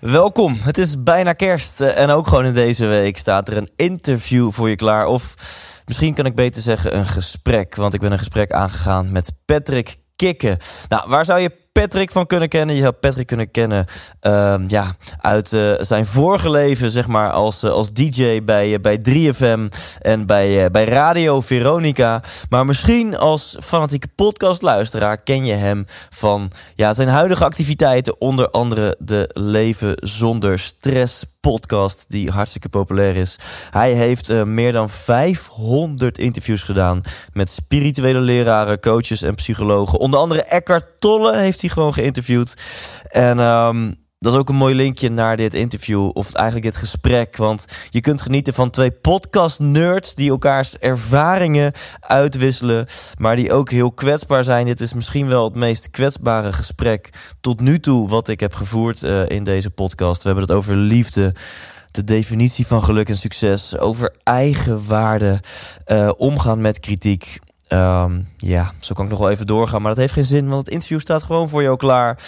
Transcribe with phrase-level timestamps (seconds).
[0.00, 3.70] Welkom, het is bijna kerst eh, en ook gewoon in deze week staat er een
[3.76, 5.06] interview voor je klaar.
[5.06, 5.34] Of
[5.86, 9.96] misschien kan ik beter zeggen een gesprek, want ik ben een gesprek aangegaan met Patrick
[10.16, 10.56] Kikken.
[10.88, 12.76] Nou, waar zou je Patrick van kunnen kennen?
[12.76, 13.86] Je zou Patrick kunnen kennen
[14.20, 18.80] ehm, ja, uit eh, zijn vorige leven, zeg maar, als, eh, als DJ bij, eh,
[18.80, 19.68] bij 3FM
[20.00, 22.22] en bij, bij Radio Veronica.
[22.48, 28.96] Maar misschien als fanatieke podcastluisteraar ken je hem van ja, zijn huidige activiteiten, onder andere
[28.98, 33.38] de Leven Zonder Stress podcast die hartstikke populair is.
[33.70, 39.98] Hij heeft meer dan 500 interviews gedaan met spirituele leraren, coaches en psychologen.
[39.98, 42.54] Onder andere Eckhart Tolle heeft hij gewoon geïnterviewd.
[43.10, 47.36] En ehm, dat is ook een mooi linkje naar dit interview, of eigenlijk dit gesprek.
[47.36, 52.86] Want je kunt genieten van twee podcast-nerds die elkaars ervaringen uitwisselen,
[53.18, 54.66] maar die ook heel kwetsbaar zijn.
[54.66, 57.08] Dit is misschien wel het meest kwetsbare gesprek
[57.40, 60.22] tot nu toe wat ik heb gevoerd eh, in deze podcast.
[60.22, 61.34] We hebben het over liefde.
[61.90, 65.40] De definitie van geluk en succes, over eigenwaarde,
[65.84, 67.38] eh omgaan met kritiek.
[67.70, 70.64] Ehm, ja, zo kan ik nog wel even doorgaan, maar dat heeft geen zin, want
[70.64, 72.18] het interview staat gewoon voor jou klaar.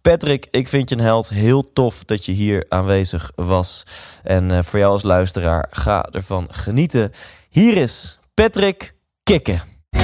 [0.00, 1.28] Patrick, ik vind je een held.
[1.28, 3.82] Heel tof dat je hier aanwezig was.
[4.22, 7.10] En eh, voor jou als luisteraar, ga ervan genieten.
[7.48, 9.62] Hier is Patrick Kikken.
[9.96, 10.00] 100%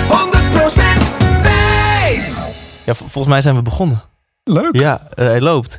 [1.42, 2.44] Thijs.
[2.84, 4.02] Ja, vol- volgens mij zijn we begonnen.
[4.44, 4.76] Leuk.
[4.76, 5.76] Ja, eh, hij loopt.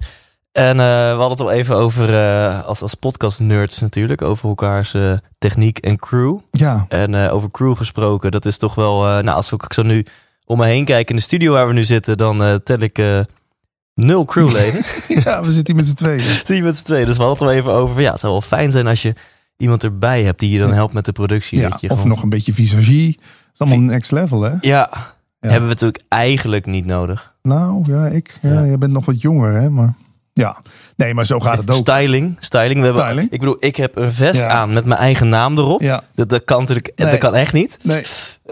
[0.52, 4.93] En eh, we hadden het al even over, eh, als, als podcast-nerds natuurlijk, over elkaars
[4.93, 6.37] eh, techniek en crew.
[6.52, 8.99] Ja, En over crew gesproken, dat is toch wel...
[9.02, 10.05] nou, als ik zo nu
[10.45, 12.17] om me heen kijk in de studio waar we nu zitten...
[12.17, 13.02] dan tel ik
[13.93, 14.82] nul crewleden.
[15.23, 16.20] ja we zitten hier met z'n tweeën.
[16.45, 17.05] Zie je met z'n tweeën.
[17.05, 18.02] Dus we hadden het al even over...
[18.02, 19.14] Ja, het zou wel fijn zijn als je
[19.58, 20.39] iemand erbij hebt...
[20.39, 21.59] die je dan helpt met de productie.
[21.59, 23.15] Ja, je of gewoon- nog een beetje visagie.
[23.17, 23.23] Dat
[23.54, 24.49] is allemaal next level, hè?
[24.61, 24.89] Ja,
[25.39, 25.49] Ja.
[25.49, 27.33] hebben we natuurlijk eigenlijk niet nodig.
[27.42, 28.38] Nou, ja, ik.
[28.42, 28.65] Ja, Ja.
[28.65, 29.70] Jij bent nog wat jonger, hè?
[29.70, 29.93] Maar
[30.39, 30.55] ja,
[30.95, 31.77] nee, maar zo gaat het ook.
[31.77, 32.80] Styling, styling.
[32.80, 33.32] We hebben, Styling.
[33.32, 34.48] Ik bedoel, ik heb een vest Ja.
[34.48, 35.82] aan met mijn eigen naam erop.
[35.82, 37.10] Ja, Dat, dat kan natuurlijk, Nee.
[37.10, 37.77] dat kan echt niet.
[37.83, 38.04] nee.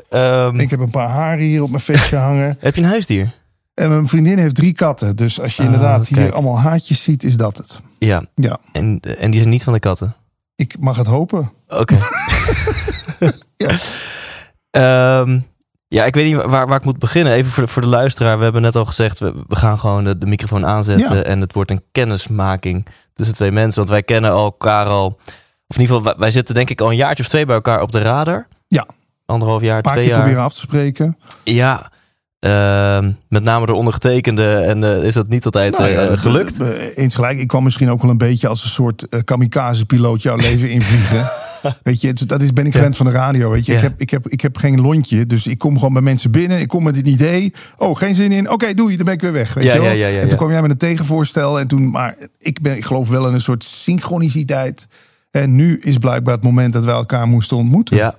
[0.10, 2.58] Ehm, Ik heb een paar haren hier op mijn vestje hangen.
[2.60, 3.34] Heb je een huisdier?
[3.74, 5.16] En mijn vriendin heeft drie katten.
[5.16, 7.82] Dus als je Ah, inderdaad hier allemaal haartjes ziet, is dat het.
[8.00, 8.26] Ja.
[8.36, 10.16] Ja, En, en die zijn niet van de katten.
[10.56, 11.52] ik mag het hopen.
[11.68, 11.98] Oké.
[13.58, 13.76] Ja.
[14.72, 15.40] Ehm,
[15.88, 17.34] ja, ik weet niet waar, waar ik moet beginnen.
[17.34, 18.38] Even voor de, voor de luisteraar.
[18.38, 21.16] We hebben net al gezegd, we, we gaan gewoon de, de microfoon aanzetten.
[21.16, 21.24] Ja.
[21.24, 23.76] En het wordt een kennismaking tussen twee mensen.
[23.76, 25.06] Want wij kennen elkaar al...
[25.68, 27.56] Of in ieder geval, wij, wij zitten denk ik al een jaartje of twee bij
[27.56, 28.48] elkaar op de radar.
[28.68, 28.88] Ja.
[29.26, 30.20] Anderhalf jaar, twee jaar.
[30.20, 31.18] proberen af te spreken.
[31.44, 31.92] Ja.
[32.40, 34.56] Ehm, met name door ondergetekende.
[34.56, 36.60] En eh, is dat niet altijd Nou eh, gelukt.
[36.96, 37.40] Eens gelijk.
[37.40, 41.32] Ik kwam misschien ook wel een beetje als een soort eh, kamikaze-piloot jouw leven invliegen.
[41.84, 42.78] Weet je, dat is, ben ik Ja.
[42.78, 43.50] gewend van de radio.
[43.50, 45.26] Weet je, ik, heb, ik, heb, ik heb geen lontje.
[45.26, 46.60] Dus ik kom gewoon bij mensen binnen.
[46.60, 47.54] Ik kom met een idee.
[47.78, 48.50] Oh, geen zin in.
[48.50, 48.96] Oké, doei.
[48.96, 49.54] Dan ben ik weer weg.
[49.54, 49.92] Weet Ja, je wel?
[49.92, 51.60] ja, en toen kwam jij met een tegenvoorstel.
[51.60, 54.88] En toen, maar ik, ben, ik geloof wel in een soort synchroniciteit.
[55.32, 57.98] En nu is blijkbaar het moment dat wij elkaar moesten ontmoeten.
[57.98, 58.14] Ja.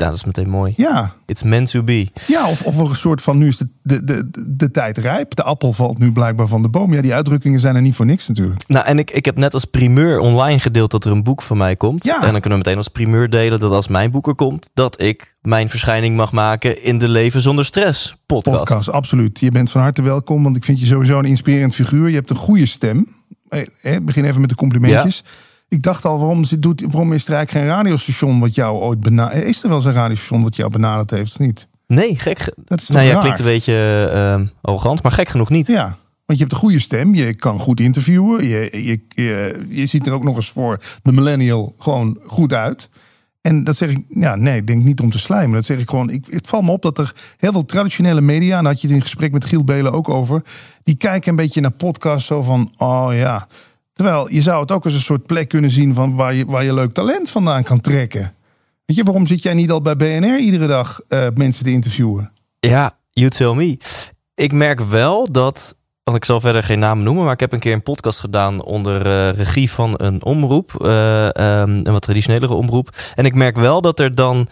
[0.00, 0.72] Ja, dat is meteen mooi.
[0.76, 2.08] Ja, It's meant to be.
[2.26, 5.34] ja of, of een soort van nu is de, de, de, de tijd rijp.
[5.34, 6.94] De appel valt nu blijkbaar van de boom.
[6.94, 8.68] Ja, die uitdrukkingen zijn er niet voor niks natuurlijk.
[8.68, 11.56] Nou, en ik, ik heb net als primeur online gedeeld dat er een boek van
[11.56, 12.04] mij komt.
[12.04, 12.14] Ja.
[12.14, 15.02] En dan kunnen we meteen als primeur delen dat als mijn boek er komt, dat
[15.02, 18.58] ik mijn verschijning mag maken in de Leven zonder Stress podcast.
[18.58, 19.40] podcast, absoluut.
[19.40, 22.08] Je bent van harte welkom, want ik vind je sowieso een inspirerend figuur.
[22.08, 23.06] Je hebt een goede stem.
[23.48, 25.24] Eh, eh, begin even met de complimentjes.
[25.70, 29.44] Ik dacht al, waarom, doet, waarom is er eigenlijk geen radiostation wat jou ooit benaderd...
[29.44, 31.68] Is er wel eens een radiostation wat jou benaderd heeft, of niet?
[31.86, 32.38] Nee, gek.
[32.38, 33.20] ge- Dat is nou ja, raar?
[33.20, 35.66] klinkt een beetje eh, arrogant, maar gek genoeg niet.
[35.66, 35.96] Ja,
[36.26, 37.14] want je hebt een goede stem.
[37.14, 38.44] Je kan goed interviewen.
[38.48, 42.88] Je, je, je, je ziet er ook nog eens voor de millennial gewoon goed uit.
[43.40, 45.54] En dat zeg ik, ja, nee, ik denk niet om te slijmen.
[45.56, 46.10] Dat zeg ik gewoon.
[46.10, 48.86] Ik, het valt me op dat er heel veel traditionele media, en daar had je
[48.86, 50.42] het in gesprek met Giel Belen ook over,
[50.82, 53.46] die kijken een beetje naar podcasts zo van, oh ja.
[54.00, 56.64] Terwijl je zou het ook als een soort plek kunnen zien van waar je, waar
[56.64, 58.34] je leuk talent vandaan kan trekken.
[58.86, 62.32] Weet je, waarom zit jij niet al bij BNR iedere dag eh, mensen te interviewen?
[62.60, 63.76] Ja, you tell me.
[64.34, 67.58] Ik merk wel dat, want ik zal verder geen namen noemen, maar ik heb een
[67.58, 72.54] keer een podcast gedaan onder eh, regie van een omroep, eh, ehm, een wat traditionelere
[72.54, 72.88] omroep.
[73.14, 74.48] En ik merk wel dat er dan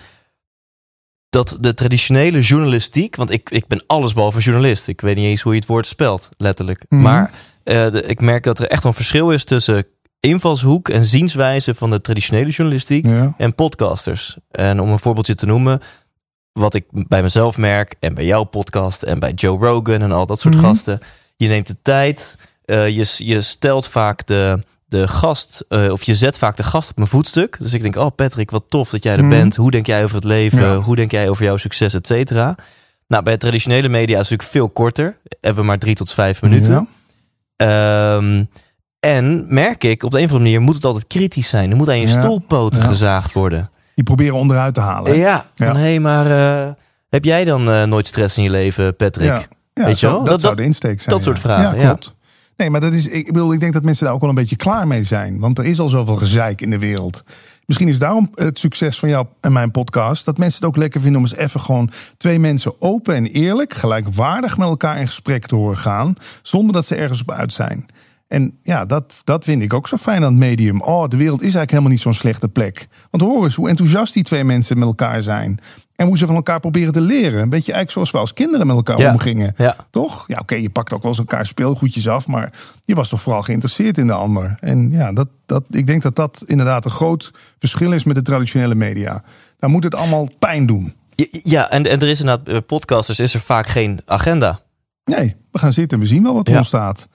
[1.28, 4.88] dat de traditionele journalistiek, want ik, ik ben allesbehalve journalist.
[4.88, 6.84] Ik weet niet eens hoe je het woord spelt, letterlijk.
[6.88, 7.02] Mhm.
[7.02, 7.30] Maar
[7.68, 9.84] eh, de- ik merk dat er echt een verschil is tussen
[10.20, 13.34] invalshoek en zienswijze van de traditionele journalistiek Ja.
[13.38, 14.36] en podcasters.
[14.50, 15.80] En om een voorbeeldje te noemen,
[16.52, 20.26] wat ik bij mezelf merk en bij jouw podcast en bij Joe Rogan en al
[20.26, 20.64] dat soort Mhm.
[20.64, 21.00] gasten.
[21.36, 26.14] Je neemt de tijd, eh, je, je stelt vaak de, de gast, eh, of je
[26.14, 27.56] zet vaak de gast op een voetstuk.
[27.60, 29.28] Dus ik denk, oh Patrick, wat tof dat jij er Mhm.
[29.28, 29.56] bent.
[29.56, 30.60] Hoe denk jij over het leven?
[30.62, 30.74] Ja.
[30.76, 32.54] Hoe denk jij over jouw succes, et cetera?
[33.06, 35.16] Nou, bij traditionele media is het natuurlijk veel korter.
[35.40, 36.72] Hebben we maar drie tot vijf minuten.
[36.72, 36.86] Ja.
[37.62, 38.44] Ehm,
[39.00, 41.70] en merk ik, op de een of andere manier moet het altijd kritisch zijn.
[41.70, 42.20] Er moet aan je Ja.
[42.20, 42.86] stoelpoten Ja.
[42.86, 43.70] gezaagd worden.
[43.94, 45.12] Die proberen onderuit te halen.
[45.12, 45.18] hè?
[45.18, 46.26] Ja, van hé, maar
[46.66, 46.72] eh,
[47.08, 49.48] heb jij dan eh, nooit stress in je leven, Patrick?
[49.74, 50.18] Weet je wel?
[50.18, 51.14] Dat, Dat- zou de insteek zijn.
[51.16, 51.86] dat soort vragen, Ja, ja.
[51.88, 52.16] klopt.
[52.56, 54.56] Nee, maar dat is, ik, bedoel, ik denk dat mensen daar ook wel een beetje
[54.56, 55.38] klaar mee zijn.
[55.38, 57.22] Want er is al zoveel gezeik in de wereld.
[57.68, 60.24] Misschien is daarom het succes van jou en mijn podcast...
[60.24, 61.90] dat mensen het ook lekker vinden om eens even gewoon...
[62.16, 66.14] twee mensen open en eerlijk, gelijkwaardig met elkaar in gesprek te horen gaan...
[66.42, 67.86] zonder dat ze ergens op uit zijn.
[68.28, 70.80] En ja, dat, dat vind ik ook zo fijn aan het medium.
[70.80, 72.88] Oh, de wereld is eigenlijk helemaal niet zo'n slechte plek.
[73.10, 75.58] Want hoor eens hoe enthousiast die twee mensen met elkaar zijn.
[75.98, 77.42] En hoe ze van elkaar proberen te leren.
[77.42, 79.12] Een beetje eigenlijk zoals we als kinderen met elkaar Ja.
[79.12, 79.54] omgingen.
[79.56, 79.76] Ja.
[79.90, 80.24] Toch?
[80.26, 82.26] Ja, oké, je pakt ook wel eens elkaar speelgoedjes af.
[82.26, 82.52] Maar
[82.84, 84.56] je was toch vooral geïnteresseerd in de ander.
[84.60, 88.22] En ja, dat, dat, ik denk dat dat inderdaad een groot verschil is met de
[88.22, 89.22] traditionele media.
[89.58, 90.94] Daar moet het allemaal pijn doen.
[91.42, 94.60] Ja, en, en er is inderdaad, bij podcasters is er vaak geen agenda.
[95.04, 96.58] Nee, we gaan zitten en we zien wel wat er Ja.
[96.58, 97.08] ontstaat.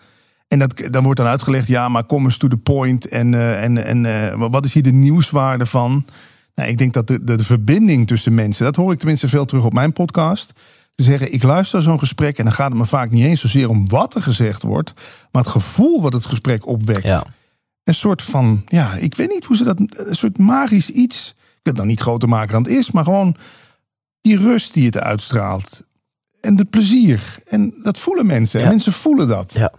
[0.47, 3.07] En dat, dan wordt dan uitgelegd, ja, maar kom eens to the point.
[3.07, 6.05] En, eh, en, en eh, wat is hier de nieuwswaarde van?
[6.55, 9.45] Nou, ik denk dat de, de, de verbinding tussen mensen, dat hoor ik tenminste veel
[9.45, 10.53] terug op mijn podcast.
[10.95, 13.69] Te zeggen, ik luister zo'n gesprek en dan gaat het me vaak niet eens zozeer
[13.69, 14.93] om wat er gezegd wordt,
[15.31, 17.03] maar het gevoel wat het gesprek opwekt.
[17.03, 17.23] Ja.
[17.83, 21.29] Een soort van, ja, ik weet niet hoe ze dat, een soort magisch iets.
[21.37, 23.35] Ik wil het nou niet groter maken dan het is, maar gewoon
[24.21, 25.87] die rust die het uitstraalt.
[26.41, 27.37] En de plezier.
[27.47, 28.61] En dat voelen mensen.
[28.61, 29.53] En mensen voelen dat.
[29.53, 29.73] Ja.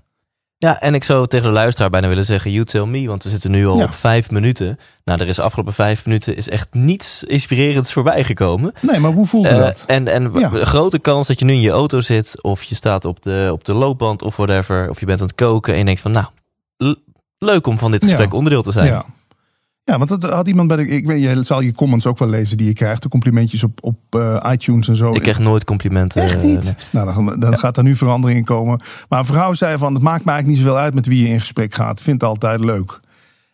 [0.65, 3.29] Ja, en ik zou tegen de luisteraar bijna willen zeggen, you tell me, want we
[3.29, 3.85] zitten nu al Ja.
[3.85, 4.79] op vijf minuten.
[5.05, 8.73] Nou, er is afgelopen vijf minuten is echt niets inspirerends voorbij gekomen.
[8.81, 9.85] Nee, maar hoe voelde Eh, dat?
[9.87, 10.49] en en Ja.
[10.49, 13.65] grote kans dat je nu in je auto zit, of je staat op de, op
[13.65, 16.27] de loopband of whatever, of je bent aan het koken en je denkt van, nou,
[17.39, 18.37] leuk om van dit gesprek Ja.
[18.37, 18.87] onderdeel te zijn.
[18.87, 19.05] Ja.
[19.85, 20.87] Ja, want dat had iemand bij de.
[20.89, 23.03] Ik weet, je zal je comments ook wel lezen die je krijgt.
[23.03, 25.13] De complimentjes op, op eh, iTunes en zo.
[25.15, 26.23] Ik krijg nooit complimenten.
[26.23, 26.65] Echt eh, niet?
[26.65, 26.75] nee.
[27.05, 28.81] Nou, dan, dan gaat er nu verandering in komen.
[29.09, 31.29] Maar een vrouw zei van, het maakt me eigenlijk niet zoveel uit met wie je
[31.29, 31.99] in gesprek gaat.
[31.99, 33.01] Ik vind het altijd leuk.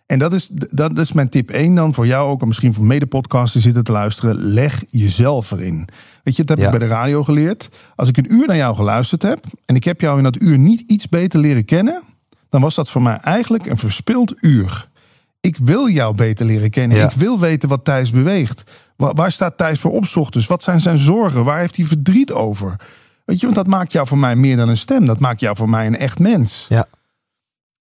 [0.07, 2.41] En dat is, dat is mijn tip 1 dan voor jou ook.
[2.41, 4.37] En misschien voor medepodcasters zitten te luisteren.
[4.37, 5.89] Leg jezelf erin.
[6.23, 6.73] Weet je, dat heb Ja.
[6.73, 7.69] ik bij de radio geleerd.
[7.97, 9.45] Als ik een uur naar jou geluisterd heb.
[9.67, 12.03] En ik heb jou in dat uur niet iets beter leren kennen.
[12.49, 14.89] Dan was dat voor mij eigenlijk een verspild uur.
[15.41, 16.97] Ik wil jou beter leren kennen.
[16.99, 17.05] Ja.
[17.05, 18.63] Ik wil weten wat Thijs beweegt.
[18.97, 20.47] Waar, waar staat Thijs voor op ochtends?
[20.47, 21.45] Wat zijn zijn zorgen?
[21.45, 22.77] Waar heeft hij verdriet over?
[23.25, 25.07] Weet je, want dat maakt jou voor mij meer dan een stem.
[25.07, 26.67] Dat maakt jou voor mij een echt mens.
[26.69, 26.87] Ja.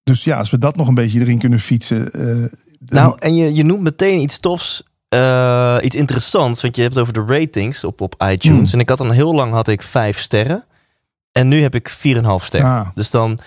[0.02, 2.12] Dus ja, als we dat nog een beetje erin kunnen fietsen.
[2.12, 2.52] eh,
[2.86, 7.02] Nou, en je, je noemt meteen iets tofs, eh, iets interessants, want je hebt het
[7.02, 8.70] over de ratings op, op iTunes.
[8.70, 8.72] Hmm.
[8.72, 10.64] En ik had dan heel lang had ik vijf sterren.
[11.32, 12.70] En nu heb ik 4,5 sterren.
[12.70, 12.88] Ah.
[12.94, 13.38] Dus dan,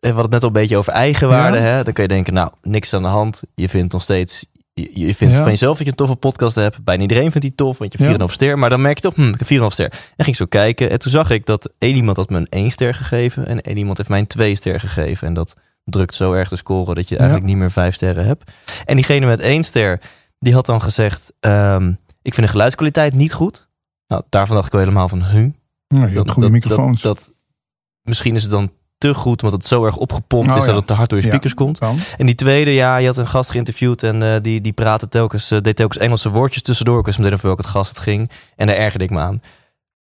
[0.00, 1.56] we hadden het net al een beetje over eigenwaarde.
[1.58, 1.62] Ja.
[1.62, 1.82] Hè?
[1.84, 3.42] Dan kun je denken, nou, niks aan de hand.
[3.54, 5.40] Je vindt nog steeds, je, je vindt Ja.
[5.42, 6.84] van jezelf dat je een toffe podcast hebt.
[6.84, 8.16] Bijna iedereen vindt die tof, want je hebt Ja.
[8.26, 8.58] 4,5 ster.
[8.58, 9.84] Maar dan merk je toch, hm, ik heb 4,5 ster.
[9.92, 10.90] En ging ik zo kijken.
[10.90, 13.46] En toen zag ik dat één iemand had me een 1 ster gegeven.
[13.46, 15.26] En één iemand heeft mij een 2 ster gegeven.
[15.26, 18.52] En dat drukt zo erg de score dat je eigenlijk niet meer 5 sterren hebt.
[18.84, 20.00] En diegene met 1 ster,
[20.38, 21.32] die had dan gezegd...
[21.40, 21.88] ehm,
[22.22, 23.68] ik vind de geluidskwaliteit niet goed.
[24.06, 25.24] Nou, daarvan dacht ik wel helemaal van...
[25.24, 25.32] Huh?
[25.34, 25.52] Nou,
[25.88, 27.02] je hebt Dat- goede dat- microfoons.
[27.02, 27.32] Dat, dat,
[28.02, 30.66] misschien is het dan te goed, omdat het zo erg opgepompt Oh, is ja.
[30.66, 31.30] dat het te hard door je Ja.
[31.30, 31.78] speakers komt.
[31.78, 31.96] Dan.
[32.16, 35.50] En die tweede, ja, je had een gast geïnterviewd en eh, die, die praatte telkens,
[35.50, 36.98] eh, deed telkens Engelse woordjes tussendoor.
[36.98, 38.30] Ik wist meteen over welk het gast het ging.
[38.56, 39.40] En daar ergerde ik me aan.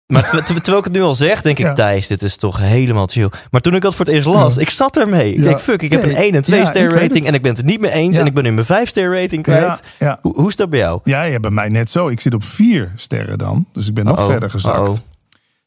[0.08, 1.74] Maar ter- ter- terwijl ik het nu al zeg, denk ik, Ja.
[1.74, 3.30] Thijs, dit is toch helemaal chill.
[3.52, 4.62] Maar toen ik dat voor het eerst las, Ja.
[4.62, 5.32] ik zat ermee.
[5.32, 5.44] Ik Ja.
[5.44, 7.60] denk, fuck, ik heb een 1 en 2 Ja, ster rating en ik ben het
[7.60, 8.18] er niet mee eens.
[8.18, 9.82] En ik ben nu mijn 5 ster rating kwijt.
[10.22, 11.00] Hoe, hoe is dat bij jou?
[11.04, 12.08] ja, bij mij net zo.
[12.08, 13.66] Ik zit op vier sterren dan.
[13.74, 14.78] Dus ik ben nog Uh-oh, verder gezakt.
[14.78, 14.96] uh-oh.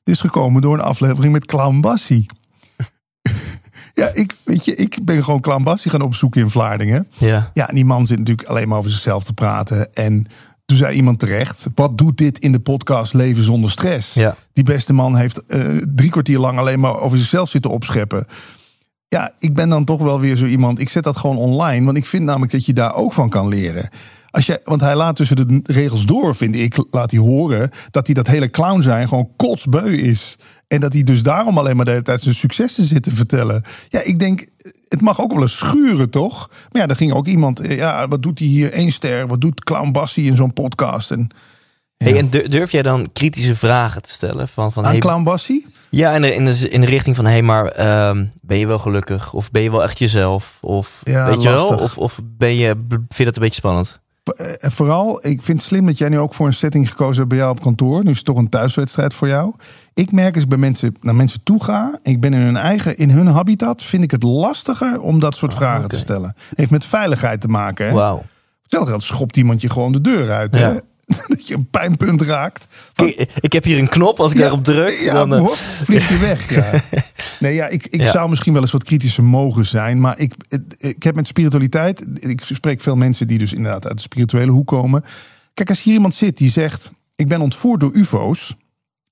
[0.04, 2.26] Dit is gekomen door een aflevering met Clown Bassie.
[3.96, 7.08] Ja, ik, weet je, ik ben gewoon Clown Bassie gaan opzoeken in Vlaardingen.
[7.18, 7.50] Ja.
[7.54, 9.94] Ja, en die man zit natuurlijk alleen maar over zichzelf te praten.
[9.94, 10.26] En
[10.64, 14.14] toen zei iemand terecht: wat doet dit in de podcast Leven zonder stress?
[14.14, 14.36] Ja.
[14.52, 15.60] Die beste man heeft eh,
[15.94, 18.26] drie kwartier lang alleen maar over zichzelf zitten opscheppen.
[19.08, 20.80] Ja, ik ben dan toch wel weer zo iemand.
[20.80, 23.48] Ik zet dat gewoon online, want ik vind namelijk dat je daar ook van kan
[23.48, 23.88] leren.
[24.30, 28.06] Als je, want hij laat tussen de regels door, vind ik, laat hij horen dat
[28.06, 30.36] hij dat hele clown zijn gewoon kotsbeu is.
[30.68, 33.62] En dat hij dus daarom alleen maar de hele tijd zijn successen zit te vertellen.
[33.88, 34.46] Ja, ik denk,
[34.88, 36.50] het mag ook wel eens schuren, toch?
[36.72, 38.78] Maar ja, er ging ook iemand, eh, ja, wat doet hij hier?
[38.78, 41.10] Eén ster, wat doet Clown Bassie in zo'n podcast?
[41.10, 41.28] En
[41.96, 44.48] Hey, en dur- durf jij dan kritische vragen te stellen?
[44.48, 45.66] Van, van, Aan hey, Clown Bassie?
[45.90, 48.66] ja, in de, in, de, in de richting van, hé, hey, maar ehm, ben je
[48.66, 49.32] wel gelukkig?
[49.32, 50.58] Of ben je wel echt jezelf?
[50.62, 51.68] Of Ja, weet je wel?
[51.68, 54.00] Of, of ben je, vind je dat een beetje spannend?
[54.36, 57.16] En Eh, vooral, ik vind het slim dat jij nu ook voor een setting gekozen
[57.16, 58.04] hebt bij jou op kantoor.
[58.04, 59.54] Nu is het toch een thuiswedstrijd voor jou.
[59.96, 62.96] Ik merk als ik bij mensen, naar mensen toe ga, ik ben in hun eigen,
[62.98, 65.94] in hun habitat, vind ik het lastiger om dat soort vragen Ah, oké.
[65.94, 66.34] te stellen.
[66.54, 67.86] Heeft met veiligheid te maken.
[67.86, 67.92] Hè?
[67.92, 68.22] Wauw.
[68.66, 70.54] Stel dat schopt iemand je gewoon de deur uit.
[70.54, 70.60] Hè?
[70.66, 70.80] Ja.
[71.28, 72.68] dat je een pijnpunt raakt.
[72.96, 75.34] Ik, ik heb hier een knop, als ik daarop druk, Ja, dan...
[75.34, 76.50] eh, hoor, vlieg je weg.
[76.50, 76.80] Ja.
[77.40, 78.10] Nee, ja, ik, ik Ja.
[78.10, 80.00] zou misschien wel eens wat kritischer mogen zijn.
[80.00, 80.34] Maar ik,
[80.78, 82.06] ik heb met spiritualiteit.
[82.14, 85.04] Ik spreek veel mensen die dus inderdaad uit de spirituele hoek komen.
[85.54, 88.56] Kijk, als hier iemand zit die zegt: Ik ben ontvoerd door UFO's.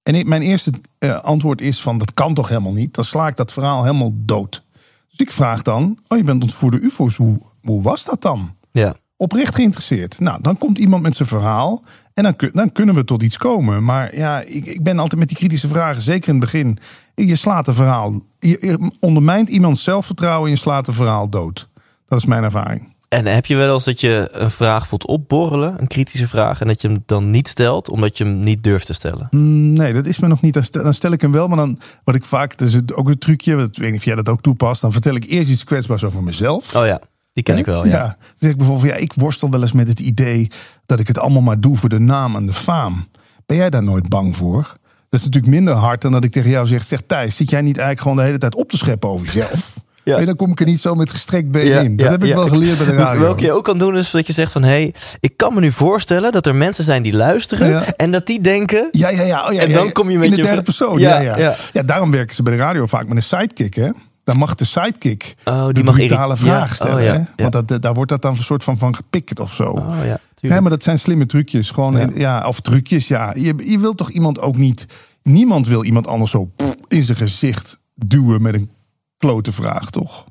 [0.04, 2.94] En mijn eerste eh, antwoord is: van dat kan toch helemaal niet?
[2.94, 4.62] Dan sla ik dat verhaal helemaal dood.
[5.08, 7.16] Dus ik vraag dan: Oh, je bent ontvoerd door UFO's.
[7.16, 8.54] Hoe, hoe was dat dan?
[8.72, 8.94] ja.
[9.16, 10.20] oprecht geïnteresseerd.
[10.20, 11.82] Nou, dan komt iemand met zijn verhaal
[12.14, 13.84] en dan, dan kunnen we tot iets komen.
[13.84, 16.78] Maar ja, ik, ik ben altijd met die kritische vragen, zeker in het begin.
[17.14, 18.12] Je slaat een verhaal.
[18.38, 21.68] Je, je ondermijnt iemands zelfvertrouwen en je slaat een verhaal dood.
[22.06, 22.93] Dat is mijn ervaring.
[23.08, 26.66] En heb je wel eens dat je een vraag voelt opborrelen, een kritische vraag, en
[26.66, 29.28] dat je hem dan niet stelt, omdat je hem niet durft te stellen?
[29.30, 30.54] Mm, Nee, dat is me nog niet.
[30.54, 32.94] Dan stel, dan stel ik hem wel, maar dan wat ik vaak, dat is het
[32.94, 34.80] ook een trucje, wat- ik weet niet of jij dat ook toepast.
[34.80, 36.76] Dan vertel ik eerst iets kwetsbaars over mezelf.
[36.76, 37.00] Oh ja,
[37.32, 38.02] die ken ik wel, ja.
[38.04, 40.50] Dan zeg ik bijvoorbeeld, ja, ik worstel wel eens met het idee
[40.86, 43.08] dat ik het allemaal maar doe voor de naam en de faam.
[43.46, 44.62] Ben jij daar nooit bang voor?
[45.08, 47.60] Dat is natuurlijk minder hard dan dat ik tegen jou zeg, zeg Thijs, zit jij
[47.60, 49.74] niet eigenlijk gewoon de hele tijd op te scheppen over jezelf?
[50.04, 50.16] Ja.
[50.16, 51.96] Nee, dan kom ik er niet zo met gestrekt been Ja, in.
[51.96, 53.20] Dat ja, heb ik wel geleerd bij de radio.
[53.20, 54.62] Welke je ook kan doen is dat je zegt van...
[54.62, 57.96] hé, hey, ik kan me nu voorstellen dat er mensen zijn die luisteren...
[57.96, 58.88] En dat die denken...
[58.90, 59.46] Ja, ja, ja.
[59.46, 60.98] Oh, ja En dan kom je met in de je derde persoon.
[60.98, 63.90] Ja, Ja, ja, daarom werken ze bij de radio vaak met een sidekick, hè?
[64.24, 67.16] Dan mag de sidekick Oh, die de mag brutale irri- vraag ja, stellen.
[67.16, 67.48] oh, hè?
[67.50, 69.64] Want dat, daar wordt dat dan een soort van, van gepikt of zo.
[69.64, 70.60] Oh ja, tuurlijk.
[70.62, 71.70] maar dat zijn slimme trucjes.
[71.70, 72.46] Gewoon, Ja.
[72.46, 73.32] of trucjes, ja.
[73.36, 74.86] Je, je wilt toch iemand ook niet...
[75.22, 76.50] Niemand wil iemand anders zo
[76.88, 78.70] in zijn gezicht duwen met een
[79.18, 80.24] klote vraag, toch?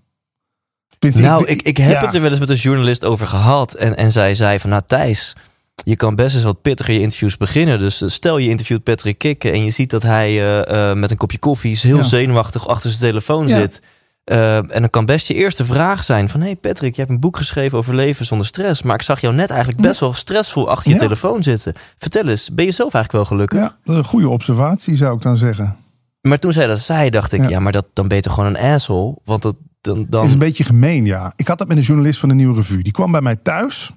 [0.99, 2.05] Nou, ik, ik heb ja.
[2.05, 3.73] het er wel eens met een journalist over gehad.
[3.73, 5.35] En, en zij zei van, nou Thijs,
[5.83, 7.79] je kan best eens wat pittiger je interviews beginnen.
[7.79, 11.17] Dus stel je interviewt Patrick Kikken en je ziet dat hij eh, eh, met een
[11.17, 12.03] kopje koffie heel Ja.
[12.03, 13.57] zenuwachtig achter zijn telefoon Ja.
[13.57, 13.81] zit.
[14.23, 16.41] Eh, en dan kan best je eerste vraag zijn van...
[16.41, 18.81] hey Patrick, je hebt een boek geschreven over leven zonder stress...
[18.81, 21.73] maar ik zag jou net eigenlijk best wel stressvol achter je telefoon zitten.
[21.97, 23.59] Vertel eens, ben je zelf eigenlijk wel gelukkig?
[23.59, 25.77] Ja, dat is een goede observatie, zou ik dan zeggen.
[26.27, 27.41] Maar toen zij dat zei, dacht ik...
[27.41, 27.59] ja, Ja.
[27.59, 29.17] maar dat, dan ben je toch gewoon een asshole?
[29.23, 30.25] Want dat, dan, dan...
[30.25, 31.33] is een beetje gemeen, ja.
[31.35, 32.83] Ik had dat met een journalist van de Nieuwe Revue.
[32.83, 33.91] Die kwam bij mij thuis.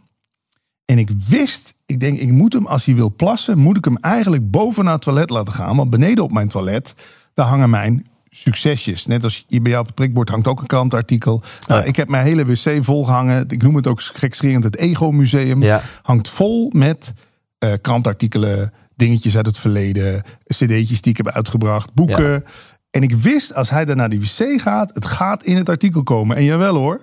[0.85, 3.97] En ik wist, ik denk, ik moet hem, als hij wil plassen, moet ik hem
[3.97, 5.77] eigenlijk boven naar het toilet laten gaan.
[5.77, 6.95] Want beneden op mijn toilet,
[7.35, 9.07] daar hangen mijn succesjes.
[9.07, 11.43] Net als hier bij jou op het prikbord hangt ook een krantartikel.
[11.67, 11.87] Nou, ja.
[11.87, 13.45] Ik heb mijn hele wc volgehangen.
[13.49, 15.63] Ik noem het ook gekscherend het Ego Museum.
[15.63, 15.83] Ja.
[16.03, 17.13] Hangt vol met
[17.59, 22.33] eh, krantartikelen, dingetjes uit het verleden, cd'tjes die ik heb uitgebracht, boeken.
[22.33, 22.43] Ja.
[22.91, 26.03] En ik wist, als hij dan naar die wc gaat, het gaat in het artikel
[26.03, 26.37] komen.
[26.37, 27.01] En jawel hoor,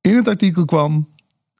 [0.00, 1.08] in het artikel kwam,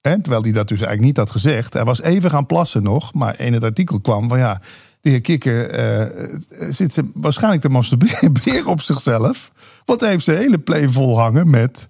[0.01, 1.73] hè, terwijl hij dat dus eigenlijk niet had gezegd.
[1.73, 4.61] Hij was even gaan plassen nog, maar in het artikel kwam van ja,
[5.01, 6.37] de heer Kikker eh,
[6.69, 9.53] zit ze waarschijnlijk te masturberen op zichzelf.
[9.85, 11.89] Want hij heeft zijn hele play vol hangen met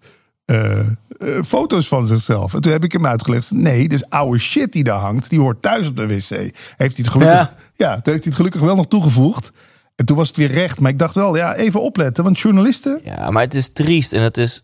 [0.51, 2.55] eh, eh, foto's van zichzelf.
[2.55, 5.63] En toen heb ik hem uitgelegd, nee, dus oude shit die daar hangt, die hoort
[5.63, 6.29] thuis op de wc.
[6.29, 7.55] Heeft hij het gelukkig, Ja.
[7.77, 7.91] ja.
[7.93, 9.51] heeft hij het gelukkig wel nog toegevoegd.
[9.97, 10.81] En toen was het weer recht.
[10.81, 12.25] Maar ik dacht wel, ja, even opletten.
[12.25, 14.63] Want journalisten, Ja, maar het is triest en het is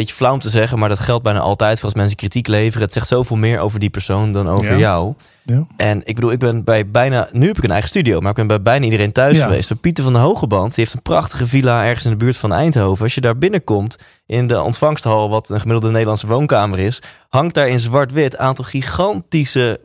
[0.00, 2.82] beetje flauw om te zeggen, maar dat geldt bijna altijd voor als mensen kritiek leveren.
[2.82, 4.78] Het zegt zoveel meer over die persoon dan over Ja.
[4.78, 5.14] jou.
[5.42, 5.66] Ja.
[5.76, 8.36] En ik bedoel, ik ben bij bijna, nu heb ik een eigen studio, maar ik
[8.36, 9.44] ben bij bijna iedereen thuis Ja.
[9.44, 9.70] geweest.
[9.70, 12.52] Maar Pieter van de Hogeband, die heeft een prachtige villa ergens in de buurt van
[12.52, 13.04] Eindhoven.
[13.04, 13.96] Als je daar binnenkomt
[14.26, 19.80] in de ontvangsthal, wat een gemiddelde Nederlandse woonkamer is, hangt daar in zwart-wit aantal gigantische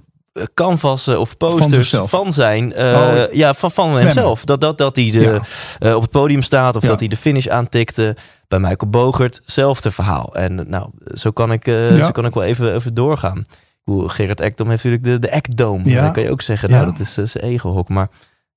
[0.54, 3.34] canvassen of posters van, zijn, eh, Oh.
[3.34, 4.44] ja, van, van hemzelf.
[4.46, 5.42] Dat, dat, dat hij de, Ja.
[5.90, 6.88] eh, op het podium staat of Ja.
[6.88, 8.16] dat hij de finish aantikte.
[8.48, 10.36] Bij Michael Bogert, zelfde verhaal.
[10.36, 12.06] En nou, zo kan ik, eh, Ja.
[12.06, 13.44] zo kan ik wel even, even doorgaan.
[13.86, 15.90] Gerard Ekdom heeft natuurlijk de, de Ekdome.
[15.90, 16.02] Ja.
[16.04, 17.90] Dan kan je ook zeggen, nou, dat is eh, zijn ego-hok.
[17.90, 18.10] Maar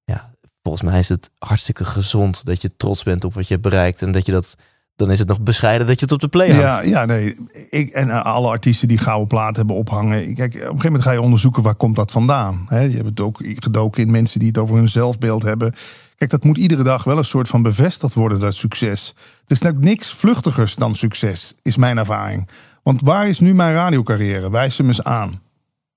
[0.05, 0.31] ja,
[0.63, 4.03] volgens mij is het hartstikke gezond dat je trots bent op wat je hebt bereikt.
[4.03, 4.55] En dat je dat,
[4.97, 6.87] dan is het nog bescheiden dat je het op de play Ja, houdt.
[6.87, 7.37] ja, nee.
[7.71, 10.35] Ik, en eh, alle artiesten die gouden plaat hebben ophangen.
[10.35, 12.67] Kijk, op een gegeven moment ga je onderzoeken waar komt dat vandaan.
[12.71, 15.75] Je hebt het ook gedoken in mensen die het over hun zelfbeeld hebben.
[16.17, 19.15] Kijk, dat moet iedere dag wel een soort van bevestigd worden, dat succes.
[19.47, 22.49] Het is niks vluchtigers dan succes, is mijn ervaring.
[22.83, 24.51] Want waar is nu mijn radiocarrière?
[24.51, 25.41] Wijs hem eens aan.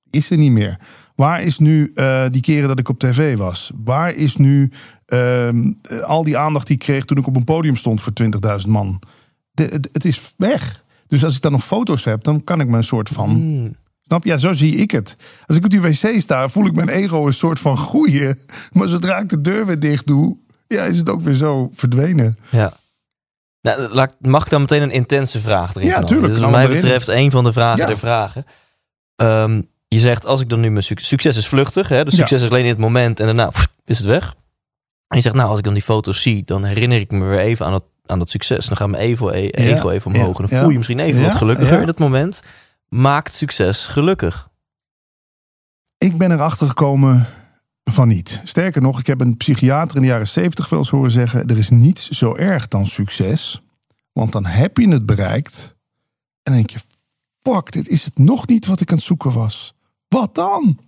[0.09, 0.79] Is er niet meer.
[1.15, 3.71] Waar is nu eh, die keren dat ik op tv was?
[3.83, 4.71] Waar is nu
[5.05, 8.13] ehm, eh, al die aandacht die ik kreeg toen ik op een podium stond voor
[8.13, 9.01] 20.000 man?
[9.51, 10.83] De- het, het is weg.
[11.07, 13.75] Dus als ik dan nog foto's heb, dan kan ik me een soort van Hmm.
[14.07, 14.29] Snap je?
[14.29, 15.15] Ja, zo zie ik het.
[15.45, 18.39] Als ik op die wc sta, voel ik mijn ego een soort van groeien.
[18.71, 22.37] Maar zodra ik de deur weer dicht doe, ja, is het ook weer zo verdwenen.
[22.49, 22.73] Ja.
[23.61, 26.75] Nou, mag ik dan meteen een intense vraag erin Ja, tuurlijk, knal wat mij erin.
[26.75, 27.85] betreft een van de vragen Ja.
[27.87, 28.45] der vragen.
[29.15, 31.87] Ehm, je zegt, als ik dan nu mijn suc- succes is vluchtig.
[31.89, 32.03] Hè?
[32.03, 32.19] Dus Ja.
[32.19, 34.35] succes is alleen in het moment en daarna pff, is het weg.
[35.07, 37.39] En je zegt, nou, als ik dan die foto's zie, dan herinner ik me weer
[37.39, 38.65] even aan dat, aan dat succes.
[38.65, 40.39] Dan gaat mijn ego, e- ego even omhoog.
[40.39, 42.41] En dan voel je misschien even wat gelukkiger in dat moment.
[42.89, 44.49] Maakt succes gelukkig.
[45.97, 47.27] Ik ben erachter gekomen
[47.83, 48.41] van niet.
[48.43, 51.57] Sterker nog, ik heb een psychiater in de jaren 70 wel eens horen zeggen: er
[51.57, 53.61] is niets zo erg dan succes.
[54.11, 55.75] Want dan heb je het bereikt.
[56.43, 56.79] En dan denk je:
[57.41, 59.75] fuck, dit is het nog niet wat ik aan het zoeken was.
[60.07, 60.79] Wat dan?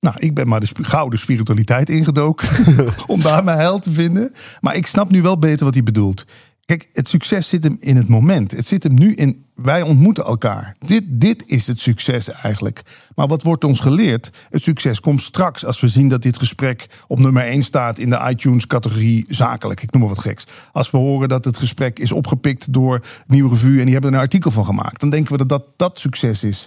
[0.00, 2.48] Nou, ik ben maar de gouden spiritualiteit ingedoken
[3.06, 4.32] om daar mijn heil te vinden.
[4.60, 6.24] Maar ik snap nu wel beter wat hij bedoelt.
[6.64, 8.50] Kijk, het succes zit hem in het moment.
[8.50, 10.76] Het zit hem nu in wij ontmoeten elkaar.
[10.86, 12.82] Dit, dit is het succes eigenlijk.
[13.14, 14.30] Maar wat wordt ons geleerd?
[14.50, 18.10] Het succes komt straks als we zien dat dit gesprek op nummer 1 staat in
[18.10, 19.82] de iTunes-categorie zakelijk.
[19.82, 20.46] Ik noem maar wat geks.
[20.72, 24.16] Als we horen dat het gesprek is opgepikt door Nieuwe Revue en die hebben er
[24.16, 26.66] een artikel van gemaakt, dan denken we dat dat, dat succes is.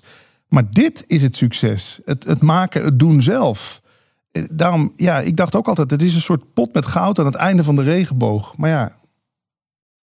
[0.53, 1.99] Maar dit is het succes.
[2.05, 3.81] Het, het maken, het doen zelf.
[4.31, 7.25] Eh, Daarom, ja, ik dacht ook altijd, het is een soort pot met goud aan
[7.25, 8.57] het einde van de regenboog.
[8.57, 8.91] Maar ja,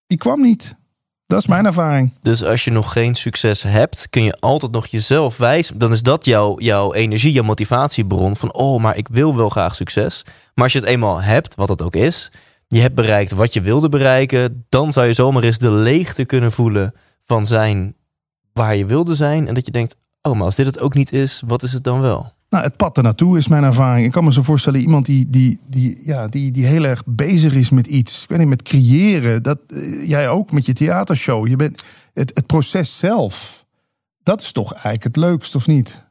[0.07, 0.76] die kwam niet.
[1.26, 2.14] Dat is mijn ervaring.
[2.23, 5.78] Dus als je nog geen succes hebt, kun je altijd nog jezelf wijzen.
[5.78, 8.37] Dan is dat jouw, jouw energie, jouw motivatiebron.
[8.37, 10.25] Van, oh, maar ik wil wel graag succes.
[10.54, 12.33] Maar als je het eenmaal hebt, wat dat ook is.
[12.69, 14.64] Je hebt bereikt wat je wilde bereiken.
[14.69, 17.95] Dan zou je zomaar eens de leegte kunnen voelen van zijn
[18.52, 19.49] waar je wilde zijn.
[19.49, 21.85] En dat je denkt, oh, maar als dit het ook niet is, wat is het
[21.85, 22.33] dan wel?
[22.49, 24.07] Nou, het pad ernaartoe is mijn ervaring.
[24.07, 27.53] Ik kan me zo voorstellen, iemand die, die, die, ja, die, die heel erg bezig
[27.55, 28.23] is met iets.
[28.23, 29.43] Ik weet niet, met creëren.
[29.43, 31.49] Dat, eh, jij ook met je theatershow.
[31.49, 31.83] Je bent,
[32.15, 33.65] het, het proces zelf,
[34.23, 36.09] dat is toch eigenlijk het leukst, of niet?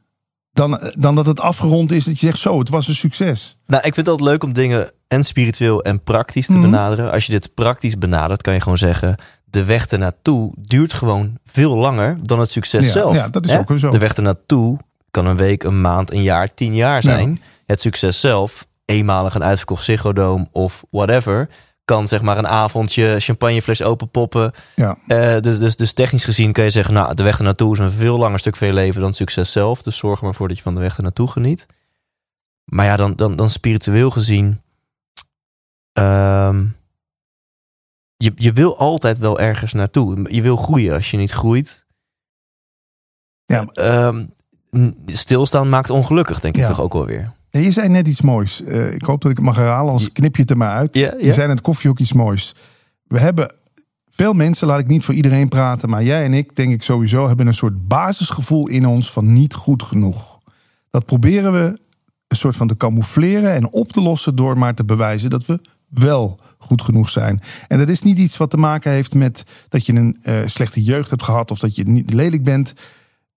[0.52, 3.58] Dan, eh, dan dat het afgerond is, dat je zegt zo, het was een succes.
[3.66, 6.60] Nou, ik vind het altijd leuk om dingen en spiritueel en praktisch te Mhm.
[6.70, 7.12] benaderen.
[7.12, 9.16] Als je dit praktisch benadert, kan je gewoon zeggen...
[9.50, 13.14] de weg ernaartoe duurt gewoon veel langer dan het succes Ja, zelf.
[13.14, 13.58] ja, dat is Hè?
[13.58, 13.90] ook zo.
[13.90, 14.78] De weg ernaartoe
[15.10, 17.42] kan een week, een maand, een jaar, tien jaar zijn.
[17.66, 21.48] Het succes zelf, eenmalig een uitverkocht Ziggo of whatever...
[21.84, 24.52] kan zeg maar een avondje champagnefles openpoppen.
[24.76, 24.96] Ja.
[25.06, 26.94] Eh, dus, dus, dus technisch gezien kan je zeggen...
[26.94, 29.82] nou, de weg ernaartoe is een veel langer stuk van je leven dan succes zelf.
[29.82, 31.66] Dus zorg er maar voor dat je van de weg ernaartoe geniet.
[32.64, 34.60] Maar ja, dan, dan, dan spiritueel gezien...
[35.92, 36.64] ehm,
[38.24, 40.26] je, je wil altijd wel ergens naartoe.
[40.34, 40.94] Je wil groeien.
[40.94, 41.84] Als je niet groeit...
[43.44, 43.64] Ja.
[43.64, 44.26] ehm,
[45.06, 46.68] stilstaan maakt ongelukkig, denk ik Ja.
[46.68, 47.32] toch ook wel weer.
[47.50, 48.62] Ja, je zei net iets moois.
[48.62, 50.94] Eh, ik hoop dat ik het mag herhalen, als knip je het er maar uit.
[50.94, 52.54] Ja, Je zei in het koffie ook iets moois.
[53.02, 53.54] We hebben
[54.08, 57.26] veel mensen, laat ik niet voor iedereen praten, maar jij en ik, denk ik sowieso,
[57.26, 60.38] hebben een soort basisgevoel in ons van niet goed genoeg.
[60.90, 61.78] Dat proberen we
[62.28, 65.60] een soort van te camoufleren en op te lossen door maar te bewijzen dat we
[65.90, 67.40] wel goed genoeg zijn.
[67.68, 70.82] En dat is niet iets wat te maken heeft met dat je een eh, slechte
[70.82, 72.74] jeugd hebt gehad of dat je niet lelijk bent.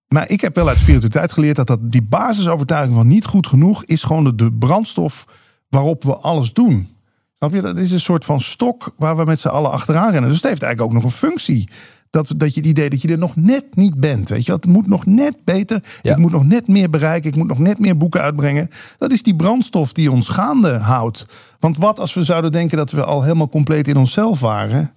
[0.08, 3.84] Maar ik heb wel uit spiritualiteit geleerd dat, dat die basisovertuiging van niet goed genoeg
[3.84, 5.24] is gewoon de, brandstof
[5.68, 6.88] waarop we alles doen.
[7.34, 7.60] Snap je?
[7.60, 10.30] Dat is een soort van stok waar we met z'n allen achteraan rennen.
[10.30, 11.68] Dus het heeft eigenlijk ook nog een functie.
[12.14, 14.28] Dat, dat je het idee dat je er nog net niet bent.
[14.28, 15.82] Weet je, het moet nog net beter.
[16.02, 16.12] Ja.
[16.12, 17.30] Ik moet nog net meer bereiken.
[17.30, 18.68] Ik moet nog net meer boeken uitbrengen.
[18.98, 21.26] Dat is die brandstof die ons gaande houdt.
[21.58, 24.94] Want wat als we zouden denken dat we al helemaal compleet in onszelf waren?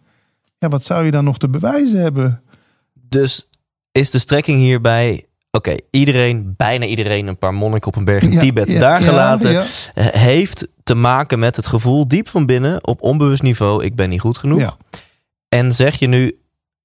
[0.57, 2.41] Ja, wat zou je dan nog te bewijzen hebben?
[2.93, 3.49] Dus
[3.91, 5.25] is de strekking hierbij...
[5.51, 9.01] Oké, iedereen, bijna iedereen, een paar monniken op een berg in Ja, Tibet ja, daar
[9.01, 9.51] gelaten...
[9.51, 9.63] ja.
[9.93, 12.87] eh, heeft te maken met het gevoel diep van binnen...
[12.87, 14.77] op onbewust niveau, ik ben niet goed genoeg.
[15.49, 16.37] En zeg je nu,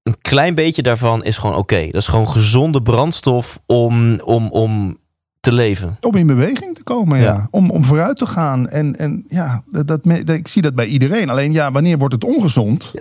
[0.03, 1.85] een klein beetje daarvan is gewoon oké.
[1.87, 4.99] Dat is gewoon gezonde brandstof om, om, om
[5.41, 5.97] te leven.
[6.01, 7.25] Om in beweging te komen, ja.
[7.25, 7.49] Ja.
[7.51, 8.69] Om, om vooruit te gaan.
[8.69, 11.31] En, en ja, dat, ik zie dat bij iedereen.
[11.31, 12.93] Alleen ja, wanneer wordt het ongezond?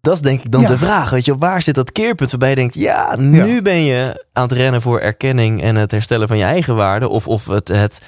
[0.00, 0.68] Dat is denk ik dan Ja.
[0.68, 1.10] de vraag.
[1.10, 2.74] Weet je, waar zit dat keerpunt waarbij je denkt...
[2.74, 3.62] ja, nu Ja.
[3.62, 5.62] ben je aan het rennen voor erkenning...
[5.62, 7.08] en het herstellen van je eigen waarde.
[7.08, 8.00] Of, of het, het,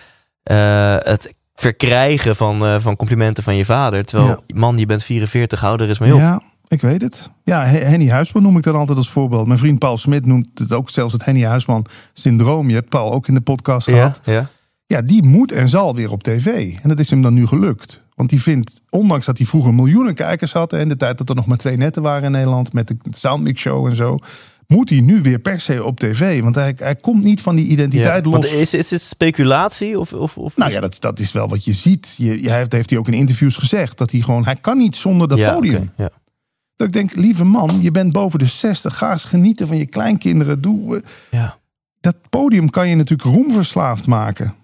[0.43, 4.05] eh, het verkrijgen van, eh, van complimenten van je vader.
[4.05, 6.21] Terwijl, man, je bent 44, hou er eens mee op.
[6.21, 7.31] Ja, ik weet het.
[7.45, 9.47] Ja, He- Henny Huisman noem ik dan altijd als voorbeeld.
[9.47, 12.69] Mijn vriend Paul Smit noemt het ook zelfs het Henny Huisman syndroom.
[12.69, 14.21] Je hebt Paul ook in de podcast gehad.
[14.25, 14.49] ja.
[14.87, 16.75] Ja, die moet en zal weer op tv.
[16.83, 18.01] En dat is hem dan nu gelukt.
[18.15, 20.73] Want die vindt, ondanks dat hij vroeger miljoenen kijkers had...
[20.73, 22.73] en de tijd dat er nog maar twee netten waren in Nederland...
[22.73, 24.19] met de Soundmix Show en zo...
[24.67, 26.43] moet hij nu weer per se op tv.
[26.43, 28.31] Want hij, hij komt niet van die identiteit Ja.
[28.31, 28.41] los.
[28.41, 29.99] Want is, is dit speculatie?
[29.99, 32.15] Of, of, of Nou ja, dat, dat is wel wat je ziet.
[32.19, 33.99] Je, heeft, heeft hij ook in interviews gezegd.
[33.99, 35.91] Dat hij gewoon, hij kan niet zonder dat Ja, podium.
[35.97, 36.11] ja.
[36.81, 38.97] Dat ik denk, lieve man, je bent boven de 60.
[38.97, 40.61] Ga eens genieten van je kleinkinderen.
[40.61, 41.57] Doe, eh, Ja.
[42.01, 44.55] dat podium kan je natuurlijk roemverslaafd maken.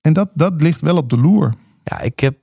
[0.00, 1.54] En dat, dat ligt wel op de loer.
[1.84, 2.36] Ja, ik heb,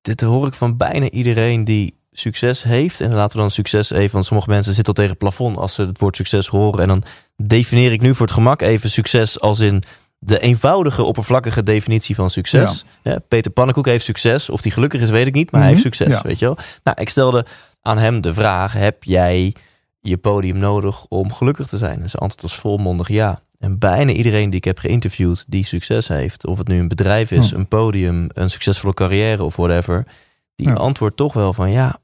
[0.00, 3.00] dit hoor ik van bijna iedereen die succes heeft.
[3.00, 5.74] En laten we dan succes even, want sommige mensen zitten al tegen het plafond als
[5.74, 6.80] ze het woord succes horen.
[6.82, 7.02] En dan
[7.36, 9.82] defineer ik nu voor het gemak even succes als in
[10.18, 12.84] de eenvoudige, oppervlakkige definitie van succes.
[13.02, 13.18] Ja.
[13.28, 14.50] Peter Pannenkoek heeft succes.
[14.50, 15.94] Of die gelukkig is, weet ik niet, maar hij heeft Mhm.
[15.94, 16.22] succes, Ja.
[16.22, 16.56] weet je wel.
[16.82, 17.46] Nou, ik stelde
[17.82, 19.54] aan hem de vraag, heb jij
[20.00, 22.00] je podium nodig om gelukkig te zijn?
[22.02, 23.40] En zijn antwoord was volmondig ja.
[23.58, 27.30] En bijna iedereen die ik heb geïnterviewd die succes heeft, of het nu een bedrijf
[27.30, 27.56] is, Hm.
[27.56, 30.06] een podium, een succesvolle carrière of whatever,
[30.54, 30.74] die Ja.
[30.74, 31.96] antwoordt toch wel van ja.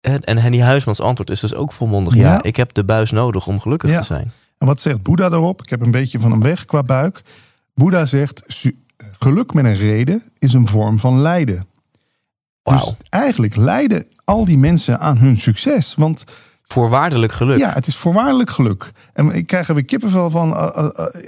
[0.00, 2.20] En, en Henny Huismans antwoord is dus ook volmondig ja.
[2.32, 2.42] Ja.
[2.42, 4.32] Ik heb de buis nodig om gelukkig te zijn.
[4.58, 5.62] En wat zegt Boeddha daarop?
[5.62, 7.22] Ik heb een beetje van hem weg qua buik.
[7.74, 8.42] Boeddha zegt,
[9.18, 11.66] geluk met een reden is een vorm van lijden.
[12.74, 15.94] Dus eigenlijk lijden al die mensen aan hun succes.
[15.94, 16.24] Want
[16.62, 17.56] Voorwaardelijk geluk.
[17.56, 18.92] ja, het is voorwaardelijk geluk.
[19.12, 20.56] En ik krijg er weer kippenvel van.
[20.56, 21.24] eh, eh, eh,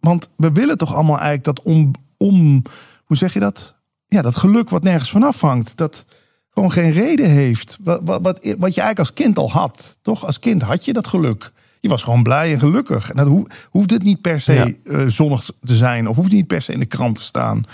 [0.00, 2.62] want we willen toch allemaal eigenlijk dat om, om...
[3.04, 3.74] Hoe zeg je dat?
[4.08, 5.76] Ja, dat geluk wat nergens vanaf hangt.
[5.76, 6.04] Dat
[6.50, 7.78] gewoon geen reden heeft.
[7.82, 9.98] Wat, wat, wat, wat je eigenlijk als kind al had.
[10.02, 10.26] Toch?
[10.26, 11.52] Als kind had je dat geluk.
[11.80, 13.10] Je was gewoon blij en gelukkig.
[13.10, 15.08] En dat hoe, hoeft het niet per se Ja.
[15.08, 16.08] zonnig te zijn.
[16.08, 17.64] Of hoeft niet per se in de krant te staan.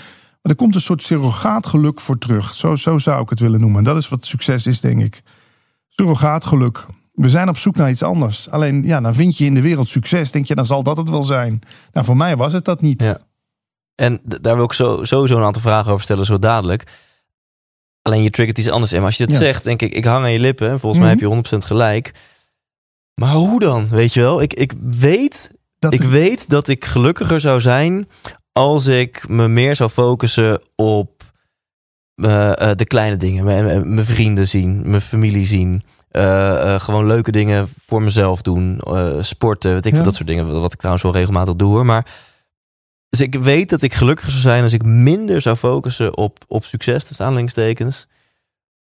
[0.49, 2.55] Er komt een soort surrogaatgeluk voor terug.
[2.55, 3.85] Zo, zo zou ik het willen noemen.
[3.85, 5.23] Dat is wat succes is, denk ik.
[5.89, 6.87] Surrogaatgeluk.
[7.13, 8.51] We zijn op zoek naar iets anders.
[8.51, 10.31] Alleen, ja, dan vind je in de wereld succes.
[10.31, 11.61] Denk je, dan zal dat het wel zijn.
[11.93, 13.03] Nou, voor mij was het dat niet.
[13.03, 13.19] Ja.
[13.95, 16.85] En daar wil ik zo, sowieso een aantal vragen over stellen, zo dadelijk.
[18.03, 18.99] Alleen je triggert iets anders in.
[18.99, 19.37] Maar als je Ja.
[19.37, 20.71] zegt, denk ik, ik hang aan je lippen.
[20.71, 21.19] en Volgens mij Mhm.
[21.19, 22.13] heb je 100% gelijk.
[23.15, 23.89] Maar hoe dan?
[23.89, 24.43] Weet je wel?
[24.43, 28.09] Ik, ik, weet, Dat ik weet dat ik gelukkiger zou zijn
[28.59, 31.23] als ik me meer zou focussen op
[32.15, 33.45] eh, eh, de kleine dingen.
[33.45, 35.83] Mijn, vrienden zien, mijn familie zien.
[36.09, 38.81] eh, gewoon leuke dingen voor mezelf doen.
[39.21, 40.03] sporten, weet ik Ja.
[40.03, 40.61] dat soort dingen.
[40.61, 41.85] Wat ik trouwens wel regelmatig doe hoor.
[41.87, 42.07] Maar
[43.09, 46.65] dus ik weet dat ik gelukkiger zou zijn als ik minder zou focussen op, op
[46.65, 48.07] succes, tussen aanhalingstekens.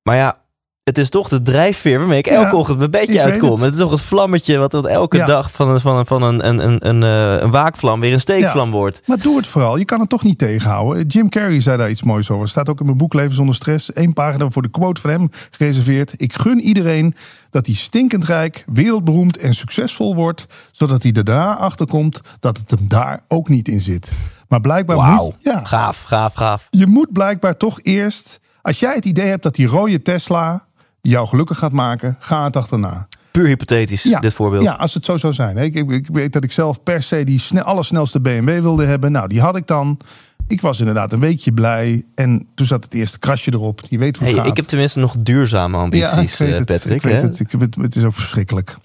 [0.03, 0.43] Maar ja,
[0.89, 3.51] het is toch de drijfveer waarmee ik elke ochtend mijn bedje uitkom.
[3.51, 3.61] het.
[3.61, 3.73] Het.
[3.73, 6.65] is toch het vlammetje wat, wat elke dag van, een, van, een, van een, een,
[6.65, 9.03] een, een, eh, een waakvlam weer een steekvlam wordt.
[9.07, 9.77] Maar doe het vooral.
[9.77, 11.07] Je kan het toch niet tegenhouden.
[11.07, 12.49] Jim Carrey zei daar iets moois over.
[12.49, 13.91] Staat ook in mijn boek Leven zonder stress.
[13.95, 16.13] Eén pagina voor de quote van hem gereserveerd.
[16.17, 17.15] Ik gun iedereen
[17.51, 20.47] dat hij stinkend rijk, wereldberoemd en succesvol wordt.
[20.73, 24.13] Zodat hij daarna achter komt dat het hem daar ook niet in zit.
[24.49, 25.35] Maar blijkbaar Wauw, moet...
[25.39, 26.67] Ja, gaaf, gaaf, gaaf.
[26.71, 28.41] je moet blijkbaar toch eerst...
[28.63, 30.68] Als jij het idee hebt dat die rode Tesla
[31.01, 33.09] jou gelukkig gaat maken, ga het achterna.
[33.31, 34.63] Puur hypothetisch, dit voorbeeld.
[34.63, 35.57] Ja, als het zo zou zijn.
[35.57, 39.13] Ik, ik, ik weet dat ik zelf per se die snel, allersnelste BMW wilde hebben.
[39.13, 40.01] Nou, die had ik dan.
[40.47, 42.05] Ik was inderdaad een weekje blij.
[42.15, 43.81] En toen zat het eerste krasje erop.
[43.89, 44.51] Je weet hoe het Hey, gaat.
[44.53, 46.95] ik heb tenminste nog duurzame ambities, ja, ik weet eh, het, Patrick.
[46.97, 47.27] ik weet hè?
[47.27, 47.41] het.
[47.41, 47.75] Ik het.
[47.75, 48.77] Het is ook verschrikkelijk.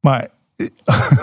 [0.00, 0.66] Maar eh,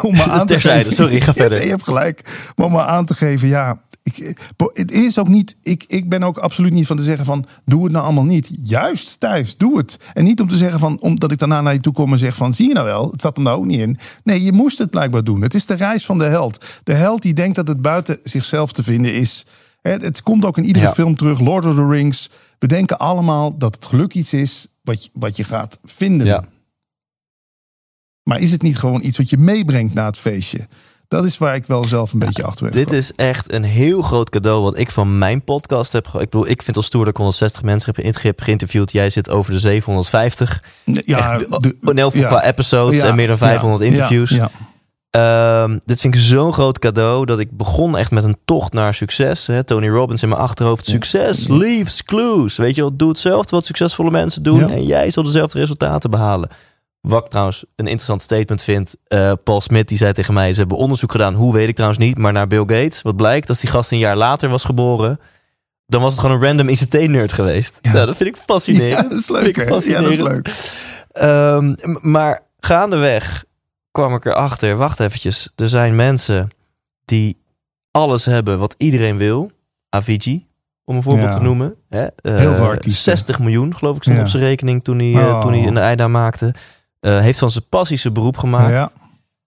[0.06, 0.93] om maar aan te Terzijde, geven...
[0.95, 1.63] sorry, ga Ja, verder.
[1.63, 2.50] je hebt gelijk.
[2.56, 3.80] Maar om maar aan te geven, ja...
[4.06, 4.38] Ik,
[4.74, 7.84] het is ook niet, ik, ik ben ook absoluut niet van te zeggen van doe
[7.84, 8.50] het nou allemaal niet.
[8.62, 9.98] Juist Thijs, doe het.
[10.13, 12.36] En niet om te zeggen van omdat ik daarna naar je toe kom en zeg
[12.36, 13.98] van zie je nou wel, het zat hem nou ook niet in.
[14.24, 15.41] Nee, je moest het blijkbaar doen.
[15.41, 16.65] Het is de reis van de held.
[16.84, 19.46] De held die denkt dat het buiten zichzelf te vinden is.
[19.82, 20.94] Het, het komt ook in iedere Ja.
[20.94, 21.39] film terug.
[21.39, 22.30] Lord of the Rings.
[22.60, 26.28] We denken allemaal dat het geluk iets is wat je, wat je gaat vinden.
[26.28, 26.44] Ja.
[28.24, 30.68] Maar is het niet gewoon iets wat je meebrengt na het feestje?
[31.08, 32.72] Dat is waar ik wel zelf een beetje achter ben.
[32.72, 33.02] Dit gekomen.
[33.04, 36.08] is echt een heel groot cadeau wat ik van mijn podcast heb.
[36.08, 38.91] Ik bedoel, ik vind het al stoer dat ik 160 mensen heb ge- heb geïnterviewd.
[38.91, 40.63] Jij zit over de 750.
[40.84, 40.94] ja,
[41.39, 42.38] echt, de- in elk geval ja.
[42.38, 44.30] qua episodes Ja, en meer dan 500 ja, interviews.
[44.30, 44.50] Ja, ja.
[45.63, 48.94] Ehm, dit vind ik zo'n groot cadeau dat ik begon echt met een tocht naar
[48.94, 49.48] succes.
[49.48, 49.63] Hè?
[49.63, 50.86] Tony Robbins in mijn achterhoofd.
[50.86, 52.58] Succes leaves clues.
[52.58, 54.60] Weet je wel, doe hetzelfde wat succesvolle mensen doen.
[54.60, 54.70] Ja.
[54.70, 56.50] En jij zal dezelfde resultaten behalen.
[57.08, 58.96] Wat ik trouwens een interessant statement vind.
[59.08, 61.34] eh, Paul Smit die zei tegen mij, ze hebben onderzoek gedaan.
[61.34, 62.18] Hoe weet ik trouwens niet.
[62.18, 63.02] Maar naar Bill Gates.
[63.02, 65.20] Wat blijkt, als die gast een jaar later was geboren.
[65.88, 67.80] Dan was het gewoon een random ICT-nerd geweest.
[67.82, 67.91] Ja.
[67.91, 69.04] Nou, dat vind ik fascinerend.
[69.04, 69.56] Ja, dat is leuk.
[69.56, 69.63] hè?
[69.63, 70.50] Ja, dat is leuk.
[71.12, 73.46] Ehm, m- maar gaandeweg
[73.91, 76.50] kwam ik erachter, wacht eventjes, er zijn mensen
[77.06, 77.38] die
[77.91, 79.52] alles hebben wat iedereen wil.
[79.89, 80.46] Avicii,
[80.86, 81.38] om een voorbeeld Ja.
[81.38, 81.76] te noemen.
[81.89, 82.06] Hè?
[82.06, 83.04] Eh, Heel veel artiesten.
[83.04, 84.24] 60 miljoen, geloof ik, stond Ja.
[84.24, 85.41] op zijn rekening toen hij, eh, Oh.
[85.41, 86.54] toen hij een einde maakte.
[87.06, 88.70] Eh, heeft van zijn passie zijn beroep gemaakt.
[88.72, 88.91] Ja.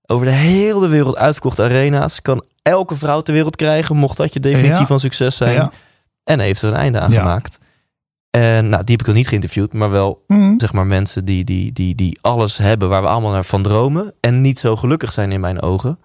[0.06, 2.22] Over de hele wereld uitverkochte arena's.
[2.22, 4.86] Kan elke vrouw ter wereld krijgen, mocht dat je definitie Ja.
[4.86, 5.54] van succes zijn.
[5.54, 5.70] Ja.
[6.24, 7.18] En heeft er een einde aan Ja.
[7.18, 7.58] gemaakt.
[8.30, 10.54] En nou, die heb ik nog niet geïnterviewd, maar wel Mhm.
[10.58, 14.14] zeg maar mensen die, die, die, die alles hebben waar we allemaal naar van dromen
[14.20, 15.98] en niet zo gelukkig zijn in mijn ogen.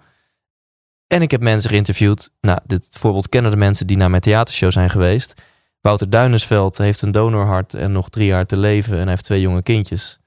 [1.08, 2.32] En ik heb mensen geïnterviewd.
[2.42, 5.34] Nou, dit voorbeeld kennen de mensen die naar mijn theatershow zijn geweest.
[5.82, 9.42] Wouter Duinersveld heeft een donorhart en nog drie jaar te leven en hij heeft twee
[9.42, 10.18] jonge kindjes.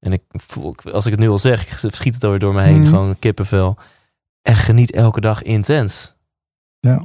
[0.00, 2.80] En ik voel, als ik het nu al zeg, schiet het alweer door me heen,
[2.80, 2.88] Mhm.
[2.88, 3.76] gewoon kippenvel.
[4.42, 6.14] en geniet elke dag intens.
[6.80, 7.04] Ja.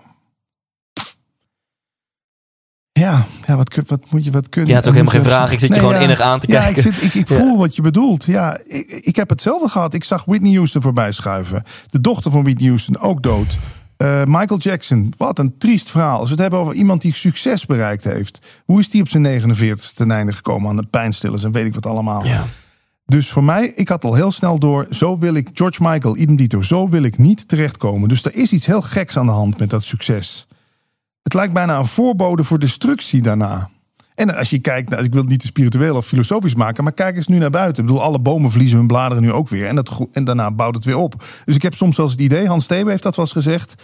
[2.92, 4.70] Ja, ja wat, wat moet je wat kunnen?
[4.72, 5.52] Ja, het is ook helemaal geen vraag.
[5.52, 6.00] Ik zit je gewoon ja.
[6.00, 6.86] innig aan te Ja, kijken.
[6.86, 8.24] ik, zit, ik, ik voel wat je bedoelt.
[8.24, 9.94] Ja, ik, ik heb hetzelfde gehad.
[9.94, 11.64] Ik zag Whitney Houston voorbij schuiven.
[11.88, 13.58] De dochter van Whitney Houston ook dood.
[13.98, 16.18] Eh, Michael Jackson, wat een triest verhaal.
[16.18, 18.62] Als we het hebben over iemand die succes bereikt heeft.
[18.66, 21.74] Hoe is die op zijn 49 ten einde gekomen aan de pijnstillers en weet ik
[21.74, 22.26] wat allemaal.
[22.26, 22.44] Ja.
[23.06, 26.36] Dus voor mij, ik had al heel snel door, zo wil ik, George Michael, idem
[26.36, 28.10] dito, zo wil ik niet terechtkomen.
[28.10, 30.48] Dus er is iets heel geks aan de hand met dat succes.
[31.24, 33.70] Het lijkt bijna een voorbode voor destructie daarna.
[34.16, 36.94] En als je kijkt, nou, ik wil het niet te spiritueel of filosofisch maken, maar
[36.94, 37.84] kijk eens nu naar buiten.
[37.84, 39.68] Ik bedoel, alle bomen verliezen hun bladeren nu ook weer.
[39.68, 41.24] En, en daarna bouwt het weer op.
[41.46, 43.76] Dus ik heb soms wel eens het idee, Hans Thebe heeft dat wel eens gezegd.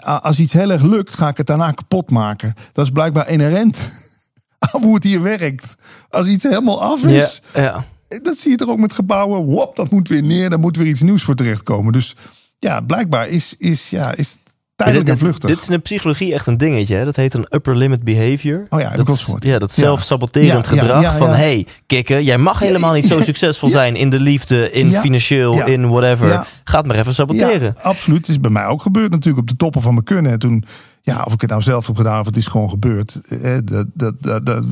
[0.00, 2.54] Als iets heel erg lukt, ga ik het daarna kapot maken.
[2.72, 3.92] Dat is blijkbaar inherent
[4.72, 5.76] aan hoe het hier werkt.
[6.10, 7.84] Als iets helemaal af Ja, is, ja.
[8.22, 9.42] Dat zie je toch ook met gebouwen.
[9.42, 10.50] Wop, dat moet weer neer.
[10.50, 11.92] Daar moet weer iets nieuws voor terechtkomen.
[11.92, 12.16] Dus
[12.58, 14.36] ja, blijkbaar is, is, ja, is
[14.76, 15.50] tijdelijk en dit, vluchtig.
[15.50, 16.96] dit is in de psychologie echt een dingetje.
[16.96, 17.04] Hè?
[17.04, 18.66] Dat heet een upper limit behavior.
[18.68, 19.44] Oh ja, dat, is- gehoord.
[19.44, 21.30] ja, dat zelfsaboterend Ja, ja, gedrag ja, van...
[21.30, 23.96] hey, kikken, jij mag helemaal niet zo succesvol zijn...
[23.96, 26.28] in de liefde, in financieel, in whatever.
[26.28, 26.44] Ja.
[26.64, 27.72] Ga het maar even saboteren.
[27.76, 28.18] Ja, absoluut.
[28.18, 30.32] Het is bij mij ook gebeurd natuurlijk op de toppen van mijn kunnen.
[30.32, 30.64] En toen,
[31.06, 33.20] ja, of ik het nou zelf heb gedaan of het is gewoon gebeurd.
[33.64, 34.64] Dat, dat, dat, dat-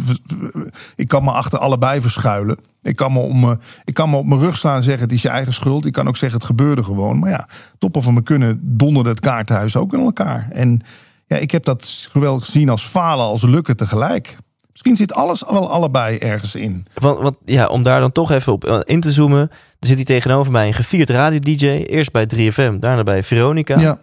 [0.97, 2.57] ik kan me achter allebei verschuilen.
[2.83, 5.12] Ik kan, me om, me- ik kan me op mijn rug slaan en zeggen het
[5.12, 5.85] is je eigen schuld.
[5.87, 7.18] Ik kan ook zeggen het gebeurde gewoon.
[7.18, 10.49] Maar ja, toppen van mijn kunnen donderde het kaartenhuis ook in elkaar.
[10.53, 10.81] En
[11.27, 14.37] ja, ik heb dat wel gezien als falen, als lukken tegelijk.
[14.71, 16.87] Misschien zit alles wel allebei ergens in.
[16.95, 19.40] Want, want ja, om daar dan toch even op eh, in te zoomen...
[19.79, 21.66] er zit hier tegenover mij een gevierd radio-dj.
[21.66, 23.79] Eerst bij 3FM, daarna bij Veronica.
[23.81, 23.99] Ja,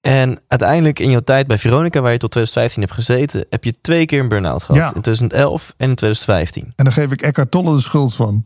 [0.00, 2.00] En uiteindelijk in jouw tijd bij Veronica...
[2.00, 3.46] waar je tot 2015 hebt gezeten...
[3.50, 4.80] heb je twee keer een burn-out gehad.
[4.80, 4.94] Ja.
[4.94, 6.72] In 2011 en in 2015.
[6.76, 8.44] en daar geef ik Eckhart Tolle de schuld van.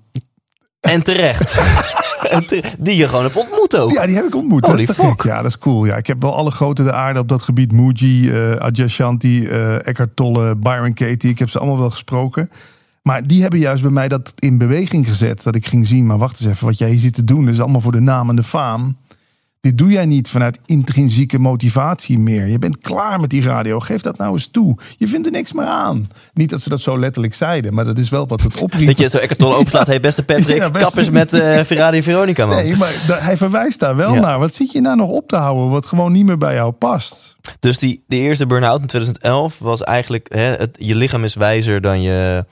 [0.80, 1.54] En terecht.
[2.78, 3.90] Die je gewoon hebt ontmoet ook.
[3.90, 4.66] Ja, die heb ik ontmoet.
[4.66, 5.22] Holy dat is fuck.
[5.22, 5.84] Ja, dat is cool.
[5.84, 7.72] Ja, ik heb wel alle grote de aarde op dat gebied.
[7.72, 11.30] Muji, eh Ajay Shanti, eh Eckhart Tolle, Byron Katie.
[11.30, 12.50] Ik heb ze allemaal wel gesproken.
[13.02, 15.42] Maar die hebben juist bij mij dat in beweging gezet.
[15.42, 16.66] Dat ik ging zien, maar wacht eens even.
[16.66, 18.96] Wat jij hier zit te doen, is allemaal voor de naam en de faam.
[19.62, 22.46] Dit doe jij niet vanuit intrinsieke motivatie meer.
[22.46, 23.78] Je bent klaar met die radio.
[23.80, 24.76] Geef dat nou eens toe.
[24.96, 26.08] Je vindt er niks meer aan.
[26.34, 28.86] Niet dat ze dat zo letterlijk zeiden, maar dat is wel wat het opriep.
[28.86, 29.86] Dat je zo Eckhart Tolle openslaat.
[29.86, 32.56] Hey beste Patrick, Ja, beste- met eh Ferrari Veronica man.
[32.56, 34.20] Nee, maar hij verwijst daar wel Ja.
[34.20, 34.38] naar.
[34.38, 37.36] Wat zit je nou nog op te houden wat gewoon niet meer bij jou past?
[37.60, 40.26] Dus die, de eerste burn-out in 2011 was eigenlijk...
[40.34, 42.44] Hè, het, je lichaam is wijzer dan je,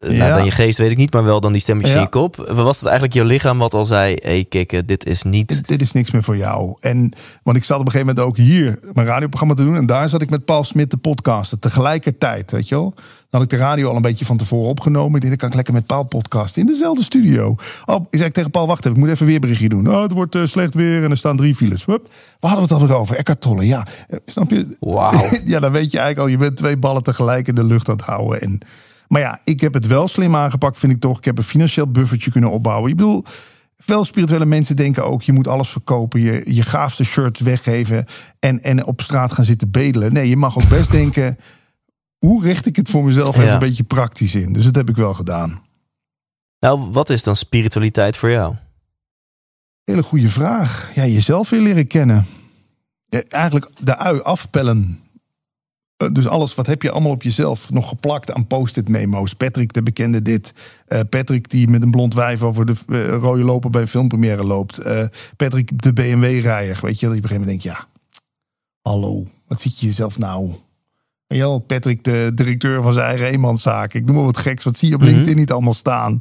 [0.00, 0.12] Ja.
[0.12, 1.12] nou, dan je geest, weet ik niet.
[1.12, 1.98] Maar wel dan die stemmetjes Ja.
[1.98, 2.36] in je kop.
[2.36, 4.14] Was het eigenlijk je lichaam wat al zei...
[4.14, 5.48] Hé hey, kikken, dit is niet...
[5.48, 6.76] Dit, dit is niks meer voor jou.
[6.80, 9.76] En, want ik zat op een gegeven moment ook hier mijn radioprogramma te doen.
[9.76, 11.58] En daar zat ik met Paul Smit te podcasten.
[11.58, 12.94] Tegelijkertijd, weet je wel.
[13.30, 15.14] Dan had ik de radio al een beetje van tevoren opgenomen.
[15.14, 16.60] Ik dacht, dan kan ik lekker met Paul podcasten.
[16.60, 17.54] In dezelfde studio.
[17.84, 18.96] Oh, ik zei tegen Paul, wacht even.
[18.96, 19.88] Ik moet even weer berichtje doen.
[19.88, 21.84] Oh, het wordt eh, slecht weer en er staan drie files.
[21.84, 22.08] Hup.
[22.40, 23.16] Waar hadden we het alweer over?
[23.16, 23.86] Eckhart Tolle, ja.
[24.08, 24.76] Eh, Snap je?
[24.80, 25.22] Wauw.
[25.44, 26.26] ja, dan weet je eigenlijk al.
[26.26, 28.40] Je bent twee ballen tegelijk in de lucht aan het houden.
[28.40, 28.60] En,
[29.10, 31.18] maar ja, ik heb het wel slim aangepakt, vind ik toch.
[31.18, 32.90] Ik heb een financieel buffertje kunnen opbouwen.
[32.90, 33.24] Ik bedoel,
[33.78, 35.22] veel spirituele mensen denken ook...
[35.22, 38.04] je moet alles verkopen, je, je gaafste shirt weggeven...
[38.38, 40.12] En, en op straat gaan zitten bedelen.
[40.12, 41.38] Nee, je mag ook best denken...
[42.18, 43.52] hoe richt ik het voor mezelf even Ja.
[43.52, 44.52] een beetje praktisch in?
[44.52, 45.62] Dus dat heb ik wel gedaan.
[46.58, 48.54] Nou, wat is dan spiritualiteit voor jou?
[49.84, 50.90] Hele goede vraag.
[50.94, 52.26] Ja, jezelf weer leren kennen.
[53.08, 55.00] Ja, eigenlijk de ui afpellen.
[56.00, 59.34] Eh, Dus alles, wat heb je allemaal op jezelf nog geplakt aan post-it memo's?
[59.34, 60.52] Patrick, de bekende dit.
[60.86, 64.44] Eh, Patrick die met een blond wijf over de eh, rode loper bij een filmpremière
[64.44, 64.80] loopt.
[65.36, 66.78] Patrick, de BMW-rijder.
[66.82, 67.86] Weet je, dat je op een gegeven moment denkt, ja,
[68.82, 70.50] hallo, wat ziet je jezelf nou?
[71.26, 73.94] Wel, Patrick, de directeur van zijn eigen eenmanszaak.
[73.94, 75.10] Ik noem maar wat geks, wat zie je op Mhm.
[75.10, 76.18] LinkedIn niet allemaal staan?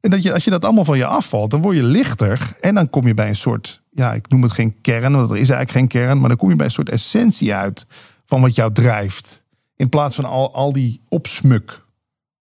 [0.00, 2.52] En dat je, als je dat allemaal van je afvalt, dan word je lichter.
[2.60, 5.36] En dan kom je bij een soort, ja, ik noem het geen kern, want er
[5.36, 6.18] is eigenlijk geen kern.
[6.18, 7.86] Maar dan kom je bij een soort essentie uit
[8.32, 9.42] van wat jou drijft.
[9.76, 11.84] In plaats van al, al die opsmuk.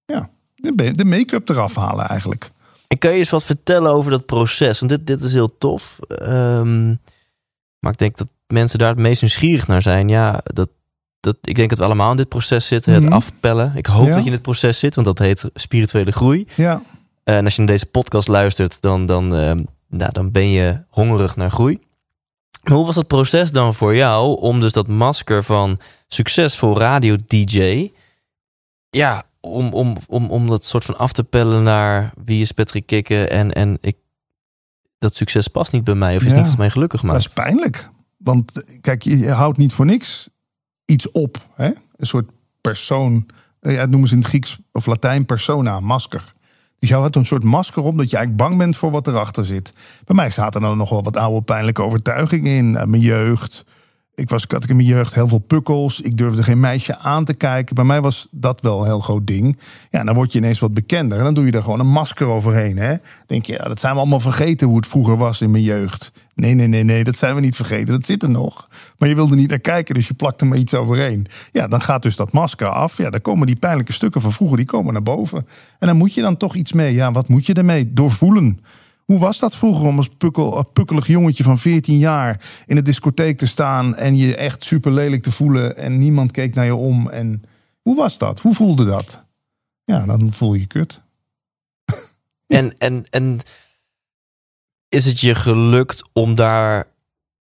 [0.05, 2.51] Ja, de, de make-up eraf halen eigenlijk.
[2.87, 4.79] En kan je eens wat vertellen over dat proces?
[4.79, 5.99] Want dit, dit is heel tof.
[6.07, 6.87] Ehm,
[7.79, 10.07] maar ik denk dat mensen daar het meest nieuwsgierig naar zijn.
[10.07, 10.69] Ja, dat,
[11.19, 12.93] dat, ik denk dat we allemaal in dit proces zitten.
[12.93, 13.13] Het Mhm.
[13.13, 13.73] afpellen.
[13.75, 14.09] Ik hoop Ja.
[14.13, 16.47] dat je in dit proces zit, want dat heet spirituele groei.
[16.55, 16.81] Ja,
[17.23, 19.27] En als je naar deze podcast luistert, dan, dan,
[19.87, 21.79] nou, dan ben je hongerig naar groei.
[22.63, 27.91] Maar hoe was dat proces dan voor jou om dus dat masker van succesvol radio-dj...
[28.89, 32.85] Ja, om, om, om, om dat soort van af te pellen naar wie is Patrick
[32.85, 33.97] Kikken en, en ik,
[34.97, 37.25] dat succes past niet bij mij of is Ja, niet wat mij gelukkig dat maakt.
[37.25, 37.89] is pijnlijk.
[38.17, 40.29] Want kijk, je houdt niet voor niks
[40.85, 41.47] iets op.
[41.55, 41.65] Hè?
[41.95, 42.29] Een soort
[42.61, 43.25] persoon,
[43.59, 46.33] eh, ja, noemen ze in het Grieks of Latijn persona, masker.
[46.81, 49.45] Dus jou had een soort masker op dat je eigenlijk bang bent voor wat erachter
[49.45, 49.73] zit.
[50.05, 52.77] Bij mij zaten er nog wel wat oude pijnlijke overtuigingen in.
[52.77, 53.65] uit mijn jeugd.
[54.21, 56.01] Ik, was, ik in mijn jeugd heel veel pukkels.
[56.01, 57.75] Ik durfde geen meisje aan te kijken.
[57.75, 59.57] Bij mij was dat wel een heel groot ding.
[59.89, 61.17] Ja, dan word je ineens wat bekender.
[61.17, 62.77] En dan doe je er gewoon een masker overheen.
[62.77, 62.95] Hè?
[63.25, 66.11] Denk je, ja, dat zijn we allemaal vergeten hoe het vroeger was in mijn jeugd.
[66.35, 67.93] Nee, nee, nee, nee, dat zijn we niet vergeten.
[67.93, 68.67] Dat zit er nog.
[68.97, 71.27] Maar je wilde niet naar kijken, dus je plakt er maar iets overheen.
[71.51, 72.97] Ja, dan gaat dus dat masker af.
[72.97, 75.47] Ja, dan komen die pijnlijke stukken van vroeger, die komen naar boven.
[75.79, 76.93] En dan moet je dan toch iets mee.
[76.93, 77.93] Ja, wat moet je ermee?
[77.93, 78.59] Doorvoelen.
[79.05, 83.37] Hoe was dat vroeger om als pukkel, pukkelig jongetje van 14 jaar in de discotheek
[83.37, 87.09] te staan en je echt super lelijk te voelen en niemand keek naar je om?
[87.09, 87.43] En
[87.81, 88.39] hoe was dat?
[88.39, 89.25] Hoe voelde dat?
[89.83, 91.01] Ja, dan voel je je kut.
[92.47, 93.39] En, en, en
[94.89, 96.90] is het je gelukt om daar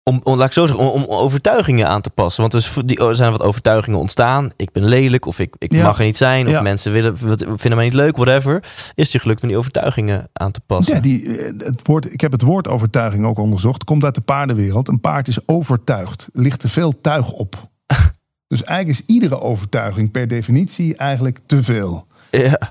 [0.08, 2.41] om, om, laat ik zo zeggen, om, om overtuigingen aan te passen.
[2.41, 4.52] Want dus die, er zijn wat overtuigingen ontstaan.
[4.56, 5.84] Ik ben lelijk of ik, ik Ja.
[5.84, 6.46] mag er niet zijn.
[6.48, 6.62] Of Ja.
[6.62, 8.63] mensen willen, vinden mij niet leuk, whatever.
[8.96, 10.96] Is het gelukt om die overtuigingen aan te passen?
[10.96, 13.84] Ja, die, eh, het woord, ik heb het woord overtuiging ook onderzocht.
[13.84, 14.88] Komt uit de paardenwereld.
[14.88, 16.28] Een paard is overtuigd.
[16.34, 17.70] Er ligt te veel tuig op.
[18.48, 22.08] dus eigenlijk is iedere overtuiging per definitie eigenlijk te veel.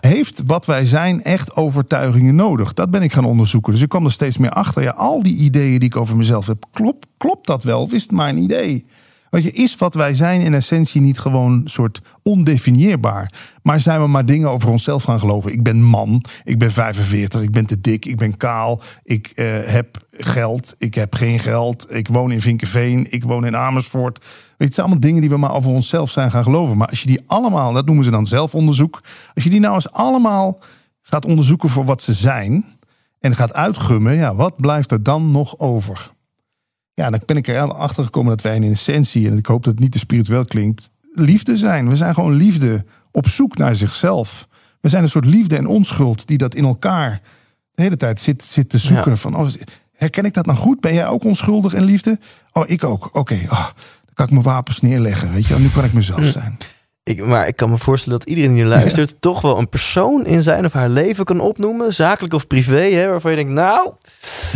[0.00, 2.72] Heeft wat wij zijn echt overtuigingen nodig?
[2.72, 3.72] Dat ben ik gaan onderzoeken.
[3.72, 4.82] Dus ik kwam er steeds meer achter.
[4.82, 7.80] Ja, al die ideeën die ik over mezelf heb, klopt, klopt dat wel?
[7.80, 8.84] Of is het een idee?
[9.36, 13.32] Want je, is wat wij zijn in essentie niet gewoon soort ondefinieerbaar?
[13.62, 15.52] Maar zijn we maar dingen over onszelf gaan geloven?
[15.52, 19.46] Ik ben man, ik ben 45, ik ben te dik, ik ben kaal, ik eh,
[19.64, 24.18] heb geld, ik heb geen geld, ik woon in Vinkenveen, ik woon in Amersfoort.
[24.18, 26.76] Weet je, het zijn allemaal dingen die we maar over onszelf zijn gaan geloven.
[26.76, 29.00] Maar als je die allemaal, dat noemen ze dan zelfonderzoek,
[29.34, 30.60] als je die nou eens allemaal
[31.02, 32.64] gaat onderzoeken voor wat ze zijn
[33.20, 36.14] en gaat uitgummen, ja, wat blijft er dan nog over?
[36.96, 39.72] Ja, dan ben ik er achter gekomen dat wij in essentie, en ik hoop dat
[39.72, 41.88] het niet te spiritueel klinkt, liefde zijn.
[41.88, 44.48] We zijn gewoon liefde op zoek naar zichzelf.
[44.80, 47.20] We zijn een soort liefde en onschuld die dat in elkaar
[47.74, 49.10] de hele tijd zit, zit te zoeken.
[49.10, 49.16] Ja.
[49.16, 49.48] Van, oh,
[49.92, 50.80] herken ik dat nou goed?
[50.80, 52.18] Ben jij ook onschuldig en liefde?
[52.52, 53.08] Oh, ik ook.
[53.12, 53.64] Oké, ah,
[54.04, 55.32] dan kan ik mijn wapens neerleggen.
[55.32, 56.56] Weet je, nu kan ik mezelf zijn.
[57.06, 59.14] Ik, maar ik kan me voorstellen dat iedereen die luistert...
[59.20, 61.94] toch wel een persoon in zijn of haar leven kan opnoemen.
[61.94, 62.80] Zakelijk of privé.
[62.80, 63.92] Hè, waarvan je denkt, nou,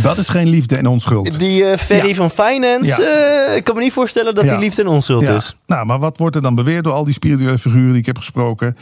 [0.01, 1.39] Dat is geen liefde en onschuld.
[1.39, 2.15] die eh Ferry Ja.
[2.15, 3.01] van Finance...
[3.01, 3.47] Ja.
[3.47, 5.55] eh, ik kan me niet voorstellen dat die liefde en onschuld is.
[5.67, 8.17] Nou, maar wat wordt er dan beweerd door al die spirituele figuren die ik heb
[8.17, 8.77] gesproken?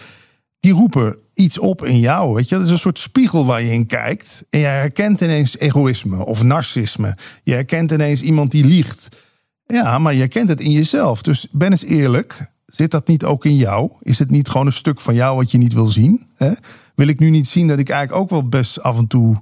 [0.60, 2.34] Die roepen iets op in jou.
[2.34, 4.44] Weet je, dat is een soort spiegel waar je in kijkt.
[4.50, 7.16] En je herkent ineens egoïsme of narcisme.
[7.44, 9.08] Je herkent ineens iemand die liegt.
[9.66, 11.22] Ja, maar je herkent het in jezelf.
[11.22, 12.36] Dus ben eens eerlijk.
[12.70, 13.92] Zit dat niet ook in jou?
[14.02, 16.28] Is het niet gewoon een stuk van jou wat je niet wil zien?
[16.36, 16.52] Hè?
[16.96, 19.38] Wil ik nu niet zien dat ik eigenlijk ook wel best af en toe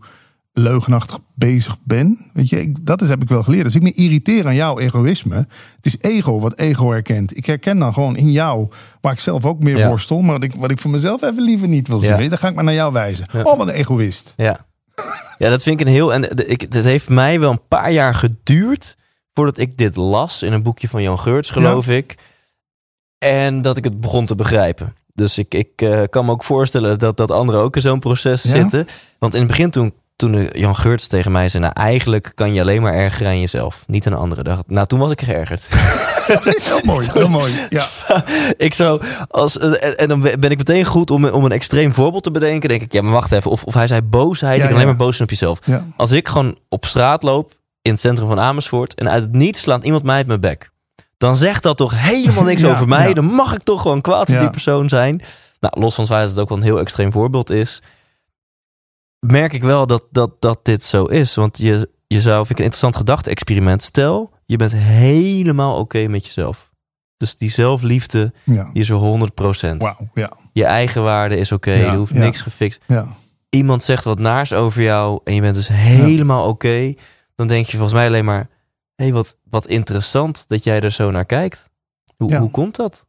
[0.54, 2.18] leugenachtig bezig ben?
[2.34, 3.64] Weet je, ik, dat is, heb ik wel geleerd.
[3.66, 5.36] Als ik me irriteer aan jouw egoïsme,
[5.76, 7.38] het is ego wat ego herkent.
[7.38, 8.68] Ik herken dan gewoon in jou,
[9.02, 9.88] waar ik zelf ook meer Ja.
[9.88, 12.22] worstel, maar wat ik, wat ik voor mezelf even liever niet wil zien.
[12.22, 12.30] Ja.
[12.30, 13.26] Dan ga ik maar naar jou wijzen.
[13.32, 13.42] Ja.
[13.42, 14.34] Oh, wat een egoïst.
[14.38, 14.66] Ja.
[15.38, 16.14] ja, dat vind ik een heel...
[16.14, 18.98] En de- ik, het heeft mij wel een paar jaar geduurd...
[19.34, 22.16] voordat ik dit las in een boekje van Jan Geurts, geloof ik.
[23.20, 24.96] En dat ik het begon te begrijpen.
[25.14, 28.44] Dus ik, ik eh, kan me ook voorstellen dat, dat anderen ook in zo'n proces
[28.44, 28.50] Ja?
[28.50, 28.88] zitten.
[29.20, 31.64] Want in het begin toen, toen Jan Geurts tegen mij zei...
[31.64, 33.84] nou, eigenlijk kan je alleen maar ergeren aan jezelf.
[33.88, 34.44] Niet aan anderen.
[34.44, 35.68] Dacht, nou, toen was ik geërgerd.
[36.28, 37.54] Heel mooi, heel mooi.
[37.70, 37.86] Ja.
[38.58, 41.94] ik zou als eh, en, en dan ben ik meteen goed om, om een extreem
[41.94, 42.70] voorbeeld te bedenken.
[42.70, 43.52] Denk ik, ja, maar wacht even.
[43.52, 44.58] Of, of hij zei boosheid.
[44.58, 45.60] Ja, ik alleen maar boos zijn op jezelf.
[45.96, 49.62] Als ik gewoon op straat loop in het centrum van Amersfoort en uit het niets
[49.62, 50.72] slaat iemand mij uit mijn bek,
[51.18, 53.08] dan zegt dat toch helemaal niks Ja, over mij.
[53.08, 53.14] ja.
[53.14, 54.40] Dan mag ik toch gewoon kwaad op Ja.
[54.40, 55.22] die persoon zijn.
[55.60, 57.82] Nou, los van het feit dat het ook wel een heel extreem voorbeeld is,
[59.20, 61.36] merk ik wel dat, dat, dat dit zo is.
[61.36, 63.84] Want je, je zou, vind ik een interessant gedachte-experiment.
[63.84, 66.70] Stel, je bent helemaal oké met jezelf.
[67.18, 68.70] Dus die zelfliefde, Ja.
[68.74, 69.78] die is er 100%.
[69.78, 70.32] Wauw, ja.
[70.54, 72.84] Je eigen waarde is oké, Ja, er hoeft niks gefixt.
[72.88, 73.08] ja.
[73.50, 76.94] Iemand zegt wat naars over jou en je bent dus helemaal oké.
[77.36, 78.50] Dan denk je volgens mij alleen maar,
[78.98, 81.70] hey, wat, wat interessant dat jij er zo naar kijkt.
[82.18, 82.40] Hoe, Ja.
[82.40, 83.06] hoe komt dat?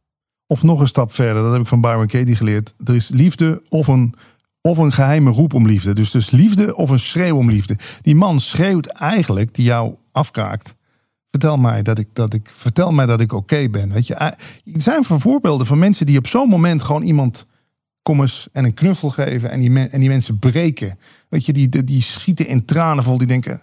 [0.47, 2.73] Of nog een stap verder, dat heb ik van Byron Katie geleerd.
[2.85, 4.13] Er is liefde of een,
[4.61, 5.93] of een geheime roep om liefde.
[5.93, 7.77] Dus, dus liefde of een schreeuw om liefde.
[8.01, 10.75] Die man schreeuwt eigenlijk, die jou afkraakt.
[11.31, 13.93] Vertel mij dat ik, dat ik, vertel mij dat ik oké ben.
[13.93, 14.35] Weet je, er
[14.65, 17.45] zijn voor voorbeelden van mensen die op zo'n moment gewoon iemand
[18.01, 20.99] kom eens en een knuffel geven en die, men- en die mensen breken.
[21.29, 23.17] Weet je, die, die, die schieten in tranen vol.
[23.17, 23.61] Die denken,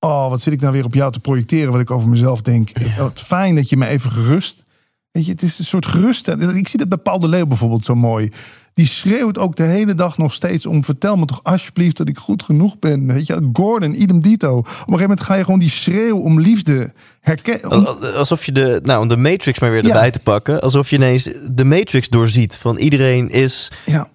[0.00, 2.70] oh, wat zit ik nou weer op jou te projecteren wat ik over mezelf denk.
[2.98, 4.64] Wat fijn dat je me even gerust.
[5.10, 6.28] Weet je, het is een soort gerust.
[6.28, 8.28] Ik zie dat bij Paul de Leeuw bijvoorbeeld zo mooi.
[8.74, 10.84] Die schreeuwt ook de hele dag nog steeds om...
[10.84, 13.06] vertel me toch alsjeblieft dat ik goed genoeg ben.
[13.06, 14.58] Weet je, Gordon, idem dito.
[14.58, 18.14] Op een gegeven moment ga je gewoon die schreeuw om liefde herkennen.
[18.16, 19.88] Alsof je de, nou, om de Matrix maar weer Ja.
[19.88, 20.60] erbij te pakken.
[20.60, 22.56] Alsof je ineens de Matrix doorziet.
[22.56, 24.08] Van iedereen is Ja,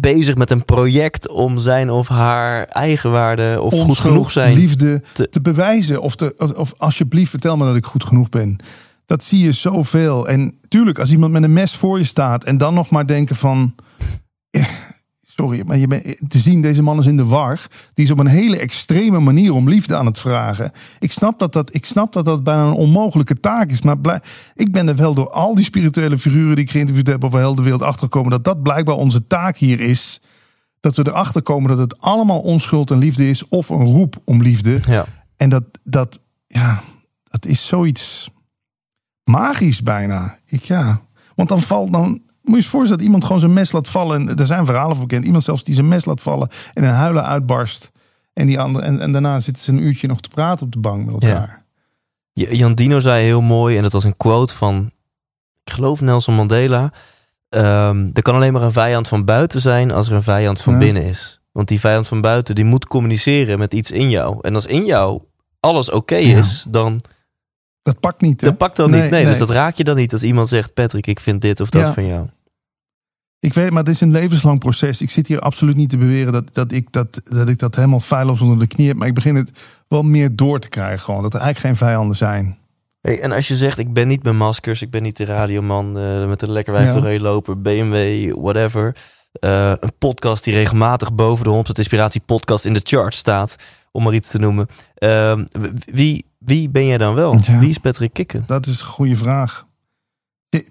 [0.00, 4.54] bezig met een project om zijn of haar eigenwaarde of goed genoeg zijn.
[4.54, 6.00] liefde te- te, bewijzen.
[6.00, 8.56] Of, te, of, of alsjeblieft vertel me dat ik goed genoeg ben.
[9.06, 10.28] Dat zie je zoveel.
[10.28, 13.36] En tuurlijk, als iemand met een mes voor je staat en dan nog maar denken
[13.36, 13.74] van...
[15.42, 17.66] eh, Sorry, maar je bent, te zien, deze man is in de war.
[17.94, 20.70] Die is op een hele extreme manier om liefde aan het vragen.
[20.98, 23.82] Ik snap dat dat, ik snap dat, dat bijna een onmogelijke taak is.
[23.82, 24.20] Maar blij-
[24.54, 27.54] ik ben er wel door al die spirituele figuren die ik geïnterviewd heb over heel
[27.54, 28.30] de wereld achtergekomen.
[28.30, 30.20] Dat dat blijkbaar onze taak hier is.
[30.80, 33.48] Dat we erachter komen dat het allemaal onschuld en liefde is.
[33.48, 34.78] Of een roep om liefde.
[34.86, 35.06] Ja.
[35.36, 36.82] En dat, dat, ja,
[37.30, 38.30] dat is zoiets
[39.24, 40.38] magisch bijna.
[40.46, 41.00] Ik, ja.
[41.34, 42.20] Want dan valt dan.
[42.42, 44.28] Moet je eens voorstellen dat iemand gewoon zijn mes laat vallen.
[44.28, 45.24] En er zijn verhalen voor bekend.
[45.24, 47.90] Iemand zelfs die zijn mes laat vallen en een huilen uitbarst.
[48.32, 50.78] En, die andere, en, en daarna zitten ze een uurtje nog te praten op de
[50.78, 51.64] bank met elkaar.
[52.32, 54.90] Jan Dino zei heel mooi, en dat was een quote van,
[55.64, 56.92] ik geloof Nelson Mandela.
[57.48, 60.72] ehm, er kan alleen maar een vijand van buiten zijn als er een vijand van
[60.72, 60.78] Ja.
[60.78, 61.40] binnen is.
[61.52, 64.38] Want die vijand van buiten die moet communiceren met iets in jou.
[64.40, 65.22] En als in jou
[65.60, 67.00] alles oké is, dan,
[67.82, 68.40] Dat pakt niet.
[68.40, 68.46] Hè?
[68.46, 69.10] dan pakt dat Nee, niet.
[69.10, 69.28] Nee, nee.
[69.30, 71.82] dus dat raak je dan niet als iemand zegt: Patrick, ik vind dit of dat
[71.86, 71.92] Ja.
[71.92, 72.26] van jou.
[73.38, 75.00] Ik weet, maar het is een levenslang proces.
[75.02, 78.00] Ik zit hier absoluut niet te beweren dat, dat, ik, dat, dat ik dat helemaal
[78.00, 78.96] feilloos onder de knie heb.
[78.96, 79.50] Maar ik begin het
[79.88, 80.98] wel meer door te krijgen.
[81.00, 82.58] Gewoon, dat er eigenlijk geen vijanden zijn.
[83.00, 85.98] Hey, en als je zegt: Ik ben niet met maskers, ik ben niet de radioman
[85.98, 87.18] eh, met de lekker wijf Ja.
[87.20, 88.96] loper, BMW, whatever.
[89.32, 93.56] Eh, een podcast die regelmatig boven de 100% Inspiratie podcast in de chart staat,
[93.92, 94.66] om maar iets te noemen.
[94.94, 95.44] Ehm,
[95.92, 97.38] wie, wie ben jij dan wel?
[97.44, 97.58] Ja.
[97.58, 98.44] Wie is Patrick Kikken?
[98.46, 99.66] Dat is een goede vraag.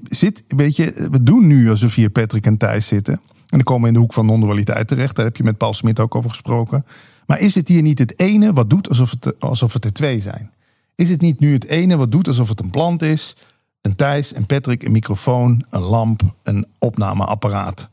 [0.03, 3.13] Zit, weet je, we doen nu alsof hier Patrick en Thijs zitten.
[3.13, 5.15] En dan komen we in de hoek van non-dualiteit terecht.
[5.15, 6.85] Daar heb je met Paul Smit ook over gesproken.
[7.25, 10.19] Maar is het hier niet het ene wat doet alsof het, alsof het er twee
[10.19, 10.51] zijn?
[10.95, 13.35] Is het niet nu het ene wat doet alsof het een plant is?
[13.81, 17.89] Een Thijs, een Patrick, een microfoon, een lamp, een opnameapparaat.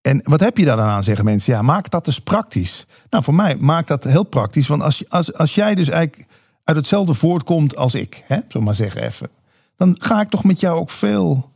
[0.00, 1.52] En wat heb je daar dan aan, zeggen mensen?
[1.52, 2.86] Ja, maak dat dus praktisch.
[3.10, 4.66] Nou, voor mij maakt dat heel praktisch.
[4.66, 6.27] Want als, als, als jij dus eigenlijk
[6.68, 9.30] uit hetzelfde voortkomt als ik, hè, we maar zeggen even.
[9.76, 11.52] Dan ga ik toch met jou ook veel,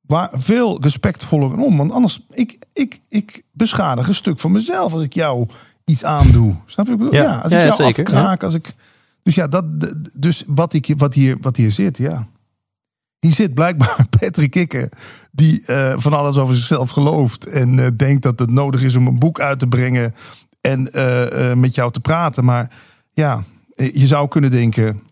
[0.00, 1.76] waar, veel respectvoller om.
[1.76, 5.48] Want anders, ik, ik, ik beschadig een stuk van mezelf als ik jou
[5.84, 6.54] iets aandoe.
[6.66, 6.92] Snap je?
[6.92, 7.22] wat ik bedoel?
[7.22, 7.32] Ja.
[7.32, 8.74] Ja, als ik ja, jou zeker, afkraak, als ik...
[9.22, 9.64] Dus ja, dat,
[10.16, 12.28] dus wat, ik, wat, hier, wat hier zit, ja.
[13.18, 14.88] Hier zit blijkbaar Patrick Kikker,
[15.32, 17.46] die eh, van alles over zichzelf gelooft.
[17.46, 20.14] En eh, denkt dat het nodig is om een boek uit te brengen
[20.60, 22.44] en eh, met jou te praten.
[22.44, 22.70] Maar
[23.12, 23.44] ja,
[23.76, 25.02] je zou kunnen denken,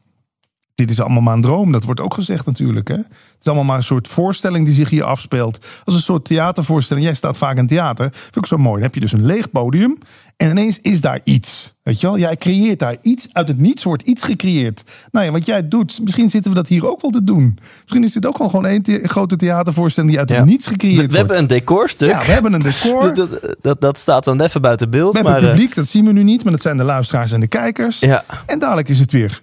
[0.74, 1.72] dit is allemaal maar een droom.
[1.72, 2.88] Dat wordt ook gezegd natuurlijk.
[2.88, 2.94] Hè?
[2.94, 3.06] Het
[3.40, 5.66] is allemaal maar een soort voorstelling die zich hier afspeelt.
[5.84, 7.06] Als een soort theatervoorstelling.
[7.06, 8.08] Jij staat vaak in theater.
[8.12, 8.74] Vind ik zo mooi.
[8.74, 9.98] Dan heb je dus een leeg podium.
[10.36, 11.74] En ineens is daar iets.
[11.82, 12.18] Weet je wel?
[12.18, 13.28] Jij creëert daar iets.
[13.32, 14.82] Uit het niets wordt iets gecreëerd.
[15.10, 16.00] Nou ja, wat jij doet.
[16.02, 17.58] Misschien zitten we dat hier ook wel te doen.
[17.80, 20.36] Misschien is dit ook wel gewoon één the- grote theatervoorstelling die uit Ja.
[20.36, 21.16] het niets We, gecreëerd we wordt.
[21.16, 22.08] hebben een decorstuk.
[22.08, 23.14] Ja, we hebben een decor.
[23.14, 25.12] dat, dat, dat, staat dan even buiten beeld.
[25.12, 26.42] We hebben maar, eh, publiek, dat zien we nu niet.
[26.42, 27.98] Maar dat zijn de luisteraars en de kijkers.
[28.00, 28.24] ja.
[28.46, 29.42] En dadelijk is het weer,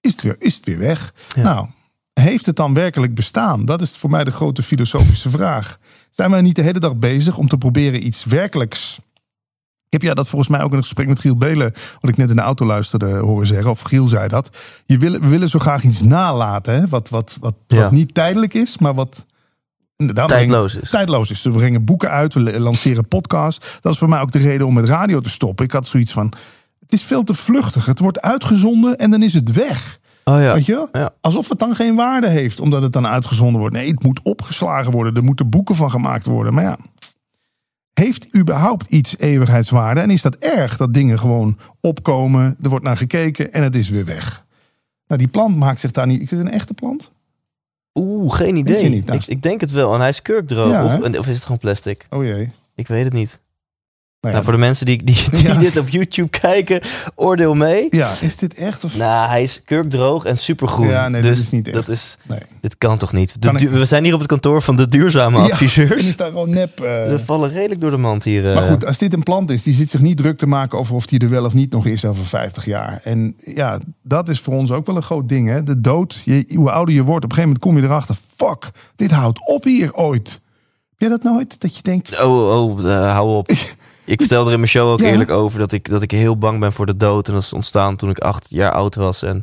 [0.00, 1.12] is het weer, is het weer weg.
[1.34, 1.42] Ja.
[1.42, 1.66] Nou,
[2.12, 3.64] heeft het dan werkelijk bestaan?
[3.64, 5.78] Dat is voor mij de grote filosofische vraag.
[6.10, 8.98] Zijn we niet de hele dag bezig om te proberen iets werkelijks?
[9.88, 12.16] Ik heb ja dat volgens mij ook in een gesprek met Giel Belen, wat ik
[12.16, 13.70] net in de auto luisterde, horen zeggen.
[13.70, 14.58] Of Giel zei dat.
[14.86, 16.88] Je wil, we willen zo graag iets nalaten, hè?
[16.88, 17.82] Wat, wat, wat, Ja.
[17.82, 19.26] wat niet tijdelijk is, maar wat.
[20.26, 20.90] Tijdloos is.
[20.90, 21.42] tijdloos is.
[21.42, 23.78] We brengen boeken uit, we lanceren podcasts.
[23.80, 25.64] Dat is voor mij ook de reden om met radio te stoppen.
[25.64, 26.32] Ik had zoiets van,
[26.90, 27.86] het is veel te vluchtig.
[27.86, 29.98] Het wordt uitgezonden en dan is het weg.
[30.24, 30.54] Oh ja.
[30.54, 30.88] Weet je?
[30.92, 31.10] Ja.
[31.20, 33.74] Alsof het dan geen waarde heeft, omdat het dan uitgezonden wordt.
[33.74, 35.14] Nee, het moet opgeslagen worden.
[35.14, 36.54] Er moeten boeken van gemaakt worden.
[36.54, 36.78] Maar ja,
[37.92, 40.00] heeft überhaupt iets eeuwigheidswaarde?
[40.00, 43.88] En is dat erg dat dingen gewoon opkomen, er wordt naar gekeken en het is
[43.88, 44.44] weer weg?
[45.06, 46.22] Nou, die plant maakt zich daar niet...
[46.22, 47.10] Is het een echte plant?
[47.94, 48.88] Oeh, geen idee.
[48.88, 49.18] niet, nou.
[49.18, 49.94] ik, ik denk het wel.
[49.94, 50.70] En hij is kurkdroog.
[50.70, 52.06] Ja, of, of is het gewoon plastic?
[52.10, 52.50] Oh jee.
[52.74, 53.40] Ik weet het niet.
[54.20, 55.54] Nou ja, Nou, voor de mensen die, die, die Ja.
[55.58, 56.80] dit op YouTube kijken,
[57.14, 57.86] oordeel mee.
[57.90, 58.84] ja, is dit echt?
[58.84, 58.96] Of...
[58.96, 60.86] Nou, hij is kurkdroog en supergroen.
[60.88, 61.76] Ja, nee, dat dus is niet echt.
[61.76, 62.38] dat is, Nee.
[62.60, 63.42] dit kan toch niet?
[63.42, 66.06] De ik- we zijn hier op het kantoor van de duurzame Ja, adviseurs.
[66.08, 66.80] is daar gewoon nep...
[66.80, 68.48] eh, We vallen redelijk door de mand hier.
[68.48, 68.54] eh.
[68.54, 70.94] Maar goed, als dit een plant is, die zit zich niet druk te maken over
[70.94, 73.00] of die er wel of niet nog is over 50 jaar.
[73.04, 75.48] En ja, dat is voor ons ook wel een groot ding.
[75.48, 75.62] Hè?
[75.62, 78.16] De dood, je, hoe ouder je wordt, op een gegeven moment kom je erachter.
[78.36, 80.30] Fuck, dit houdt op hier ooit.
[80.90, 81.60] Heb jij dat nooit?
[81.60, 83.50] Dat je denkt, Oh, oh, eh, hou op.
[84.04, 85.08] Ik vertelde er in mijn show ook Ja.
[85.10, 87.28] eerlijk over dat ik, dat ik heel bang ben voor de dood.
[87.28, 89.22] En dat is ontstaan toen ik acht jaar oud was.
[89.22, 89.36] En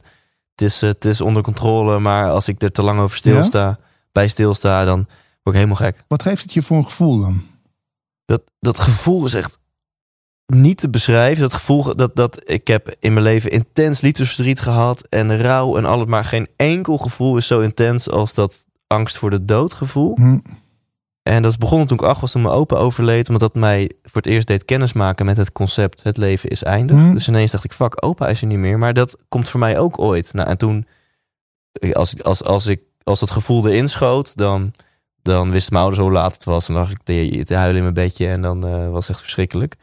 [0.51, 3.79] het is, eh, het is onder controle, maar als ik er te lang over stilsta,
[4.11, 4.97] bij stilsta, dan
[5.43, 6.03] word ik helemaal gek.
[6.07, 7.41] wat geeft het je voor een gevoel dan?
[8.25, 9.57] Dat, dat gevoel is echt
[10.45, 11.41] niet te beschrijven.
[11.41, 15.85] Dat gevoel dat, dat ik heb in mijn leven intens liefdesverdriet gehad en rouw en
[15.85, 16.05] alles.
[16.05, 20.15] Maar geen enkel gevoel is zo intens als dat angst voor de dood gevoel.
[20.15, 20.39] Hm.
[21.27, 23.27] En dat is begonnen toen ik acht was, toen mijn opa overleed.
[23.27, 26.97] Omdat dat mij voor het eerst deed kennismaken met het concept het leven is eindig.
[26.97, 27.13] Mhm.
[27.13, 28.77] Dus ineens dacht ik, fuck, opa is er niet meer.
[28.77, 30.33] Maar dat komt voor mij ook ooit.
[30.33, 30.87] Nou, en toen,
[31.93, 34.73] als, als, als, ik, als dat gevoel erin schoot, dan,
[35.21, 36.67] dan wisten mijn ouders hoe laat het was.
[36.67, 39.09] En dan lag ik te, te huilen in mijn bedje en dan eh, was het
[39.09, 39.75] echt verschrikkelijk.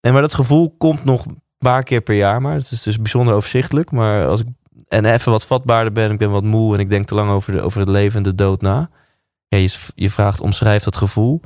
[0.00, 2.54] En maar dat gevoel komt nog een paar keer per jaar maar.
[2.54, 3.90] Het is dus bijzonder overzichtelijk.
[3.90, 4.46] Maar als ik
[4.88, 7.52] en even wat vatbaarder ben, ik ben wat moe en ik denk te lang over,
[7.52, 8.90] de, over het leven en de dood na.
[9.50, 11.40] Ja, je, je vraagt, omschrijf dat gevoel.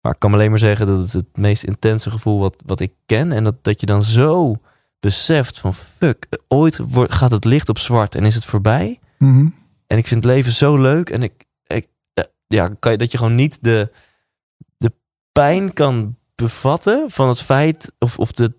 [0.00, 2.92] Maar ik kan alleen maar zeggen dat het het meest intense gevoel wat, wat ik
[3.06, 3.32] ken.
[3.32, 4.56] En dat, dat je dan zo
[5.00, 9.00] beseft van fuck, ooit wordt, gaat het licht op zwart en is het voorbij.
[9.18, 9.48] Mhm.
[9.86, 11.10] En ik vind het leven zo leuk.
[11.10, 13.92] En ik, ik eh, ja, kan je, dat je gewoon niet de,
[14.76, 14.92] de
[15.32, 18.52] pijn kan bevatten van het feit of, of de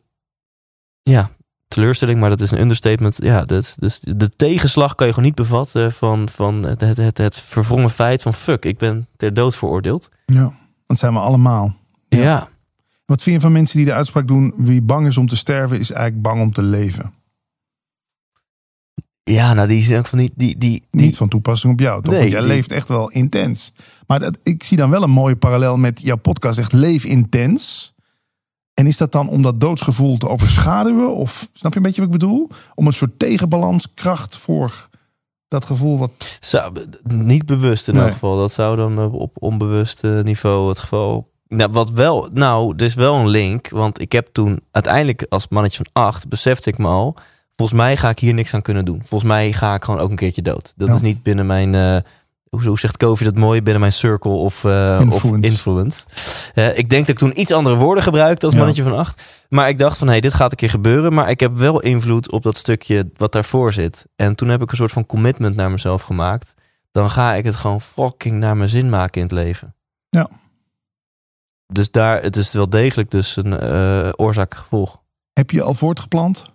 [1.02, 1.35] ja,
[1.76, 3.18] teleurstelling, maar dat is een understatement.
[3.24, 7.18] Ja, dat, dus de tegenslag kan je gewoon niet bevatten van, van het, het, het,
[7.18, 10.10] het verwrongen feit van fuck, ik ben ter dood veroordeeld.
[10.26, 10.54] Ja,
[10.88, 11.76] dat zijn we allemaal.
[12.08, 12.22] Ja.
[12.22, 12.48] Ja.
[13.06, 15.80] Wat vind je van mensen die de uitspraak doen: wie bang is om te sterven,
[15.80, 17.14] is eigenlijk bang om te leven?
[19.24, 22.02] Ja, nou die zijn ook van die, die, die, die Niet van toepassing op jou,
[22.02, 22.12] toch?
[22.12, 23.74] Nee, Want jij die- leeft echt wel intens.
[24.08, 27.94] Maar dat, ik zie dan wel een mooie parallel met jouw podcast, echt leef intens.
[28.76, 31.16] En is dat dan om dat doodsgevoel te overschaduwen?
[31.16, 32.50] Of snap je een beetje wat ik bedoel?
[32.76, 34.88] Om een soort tegenbalanskracht voor
[35.48, 36.38] dat gevoel wat.
[36.40, 36.74] Zou,
[37.04, 38.04] niet bewust in Nee.
[38.04, 38.38] elk geval.
[38.38, 41.30] Dat zou dan eh, op onbewust niveau het geval.
[41.48, 43.70] Nou, wat wel, nou, er is wel een link.
[43.70, 47.16] Want ik heb toen uiteindelijk als mannetje van acht besefte ik me al.
[47.56, 49.02] Volgens mij ga ik hier niks aan kunnen doen.
[49.06, 50.74] Volgens mij ga ik gewoon ook een keertje dood.
[50.76, 50.94] Dat Ja.
[50.96, 51.76] is niet binnen mijn.
[51.76, 51.98] eh,
[52.50, 53.62] hoe, hoe zegt Kofi dat mooi?
[53.62, 55.28] Binnen mijn circle of, eh, Influence.
[55.28, 56.06] of influence.
[56.54, 58.60] Eh, ik denk dat ik toen iets andere woorden gebruikte als Ja.
[58.60, 59.22] mannetje van acht.
[59.50, 61.14] Maar ik dacht van, hé, hey, dit gaat een keer gebeuren.
[61.14, 64.06] Maar ik heb wel invloed op dat stukje wat daarvoor zit.
[64.16, 66.54] En toen heb ik een soort van commitment naar mezelf gemaakt.
[66.92, 69.76] Dan ga ik het gewoon fucking naar mijn zin maken in het leven.
[70.10, 70.30] Ja.
[71.68, 75.02] Dus daar, het is wel degelijk dus een eh, oorzaak-gevolg.
[75.34, 76.46] Heb je al voortgeplant?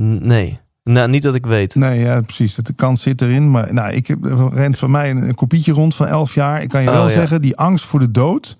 [0.00, 0.60] N- Nee.
[0.84, 1.74] Nou, niet dat ik weet.
[1.74, 2.54] Nee, ja, precies.
[2.54, 3.50] De kans zit erin.
[3.50, 6.62] Maar nou, ik heb er rent van mij een, een kopietje rond van 11 jaar.
[6.62, 7.12] Ik kan je Oh, wel ja.
[7.12, 8.56] zeggen, die angst voor de dood.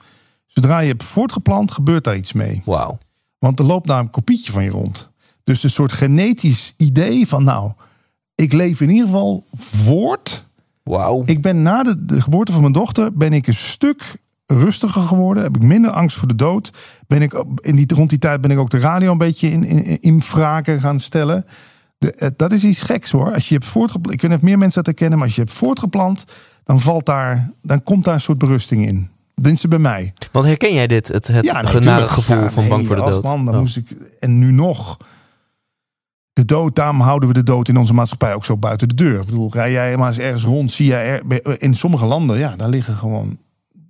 [0.46, 2.62] Zodra je hebt voortgeplant, gebeurt daar iets mee.
[2.64, 2.98] Wauw.
[3.38, 5.08] Want er loopt daar een kopietje van je rond.
[5.44, 7.72] Dus een soort genetisch idee van nou,
[8.34, 10.44] ik leef in ieder geval voort.
[10.82, 11.22] Wauw.
[11.26, 14.16] Ik ben na de, de geboorte van mijn dochter ben ik een stuk
[14.46, 15.42] rustiger geworden.
[15.42, 16.70] Heb ik minder angst voor de dood.
[17.06, 19.64] Ben ik in die, rond die tijd ben ik ook de radio een beetje in,
[19.64, 21.46] in, in vragen gaan stellen.
[22.04, 23.32] De, eh, dat is iets geks hoor.
[23.34, 25.42] Als je hebt voortgeplant, ik weet niet of meer mensen dat herkennen, maar als je
[25.42, 26.24] hebt voortgeplant,
[26.64, 29.08] dan valt daar, dan komt daar een soort berusting in.
[29.34, 30.12] Tenminste bij mij.
[30.32, 31.08] Want herken jij dit?
[31.08, 32.10] Het, het Ja, nee, genare tuurlijk.
[32.10, 33.22] gevoel Ja, van nee, bang voor de dood.
[33.22, 33.60] Man, dan Oh.
[33.60, 33.88] moest ik,
[34.20, 34.96] en nu nog.
[36.32, 39.20] De dood, daarom houden we de dood in onze maatschappij ook zo buiten de deur.
[39.20, 42.56] Ik bedoel, rij jij maar eens ergens rond, zie jij er, in sommige landen, ja,
[42.56, 43.38] daar liggen gewoon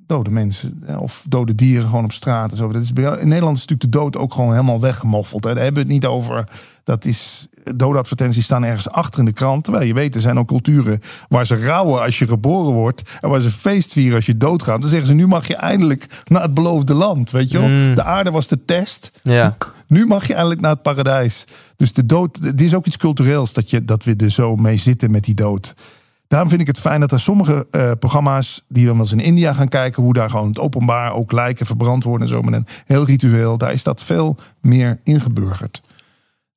[0.07, 2.69] dode mensen eh, of dode dieren gewoon op straat en zo.
[2.69, 5.45] Dat is, in Nederland is natuurlijk de dood ook gewoon helemaal weggemoffeld.
[5.45, 5.55] Hè.
[5.55, 6.49] Daar hebben we het niet over.
[6.85, 9.65] Dat is, doodadvertenties staan ergens achter in de krant.
[9.65, 13.19] Terwijl je weet, er zijn ook culturen waar ze rouwen als je geboren wordt.
[13.21, 14.81] En waar ze feest vieren als je doodgaat.
[14.81, 17.31] Dan zeggen ze, nu mag je eindelijk naar het beloofde land.
[17.31, 17.69] Weet je wel?
[17.69, 17.95] Mm.
[17.95, 19.11] De aarde was de test.
[19.23, 19.57] Ja.
[19.87, 21.45] Nu mag je eindelijk naar het paradijs.
[21.77, 24.77] Dus de dood, het is ook iets cultureels dat, je, dat we er zo mee
[24.77, 25.75] zitten met die dood.
[26.29, 29.21] Daarom vind ik het fijn dat er sommige eh, programma's die we wel eens in
[29.21, 32.55] India gaan kijken, hoe daar gewoon het openbaar ook lijken verbrand worden en zo met
[32.55, 35.83] een heel ritueel, daar is dat veel meer ingeburgerd.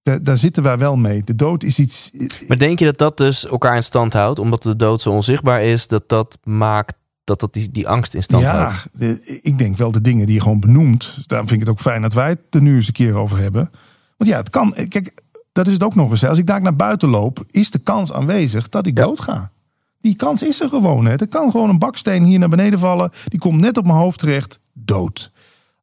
[0.08, 1.24] Da- daar zitten wij wel mee.
[1.24, 2.12] De dood is iets.
[2.48, 4.40] Maar denk je dat dat dus elkaar in stand houdt?
[4.40, 8.24] Omdat de dood zo onzichtbaar is, dat dat maakt dat dat die, die angst in
[8.24, 8.88] stand ja, houdt?
[8.94, 11.18] de- ik denk wel de dingen die je gewoon benoemt.
[11.28, 13.38] Daarom vind ik het ook fijn dat wij het er nu eens een keer over
[13.38, 13.70] hebben.
[14.18, 14.74] Want ja, het kan.
[14.90, 16.26] Kijk, dat is het ook nog eens.
[16.26, 19.04] Als ik daar naar buiten loop, is de kans aanwezig dat ik Ja.
[19.06, 19.52] doodga.
[20.02, 21.06] Die kans is er gewoon.
[21.06, 21.16] Hè.
[21.16, 23.12] Er kan gewoon een baksteen hier naar beneden vallen.
[23.28, 24.60] Die komt net op mijn hoofd terecht.
[24.74, 25.32] Dood.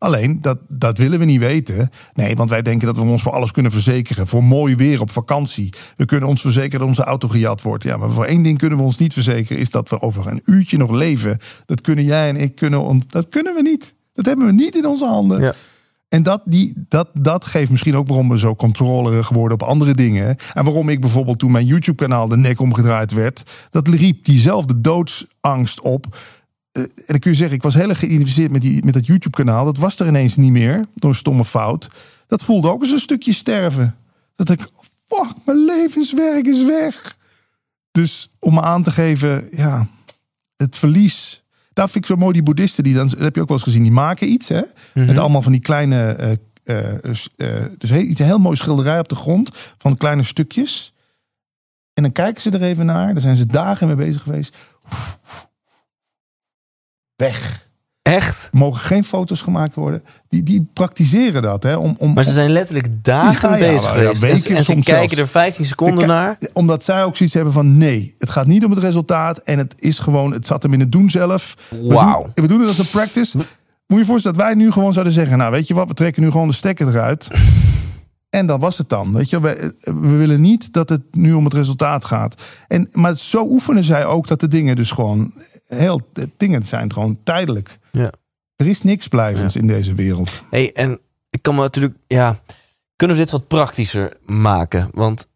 [0.05, 1.91] Alleen, dat, dat willen we niet weten.
[2.13, 4.27] Nee, want wij denken dat we ons voor alles kunnen verzekeren.
[4.27, 5.73] Voor mooi weer op vakantie.
[5.97, 7.85] We kunnen ons verzekeren dat onze auto gejat wordt.
[7.85, 9.63] Ja, maar voor één ding kunnen we ons niet verzekeren.
[9.63, 11.39] Is dat we over een uurtje nog leven.
[11.67, 13.03] Dat kunnen jij en ik kunnen.
[13.09, 13.95] Dat kunnen we niet.
[14.13, 15.43] Dat hebben we niet in onze handen.
[15.43, 15.55] Ja.
[16.09, 19.95] En dat, die, dat, dat geeft misschien ook waarom we zo controlerig worden op andere
[19.95, 20.37] dingen.
[20.53, 23.43] En waarom ik bijvoorbeeld toen mijn YouTube-kanaal de nek omgedraaid werd.
[23.71, 26.17] Dat riep diezelfde doodsangst op.
[26.75, 29.07] Eh, en dan kun je zeggen, ik was heel erg geïdentificeerd met, die, met dat
[29.07, 29.65] YouTube-kanaal.
[29.65, 31.89] Dat was er ineens niet meer door een stomme fout.
[32.27, 33.97] Dat voelde ook als een stukje sterven.
[34.37, 34.61] Dat ik,
[35.07, 37.17] fuck, mijn levenswerk is weg.
[37.91, 39.89] Dus om me aan te geven, ja,
[40.57, 41.43] het verlies.
[41.73, 43.67] Daar vind ik zo mooi die boeddhisten, die dan, dat heb je ook wel eens
[43.67, 44.63] gezien, die maken iets, hè?
[44.95, 45.07] Mhm.
[45.07, 46.13] Met allemaal van die kleine,
[46.65, 47.29] eh, eh, dus
[47.91, 50.95] heel, iets, een heel mooi schilderij op de grond van kleine stukjes.
[51.93, 53.13] En dan kijken ze er even naar.
[53.13, 54.57] Daar zijn ze dagen mee bezig geweest.
[57.25, 57.63] Weg.
[58.03, 58.49] Echt?
[58.53, 60.03] Mogen geen foto's gemaakt worden.
[60.29, 61.63] Die, die praktiseren dat.
[61.63, 64.23] Hè, om, om, Maar ze zijn letterlijk dagen Ja, bezig ja, geweest.
[64.23, 66.39] En- weken en ze kijken er 15 seconden naar.
[66.53, 69.39] Omdat zij ook zoiets hebben van nee, het gaat niet om het resultaat.
[69.39, 71.57] En het is gewoon, het zat hem in het doen zelf.
[71.71, 72.23] We Wauw.
[72.23, 73.37] doen- We doen het als een practice.
[73.37, 73.47] Moet
[73.87, 75.39] je je voorstellen dat wij nu gewoon zouden zeggen...
[75.39, 77.29] nou weet je wat, we trekken nu gewoon de stekker eruit.
[78.31, 79.13] En dat was het dan.
[79.13, 82.43] Weet je, we, we willen niet dat het nu om het resultaat gaat.
[82.69, 85.33] En, maar zo oefenen zij ook dat de dingen dus gewoon...
[85.75, 87.79] heel de dingen zijn gewoon tijdelijk.
[87.93, 88.13] Ja.
[88.57, 90.43] Er is niks blijvends in deze wereld.
[90.51, 90.99] Hey, en
[91.31, 92.39] ik kan me natuurlijk, ja,
[92.97, 94.89] kunnen we dit wat praktischer maken?
[94.93, 95.29] Want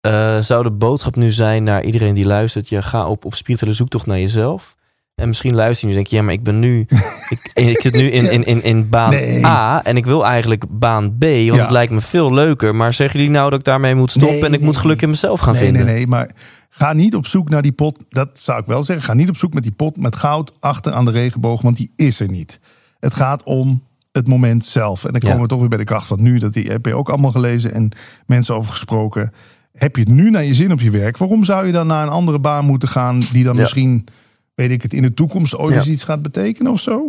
[0.00, 3.74] eh, zou de boodschap nu zijn naar iedereen die luistert: je ga op, op spirituele
[3.74, 4.76] zoektocht naar jezelf.
[5.20, 6.86] En misschien luister je nu en denk je, ja, maar ik ben nu,
[7.34, 9.46] ik, ik zit nu in, in, in, in baan Nee.
[9.46, 11.54] A en ik wil eigenlijk baan B, want Ja.
[11.56, 12.74] het lijkt me veel leuker.
[12.74, 15.08] Maar zeggen jullie nou dat ik daarmee moet stoppen Nee, en ik moet geluk in
[15.10, 15.84] mezelf gaan nee, vinden?
[15.84, 16.30] Nee, nee, maar
[16.68, 18.04] ga niet op zoek naar die pot.
[18.08, 19.04] Dat zou ik wel zeggen.
[19.04, 21.92] Ga niet op zoek met die pot met goud achter aan de regenboog, want die
[21.96, 22.60] is er niet.
[23.00, 25.04] Het gaat om het moment zelf.
[25.04, 25.26] En dan Ja.
[25.28, 26.38] komen we toch weer bij de kracht van nu.
[26.38, 27.92] Dat die heb je ook allemaal gelezen en
[28.26, 29.32] mensen over gesproken.
[29.72, 31.16] Heb je het nu naar je zin op je werk?
[31.18, 33.60] Waarom zou je dan naar een andere baan moeten gaan die dan Ja.
[33.60, 34.04] misschien,
[34.60, 37.08] weet ik het, in de toekomst ooit eens iets gaat betekenen of zo?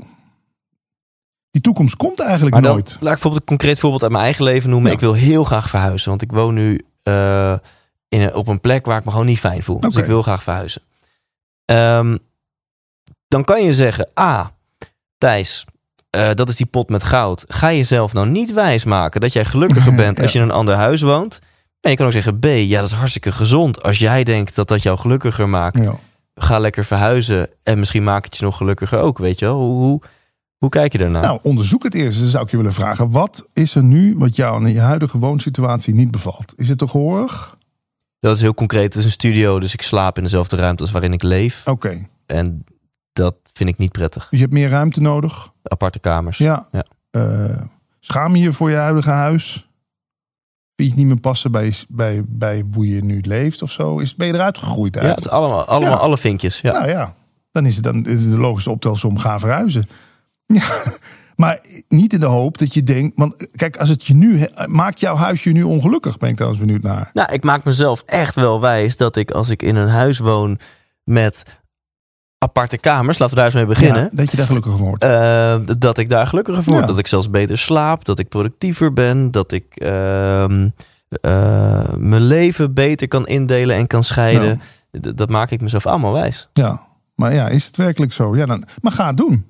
[1.52, 2.89] Die toekomst komt eigenlijk Maar dan, nooit.
[2.89, 4.91] laat ik bijvoorbeeld een concreet voorbeeld uit mijn eigen leven noemen.
[4.91, 7.56] Ik wil heel graag verhuizen, want ik woon nu eh,
[8.08, 9.80] in een, op een plek waar ik me gewoon niet fijn voel.
[9.80, 10.82] Dus ik wil graag verhuizen.
[11.66, 12.18] Ehm,
[13.28, 14.47] dan kan je zeggen, ah,
[15.18, 15.66] Thijs,
[16.10, 17.45] eh, dat is die pot met goud.
[17.47, 21.02] Ga jezelf nou niet wijsmaken dat jij gelukkiger bent als je in een ander huis
[21.02, 21.39] woont.
[21.82, 23.84] En je kan ook zeggen, B, ja, dat is hartstikke gezond.
[23.84, 25.95] Als jij denkt dat dat jou gelukkiger maakt, Ja.
[26.36, 27.49] Ga lekker verhuizen.
[27.63, 29.59] En misschien maakt het je nog gelukkiger ook, weet je wel.
[29.59, 30.01] Hoe,
[30.57, 31.21] hoe, kijk je daarnaar?
[31.21, 32.19] Nou, onderzoek het eerst.
[32.19, 33.11] Dan zou ik je willen vragen.
[33.11, 36.53] Wat is er nu wat jou in je huidige woonsituatie niet bevalt?
[36.55, 37.57] Is het te gehoorig?
[38.19, 38.84] Dat is heel concreet.
[38.84, 41.67] Het is een studio, dus ik slaap in dezelfde ruimte als waarin ik leef.
[41.67, 42.07] Oké.
[42.25, 42.63] En
[43.13, 44.21] dat vind ik niet prettig.
[44.29, 45.49] Dus je hebt meer ruimte nodig?
[45.63, 46.38] Aparte kamers.
[46.38, 46.67] Ja.
[46.71, 46.86] Ja.
[47.11, 47.61] Eh,
[47.99, 49.69] schaam je je voor je huidige huis?
[50.88, 53.99] Het niet meer passen bij, bij, bij hoe je nu leeft of zo?
[53.99, 55.34] Is, ben je eruit gegroeid Ja, het eigenlijk?
[55.34, 55.97] is allemaal, allemaal Ja.
[55.97, 56.61] alle vinkjes.
[56.61, 56.71] Ja.
[56.71, 57.15] Nou ja,
[57.51, 59.88] dan is het, dan is het de logische optelsom ga verhuizen.
[60.53, 60.63] Ja,
[61.36, 63.17] maar niet in de hoop dat je denkt...
[63.17, 64.45] Want kijk, als het je nu...
[64.65, 66.17] Maakt jouw huis je nu ongelukkig?
[66.17, 67.09] Ben ik trouwens benieuwd naar.
[67.13, 70.59] Nou, ik maak mezelf echt wel wijs dat ik als ik in een huis woon
[71.03, 71.43] met
[72.43, 74.03] aparte kamers, laten we daar eens mee beginnen.
[74.03, 75.03] Ja, dat je daar gelukkiger van wordt.
[75.03, 76.85] eh, dat ik daar gelukkiger voor word.
[76.85, 76.89] Ja.
[76.91, 78.05] Dat ik zelfs beter slaap.
[78.05, 79.31] Dat ik productiever ben.
[79.31, 80.69] Dat ik ehm,
[81.09, 84.61] eh, mijn leven beter kan indelen en kan scheiden.
[84.91, 86.49] Dat maak ik mezelf allemaal wijs.
[86.53, 86.81] Ja,
[87.15, 88.35] maar ja, is het werkelijk zo?
[88.35, 89.45] Ja, dan, maar ga het doen.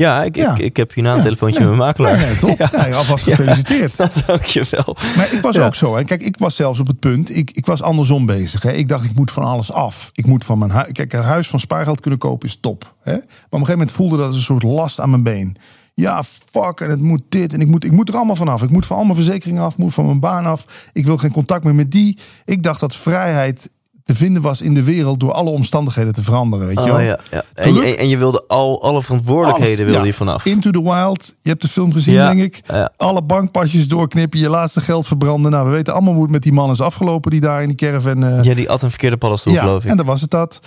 [0.00, 0.52] Ja, ik, Ja.
[0.52, 1.22] Ik, ik heb hierna een Ja.
[1.22, 1.68] telefoontje Nee.
[1.68, 2.16] met mijn makelaar.
[2.16, 2.58] Nee, nee, top.
[2.58, 2.82] Ja.
[2.82, 3.96] Nee, alvast gefeliciteerd.
[4.26, 4.96] Dankjewel.
[5.16, 5.66] Maar ik was Ja.
[5.66, 5.96] ook zo.
[5.96, 6.04] Hè.
[6.04, 7.36] Kijk, ik was zelfs op het punt.
[7.36, 8.62] Ik, ik was andersom bezig.
[8.62, 8.72] Hè.
[8.72, 10.10] Ik dacht, ik moet van alles af.
[10.14, 10.92] Ik moet van mijn huis.
[10.92, 12.94] Kijk, een huis van spaargeld kunnen kopen is top.
[13.02, 13.12] Hè.
[13.12, 15.56] Maar op een gegeven moment voelde dat als een soort last aan mijn been.
[15.94, 16.80] Ja, fuck.
[16.80, 17.52] En het moet dit.
[17.52, 18.62] En ik moet, ik moet er allemaal vanaf.
[18.62, 19.72] Ik moet van al mijn verzekeringen af.
[19.72, 20.64] Ik moet van mijn baan af.
[20.92, 22.18] Ik wil geen contact meer met die.
[22.44, 23.70] Ik dacht dat vrijheid
[24.04, 26.66] te vinden was in de wereld door alle omstandigheden te veranderen.
[26.66, 26.94] Weet je wel?
[26.94, 27.42] Oh, ja, ja.
[27.54, 30.04] En, je, en je wilde al alle verantwoordelijkheden Alles, wilde ja.
[30.04, 30.44] je vanaf.
[30.44, 31.36] Into the Wild.
[31.40, 32.60] Je hebt de film gezien, denk ik.
[32.96, 35.50] Alle bankpasjes doorknippen, je laatste geld verbranden.
[35.50, 37.76] Nou, we weten allemaal hoe het met die man is afgelopen die daar in die
[37.76, 38.24] caravan...
[38.24, 39.90] eh, Ja, die at een verkeerde paddenstoel, geloof ik.
[39.90, 40.60] en dan was het dat.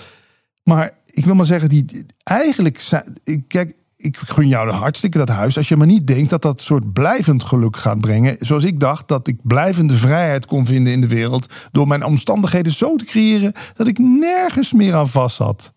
[0.64, 2.90] Maar ik wil maar zeggen, die, eigenlijk...
[3.48, 3.74] Kijk,
[4.04, 5.58] ik gun jou de hartstikke dat huis.
[5.58, 8.36] Als je maar niet denkt dat dat soort blijvend geluk gaat brengen.
[8.40, 11.54] Zoals ik dacht dat ik blijvende vrijheid kon vinden in de wereld.
[11.72, 15.74] Door mijn omstandigheden zo te creëren dat ik nergens meer aan vast zat.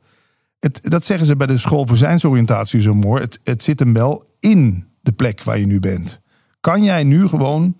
[0.58, 3.22] Het, dat zeggen ze bij de school voor zijnsoriëntatie zo mooi.
[3.22, 6.20] Het, het zit hem wel in de plek waar je nu bent.
[6.60, 7.76] Kan jij nu gewoon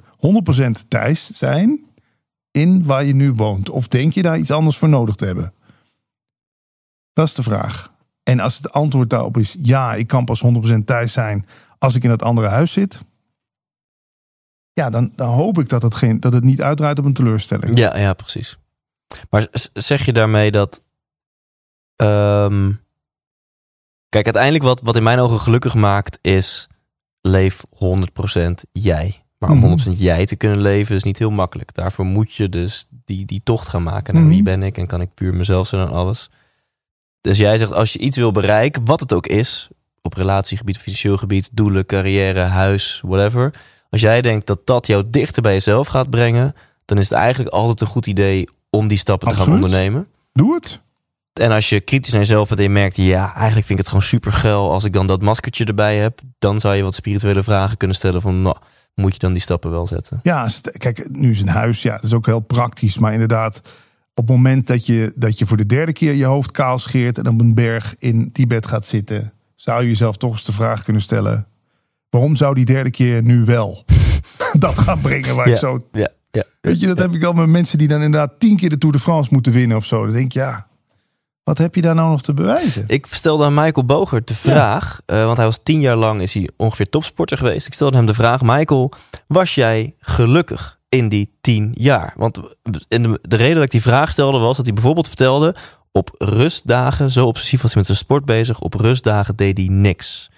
[0.67, 1.85] 100% Thijs zijn
[2.51, 3.71] in waar je nu woont?
[3.71, 5.53] Of denk je daar iets anders voor nodig te hebben?
[7.13, 7.95] Dat is de vraag.
[8.29, 11.47] En als het antwoord daarop is ja, ik kan pas 100% thuis zijn
[11.79, 13.01] als ik in dat andere huis zit.
[14.73, 17.79] Ja, dan, dan hoop ik dat het, geen, dat het niet uitdraait op een teleurstelling.
[17.79, 18.57] Ja, ja, precies.
[19.31, 20.83] Maar zeg je daarmee dat.
[21.97, 22.73] ehm,
[24.09, 26.69] kijk, uiteindelijk wat, wat in mijn ogen gelukkig maakt is.
[27.21, 29.25] Leef 100% jij.
[29.39, 29.67] Maar om Mhm.
[29.67, 31.75] 100% jij te kunnen leven is niet heel makkelijk.
[31.75, 34.45] Daarvoor moet je dus die, die tocht gaan maken naar wie Mhm.
[34.45, 36.31] ben ik en kan ik puur mezelf zijn en alles.
[37.27, 39.69] Dus jij zegt als je iets wil bereiken, wat het ook is,
[40.03, 43.55] op relatiegebied, financieel gebied, doelen, carrière, huis, whatever.
[43.91, 46.55] Als jij denkt dat dat jou dichter bij jezelf gaat brengen,
[46.85, 50.09] dan is het eigenlijk altijd een goed idee om die stappen te gaan ondernemen.
[50.33, 50.81] Doe het.
[51.33, 53.89] En als je kritisch naar jezelf bent en je merkt, ja, eigenlijk vind ik het
[53.89, 57.43] gewoon super geil als ik dan dat maskertje erbij heb, dan zou je wat spirituele
[57.43, 58.57] vragen kunnen stellen van, nou,
[58.95, 60.21] moet je dan die stappen wel zetten?
[60.23, 60.49] Ja,
[60.79, 62.99] kijk, nu is een huis, ja, dat is ook heel praktisch.
[62.99, 63.61] Maar inderdaad,
[64.19, 67.19] op het moment dat je, dat je voor de derde keer je hoofd kaal scheert
[67.19, 70.83] en op een berg in Tibet gaat zitten, zou je jezelf toch eens de vraag
[70.83, 71.47] kunnen stellen:
[72.11, 73.85] waarom zou die derde keer nu wel
[74.59, 75.81] dat gaan brengen waar ik zo.
[75.93, 76.45] ja, ja.
[76.61, 78.95] Weet je, dat heb ik al met mensen die dan inderdaad tien keer de Tour
[78.95, 80.05] de France moeten winnen of zo.
[80.05, 80.67] Dan denk ik, ja,
[81.43, 82.85] wat heb je daar nou nog te bewijzen?
[82.87, 86.35] Ik stelde aan Michael Bogert de vraag, eh, want hij was tien jaar lang is
[86.35, 87.67] hij ongeveer topsporter geweest.
[87.67, 88.93] Ik stelde hem de vraag, Michael,
[89.27, 92.15] was jij gelukkig in die tien jaar?
[92.17, 95.55] Want de, de reden dat ik die vraag stelde was dat hij bijvoorbeeld vertelde,
[95.93, 100.31] op rustdagen, zo obsessief was hij met zijn sport bezig, op rustdagen deed hij niks.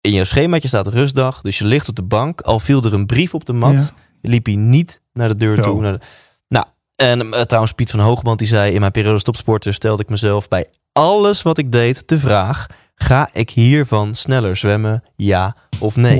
[0.00, 3.06] In jouw schemaatje staat rustdag, dus je ligt op de bank, al viel er een
[3.06, 5.62] brief op de mat, liep hij niet naar de deur Zo.
[5.62, 5.80] toe.
[5.80, 6.04] Naar de-
[6.48, 10.02] nou, en eh, trouwens Piet van Hogeband die zei, in mijn periode als topsporter stelde
[10.02, 15.56] ik mezelf bij alles wat ik deed de vraag, ga ik hiervan sneller zwemmen, ja
[15.78, 16.16] of nee?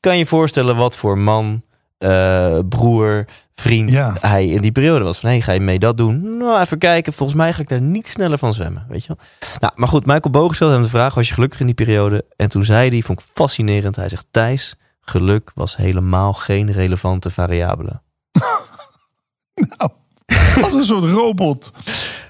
[0.00, 1.62] Kan je voorstellen wat voor man,
[1.98, 3.24] eh, broer,
[3.54, 4.14] vriend Ja.
[4.20, 5.18] hij in die periode was?
[5.18, 6.36] Van, hey, ga je mee dat doen?
[6.36, 7.12] Nou, even kijken.
[7.12, 9.26] Volgens mij ga ik daar niet sneller van zwemmen, weet je wel?
[9.58, 12.24] Nou, maar goed, Michael Bogen stelde hem de vraag, was je gelukkig in die periode?
[12.36, 17.30] En toen zei hij, vond ik fascinerend, hij zegt, Thijs, geluk was helemaal geen relevante
[17.30, 18.00] variabele.
[20.62, 21.70] Als een soort robot.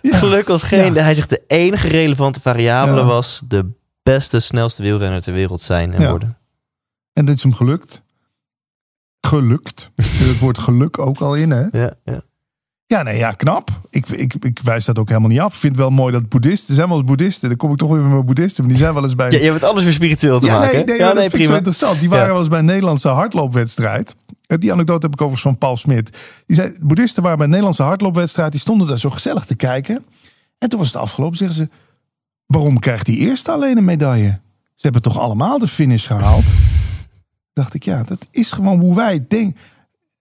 [0.03, 0.17] Ja.
[0.17, 3.71] Geluk was geen, hij zegt, de enige relevante variabele was de
[4.03, 6.39] beste, snelste wielrenner ter wereld zijn en worden.
[7.13, 8.03] En dit is hem gelukt.
[9.21, 9.91] Gelukt.
[10.03, 11.61] Het woord geluk ook al in, hè?
[11.73, 12.21] Ja, ja.
[12.87, 13.71] Ja, nee, ja, knap.
[13.91, 15.53] Ik, ik, ik wijs dat ook helemaal niet af.
[15.55, 17.49] Ik vind het wel mooi dat boeddhisten, er zijn wel eens boeddhisten.
[17.49, 18.65] Dan kom ik toch weer met mijn boeddhisten.
[18.65, 19.31] Maar die zijn wel eens bij...
[19.31, 20.75] Ja, je hebt alles weer spiritueel te Ja, maken.
[20.75, 21.57] nee, nee, ja, nee, dat vind ik zo prima.
[21.57, 21.99] interessant.
[22.01, 22.31] Die waren Ja.
[22.31, 24.15] wel eens bij een Nederlandse hardloopwedstrijd.
[24.47, 26.19] Eh, Die anekdote heb ik overigens van Paul Smit.
[26.47, 28.51] Die zei, boeddhisten waren bij een Nederlandse hardloopwedstrijd.
[28.53, 30.05] Die stonden daar zo gezellig te kijken.
[30.59, 31.37] En toen was het afgelopen.
[31.37, 31.69] Zeggen ze,
[32.47, 34.39] waarom krijgt die eerste alleen een medaille?
[34.75, 36.45] Ze hebben toch allemaal de finish gehaald?
[37.59, 39.57] Dacht ik, ja, dat is gewoon hoe wij denken.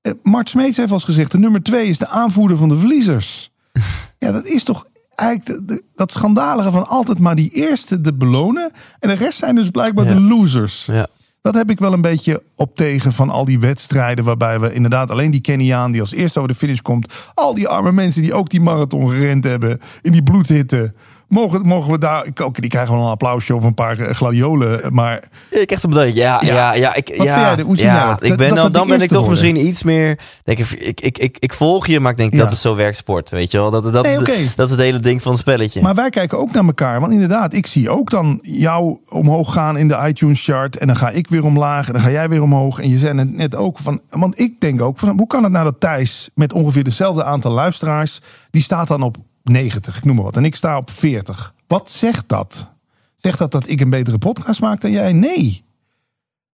[0.01, 3.51] Eh, Mart Smeets heeft al gezegd, de nummer twee is de aanvoerder van de verliezers.
[4.19, 4.85] Ja, dat is toch
[5.15, 8.71] eigenlijk de- de- dat schandalige van altijd maar die eerste te belonen.
[8.99, 10.13] En de rest zijn dus blijkbaar Ja.
[10.13, 10.85] de losers.
[10.85, 11.07] Ja.
[11.41, 14.25] Dat heb ik wel een beetje op tegen van al die wedstrijden.
[14.25, 17.13] Waarbij we inderdaad alleen die Keniaan die als eerste over de finish komt.
[17.33, 19.79] Al die arme mensen die ook die marathon gerend hebben.
[20.01, 20.93] In die bloedhitte.
[21.27, 22.27] Mogen, mogen we daar.
[22.43, 24.93] Oké, die krijgen wel een applausje of een paar eh, gladiolen.
[24.93, 26.13] Maar Ja, je krijgt een medaille.
[26.13, 26.73] Ja, ja, Ja.
[26.73, 26.95] ja.
[26.95, 27.65] ik, Wat ja, vind jij?
[27.65, 28.23] Hoe zie ja, jij dat?
[28.23, 29.29] Ik ben dat dan, dat de dan ben ik toch worden?
[29.43, 30.19] misschien iets meer.
[30.43, 32.37] Denk ik, ik, ik, ik, ik volg je, maar ik denk Ja.
[32.37, 33.29] dat is zo werkt sport.
[33.29, 33.71] Weet je wel?
[33.71, 35.81] Dat, dat, Nee, is, dat is het hele ding van het spelletje.
[35.81, 36.99] Maar wij kijken ook naar elkaar.
[36.99, 40.77] Want inderdaad, ik zie ook dan jou omhoog gaan in de iTunes chart.
[40.77, 41.87] En dan ga ik weer omlaag.
[41.87, 42.79] En dan ga jij weer omhoog.
[42.79, 44.01] En je zei het net ook van.
[44.09, 45.17] Want ik denk ook van.
[45.17, 48.21] Hoe kan het nou dat Thijs met ongeveer dezelfde aantal luisteraars.
[48.51, 49.17] Die staat dan op
[49.49, 50.37] 90, ik noem maar wat.
[50.37, 51.53] En ik sta op 40.
[51.67, 52.69] Wat zegt dat?
[53.17, 55.13] Zegt dat dat ik een betere podcast maak dan jij?
[55.13, 55.65] Nee.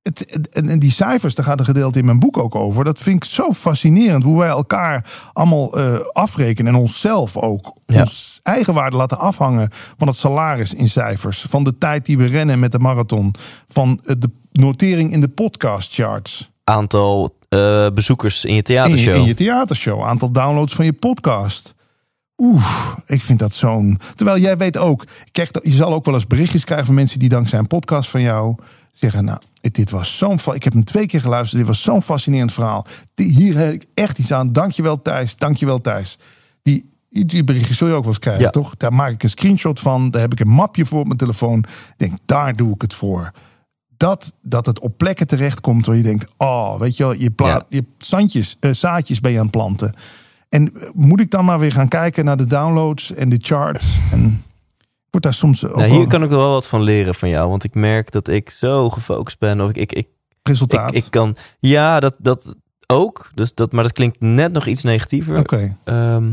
[0.03, 2.85] Het, het- en, die cijfers, daar gaat een gedeelte in mijn boek ook over.
[2.85, 4.23] Dat vind ik zo fascinerend.
[4.23, 6.75] Hoe wij elkaar allemaal eh, afrekenen.
[6.75, 7.77] En onszelf ook.
[7.87, 8.01] Ja.
[8.01, 11.45] Ons eigen waarde laten afhangen van het salaris in cijfers.
[11.49, 13.35] Van de tijd die we rennen met de marathon.
[13.67, 16.51] Van eh, de notering in de podcast charts.
[16.65, 19.15] Aantal eh, bezoekers in je In je, theatershow.
[19.15, 20.03] in je theatershow.
[20.05, 21.75] Aantal downloads van je podcast.
[22.45, 23.99] Oeh, ik vind dat zo'n...
[24.15, 25.05] Terwijl jij weet ook...
[25.33, 28.21] Kijk, je zal ook wel eens berichtjes krijgen van mensen die dankzij een podcast van
[28.21, 28.55] jou
[28.93, 29.25] zeggen...
[29.25, 30.39] Nou, dit was zo'n...
[30.53, 31.59] Ik heb hem twee keer geluisterd.
[31.59, 32.87] Dit was zo'n fascinerend verhaal.
[33.15, 34.53] Hier heb ik echt iets aan.
[34.53, 35.37] Dankjewel Thijs.
[35.37, 36.19] Dankjewel Thijs.
[36.63, 38.51] Die, die berichtjes zul je ook wel eens krijgen, Ja.
[38.51, 38.77] toch?
[38.77, 40.11] Daar maak ik een screenshot van.
[40.11, 41.59] Daar heb ik een mapje voor op mijn telefoon.
[41.59, 43.33] Ik denk, daar doe ik het voor
[43.97, 47.49] dat, dat het op plekken terechtkomt waar je denkt: oh, weet je wel, je, pla-
[47.49, 47.63] Ja.
[47.69, 49.93] je zandjes, eh, zaadjes ben je aan het planten.
[50.53, 53.99] En eh, moet ik dan maar weer gaan kijken naar de downloads en de charts?
[54.13, 54.45] En
[54.79, 57.49] ik word daar soms Nou, hier kan ik wel wat van leren van jou.
[57.49, 59.61] Want ik merk dat ik zo gefocust ben.
[59.61, 60.09] Of ik, ik, ik,
[60.43, 60.95] resultaat.
[60.95, 61.37] ik kan.
[61.59, 62.55] Ja, dat, dat
[62.87, 63.31] ook.
[63.35, 65.39] Dus dat, maar dat klinkt net nog iets negatiever.
[65.39, 66.33] Oké, Ehm,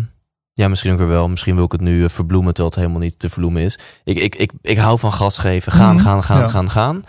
[0.54, 1.30] ja, misschien ook weer wel.
[1.30, 3.80] Misschien wil ik het nu eh, verbloemen terwijl het helemaal niet te verbloemen is.
[4.04, 5.72] Ik, ik, ik, ik hou van gas geven.
[5.72, 6.04] Gaan, Mhm.
[6.04, 6.48] gaan, gaan, Ja.
[6.50, 7.04] gaan, gaan.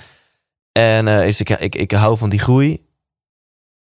[0.72, 2.84] En eh, is ik, ik, ik hou van die groei.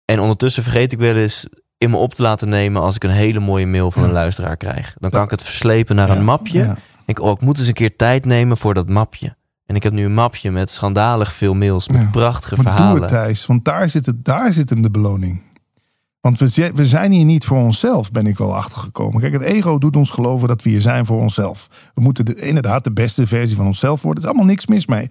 [0.05, 1.47] En ondertussen vergeet ik wel eens
[1.79, 4.57] in me op te laten nemen als ik een hele mooie mail van een luisteraar
[4.57, 4.95] krijg.
[4.99, 6.77] Dan kan ik het verslepen naar een mapje.
[7.07, 9.37] Ik, oh, ik moet eens een keer tijd nemen voor dat mapje.
[9.66, 12.09] En ik heb nu een mapje met schandalig veel mails, met Ja.
[12.12, 13.01] prachtige Maar doe verhalen.
[13.03, 15.43] het, Thijs, want daar zit, het, daar zit hem de beloning.
[16.20, 19.20] Want we, zi- we zijn hier niet voor onszelf, ben ik wel achtergekomen.
[19.20, 21.68] Kijk, het ego doet ons geloven dat we hier zijn voor onszelf.
[21.95, 24.22] We moeten de, inderdaad de beste versie van onszelf worden.
[24.22, 25.07] Er is allemaal niks mis mee.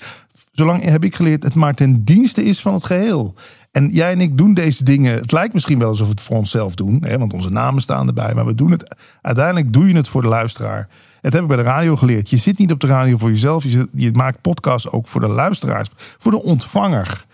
[0.51, 3.33] Zolang heb ik geleerd het maar ten dienste is van het geheel.
[3.75, 5.15] En jij en ik doen deze dingen.
[5.15, 7.03] Het lijkt misschien wel alsof we het voor onszelf doen.
[7.05, 8.33] Hè, want onze namen staan erbij.
[8.33, 8.95] Maar we doen het.
[9.21, 10.87] Uiteindelijk doe je het voor de luisteraar.
[11.21, 12.29] Het heb ik bij de radio geleerd.
[12.29, 13.63] Je zit niet op de radio voor jezelf.
[13.63, 15.89] Je, zit- je maakt podcasts ook voor de luisteraars.
[15.95, 17.25] Voor de ontvanger.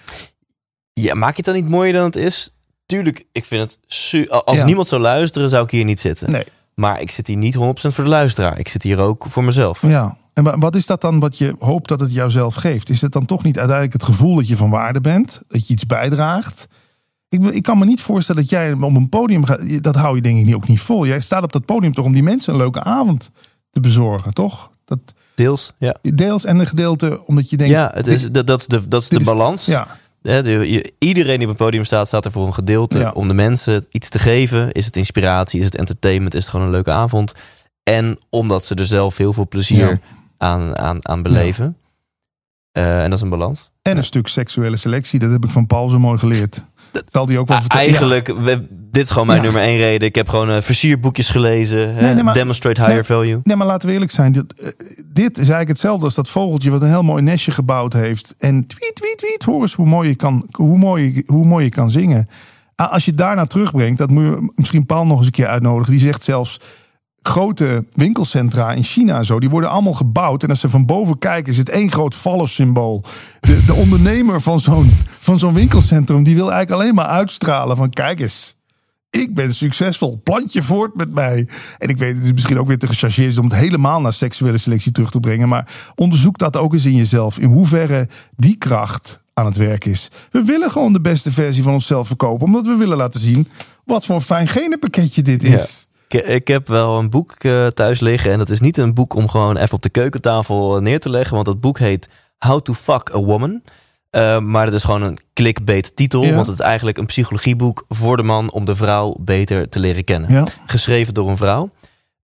[0.93, 2.55] Ja, maak je het dan niet mooier dan het is?
[2.85, 3.77] Tuurlijk, ik vind het...
[3.85, 4.65] su- Als Ja.
[4.65, 6.31] niemand zou luisteren, zou ik hier niet zitten.
[6.31, 6.43] Nee.
[6.75, 7.59] Maar ik zit hier niet 100%
[7.93, 8.59] voor de luisteraar.
[8.59, 9.81] Ik zit hier ook voor mezelf.
[9.81, 10.17] Ja.
[10.33, 12.89] En wa- wat is dat dan wat je hoopt dat het jouzelf geeft?
[12.89, 15.41] Is het dan toch niet uiteindelijk het gevoel dat je van waarde bent?
[15.47, 16.67] Dat je iets bijdraagt?
[17.29, 19.83] Ik, ik kan me niet voorstellen dat jij op een podium gaat.
[19.83, 21.05] Dat hou je denk ik niet- ook niet vol.
[21.05, 23.29] Jij staat op dat podium toch om die mensen een leuke avond
[23.69, 24.71] te bezorgen, toch?
[24.85, 24.99] Dat
[25.35, 25.95] Deels, ja.
[26.01, 27.73] deels en een gedeelte omdat je denkt...
[27.73, 29.65] Ja, het is, dat, dat is de, dat is dit de is- balans.
[29.65, 29.87] Ja,
[30.21, 32.97] de- iedereen die op een podium staat, staat er voor een gedeelte.
[32.99, 33.11] Ja.
[33.11, 34.71] Om de mensen iets te geven.
[34.71, 35.59] Is het inspiratie?
[35.59, 36.33] Is het entertainment?
[36.33, 37.33] Is het gewoon een leuke avond?
[37.83, 39.99] En omdat ze er zelf heel veel plezier Ja.
[40.41, 41.77] Aan, aan, aan beleven.
[42.71, 43.69] Eh, en dat is een balans.
[43.81, 45.19] en een stuk seksuele selectie.
[45.19, 46.63] Dat heb ik van Paul zo mooi geleerd.
[47.11, 47.87] Zal die ook wel Ah, vertellen?
[47.87, 50.07] eigenlijk, we- dit is gewoon mijn nummer één reden.
[50.07, 51.93] Ik heb gewoon eh, versierboekjes gelezen.
[51.95, 53.03] Nee, nee, maar- Demonstrate higher Nee.
[53.05, 53.39] value.
[53.43, 54.31] Nee, maar laten we eerlijk zijn.
[54.31, 54.67] Dit, eh,
[55.05, 58.35] dit is eigenlijk hetzelfde als dat vogeltje wat een heel mooi nestje gebouwd heeft.
[58.37, 59.43] En tweet, tweet, tweet.
[59.43, 62.27] Hoor eens hoe mooi je kan, hoe mooi, hoe mooi je kan zingen.
[62.75, 65.91] Ah, Als je daarna terugbrengt, dat moet je misschien Paul nog eens een keer uitnodigen.
[65.91, 66.59] Die zegt zelfs
[67.21, 70.43] grote winkelcentra in China en zo, die worden allemaal gebouwd.
[70.43, 73.03] En als ze van boven kijken, is het één groot vallensymbool.
[73.39, 77.89] De, de ondernemer van zo'n, van zo'n winkelcentrum, die wil eigenlijk alleen maar uitstralen van
[77.89, 78.59] kijk eens.
[79.09, 80.19] Ik ben succesvol.
[80.23, 81.47] Plant je voort met mij.
[81.77, 84.57] En ik weet, het is misschien ook weer te gechargeerd om het helemaal naar seksuele
[84.57, 85.47] selectie terug te brengen.
[85.47, 87.39] Maar onderzoek dat ook eens in jezelf.
[87.39, 90.07] In hoeverre die kracht aan het werk is.
[90.31, 92.45] We willen gewoon de beste versie van onszelf verkopen.
[92.45, 93.47] Omdat we willen laten zien
[93.85, 95.87] wat voor een fijn genenpakketje dit is.
[96.13, 98.31] Ik, ik heb wel een boek eh, thuis liggen.
[98.31, 101.33] En dat is niet een boek om gewoon even op de keukentafel neer te leggen.
[101.33, 103.61] Want dat boek heet How to Fuck a Woman.
[104.09, 106.23] Eh, maar het is gewoon een clickbait titel.
[106.23, 106.33] Ja.
[106.33, 110.03] Want het is eigenlijk een psychologieboek voor de man om de vrouw beter te leren
[110.03, 110.33] kennen.
[110.33, 110.43] Ja.
[110.65, 111.69] Geschreven door een vrouw.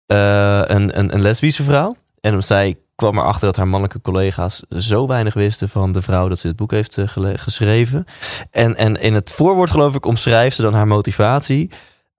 [0.05, 1.95] Eh, een, een, een lesbische vrouw.
[2.21, 6.39] En zij kwam erachter dat haar mannelijke collega's zo weinig wisten van de vrouw dat
[6.39, 8.05] ze dit boek heeft eh, geschreven.
[8.51, 11.69] En, en in het voorwoord geloof ik omschrijft ze dan haar motivatie.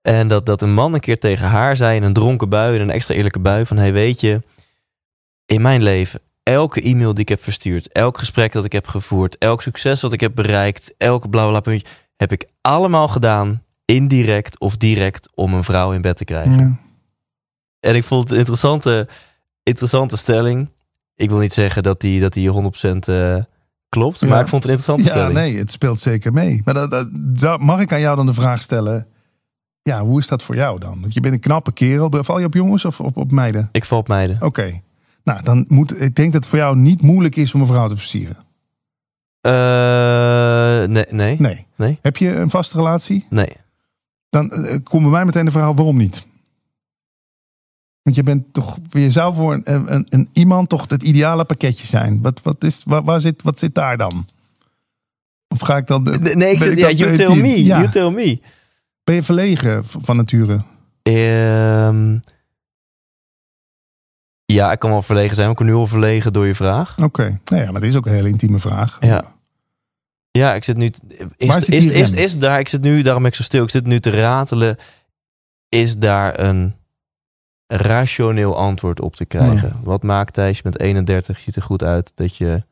[0.07, 2.81] En dat, dat een man een keer tegen haar zei in een dronken bui, in
[2.81, 4.41] een extra eerlijke bui, van hey weet je,
[5.45, 9.37] in mijn leven, elke e-mail die ik heb verstuurd, elk gesprek dat ik heb gevoerd,
[9.37, 14.59] elk succes wat ik heb bereikt, elke bla bla puntje, heb ik allemaal gedaan, indirect
[14.59, 16.57] of direct, om een vrouw in bed te krijgen.
[16.59, 16.79] Ja.
[17.79, 19.07] En ik vond het een interessante,
[19.63, 20.69] interessante stelling.
[21.15, 22.53] Ik wil niet zeggen dat die, dat die 100%
[22.99, 23.35] eh,
[23.89, 24.27] klopt, Ja.
[24.27, 25.33] maar ik vond het een interessante Ja, stelling.
[25.33, 26.61] nee, het speelt zeker mee.
[26.65, 29.07] Maar dat, dat, mag ik aan jou dan de vraag stellen?
[29.87, 31.01] Ja, hoe is dat voor jou dan?
[31.01, 32.23] Want je bent een knappe kerel.
[32.23, 33.69] Val je op jongens of op, op meiden?
[33.71, 34.37] Ik val op meiden.
[34.41, 34.81] Oké.
[35.23, 37.87] Nou, dan moet ik denk dat het voor jou niet moeilijk is om een vrouw
[37.87, 38.37] te versieren.
[39.41, 41.65] Eh, nee, nee, Nee.
[41.75, 41.99] Nee.
[42.01, 43.25] Heb je een vaste relatie?
[43.29, 43.49] nee.
[44.29, 46.25] Dan eh, komt bij mij meteen de verhaal waarom niet.
[48.01, 51.87] Want je bent toch, je zou voor een, een, een iemand toch het ideale pakketje
[51.87, 52.21] zijn.
[52.21, 54.27] Wat, wat, is, waar, waar zit, wat zit daar dan?
[55.47, 56.03] Of ga ik dan.
[56.03, 57.63] de- Nee, ik zit, ja, you te tell me.
[57.63, 57.77] Ja.
[57.77, 58.41] You tell me.
[59.07, 60.61] Ben je verlegen van nature?
[61.01, 62.17] Ehm,
[64.45, 65.47] ja, ik kan wel verlegen zijn.
[65.47, 66.97] maar Ik ben nu al verlegen door je vraag.
[67.03, 67.39] Oké.
[67.45, 68.97] Nou ja, maar dat is ook een hele intieme vraag.
[68.99, 69.35] Ja.
[70.31, 70.85] Ja, ik zit nu...
[71.37, 72.59] Is, zit is, is, daar...
[72.59, 73.63] Ik zit nu, daarom ben ik zo stil.
[73.63, 74.77] Ik zit nu te ratelen.
[75.69, 76.75] Is daar een
[77.67, 79.79] rationeel antwoord op te krijgen?
[79.83, 82.63] Wat maakt Thijs, je bent 31, je ziet er goed uit dat je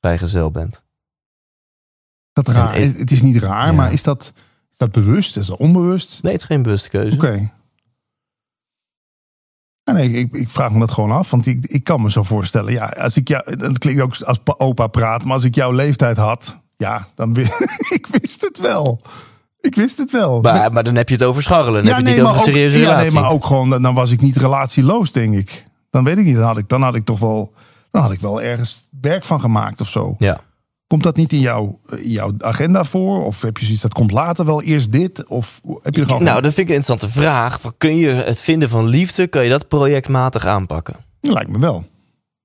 [0.00, 0.84] vrijgezel bent?
[2.32, 2.74] Dat raar.
[2.74, 3.72] En het is niet raar, Ja.
[3.72, 4.32] maar is dat,
[4.80, 5.36] dat bewust?
[5.36, 6.18] Is dat onbewust?
[6.22, 7.16] Nee, het is geen bewuste keuze.
[7.16, 7.52] Oké.
[9.82, 11.30] Ja, nee, ik, ik vraag me dat gewoon af.
[11.30, 12.72] Want ik, ik kan me zo voorstellen.
[12.72, 13.56] Ja, als ik jou.
[13.56, 15.24] Dat klinkt ook als pa- opa praat.
[15.24, 16.58] Maar als ik jouw leeftijd had.
[16.76, 17.36] Ja, dan.
[17.98, 19.00] ik wist het wel.
[19.60, 20.40] Ik wist het wel.
[20.40, 21.82] Maar, maar dan heb je het over scharrelen.
[21.84, 23.82] Dan heb je het niet over een ook- serieuze ja, nee, maar ook gewoon.
[23.82, 25.66] Dan was ik niet relatieloos, denk ik.
[25.90, 26.34] Dan weet ik niet.
[26.36, 27.52] Dan had ik, dan had ik toch wel.
[27.90, 30.14] Dan had ik wel ergens werk van gemaakt of zo.
[30.18, 30.40] Ja.
[30.90, 33.24] Komt dat niet in jouw, in jouw agenda voor?
[33.24, 35.26] Of heb je zoiets dat komt later wel eerst dit?
[35.26, 36.22] Of heb je er gewoon.
[36.22, 37.60] Nou, dat vind ik een interessante vraag.
[37.78, 40.96] Kun je het vinden van liefde, kan je dat projectmatig aanpakken?
[41.20, 41.84] Dat lijkt me wel.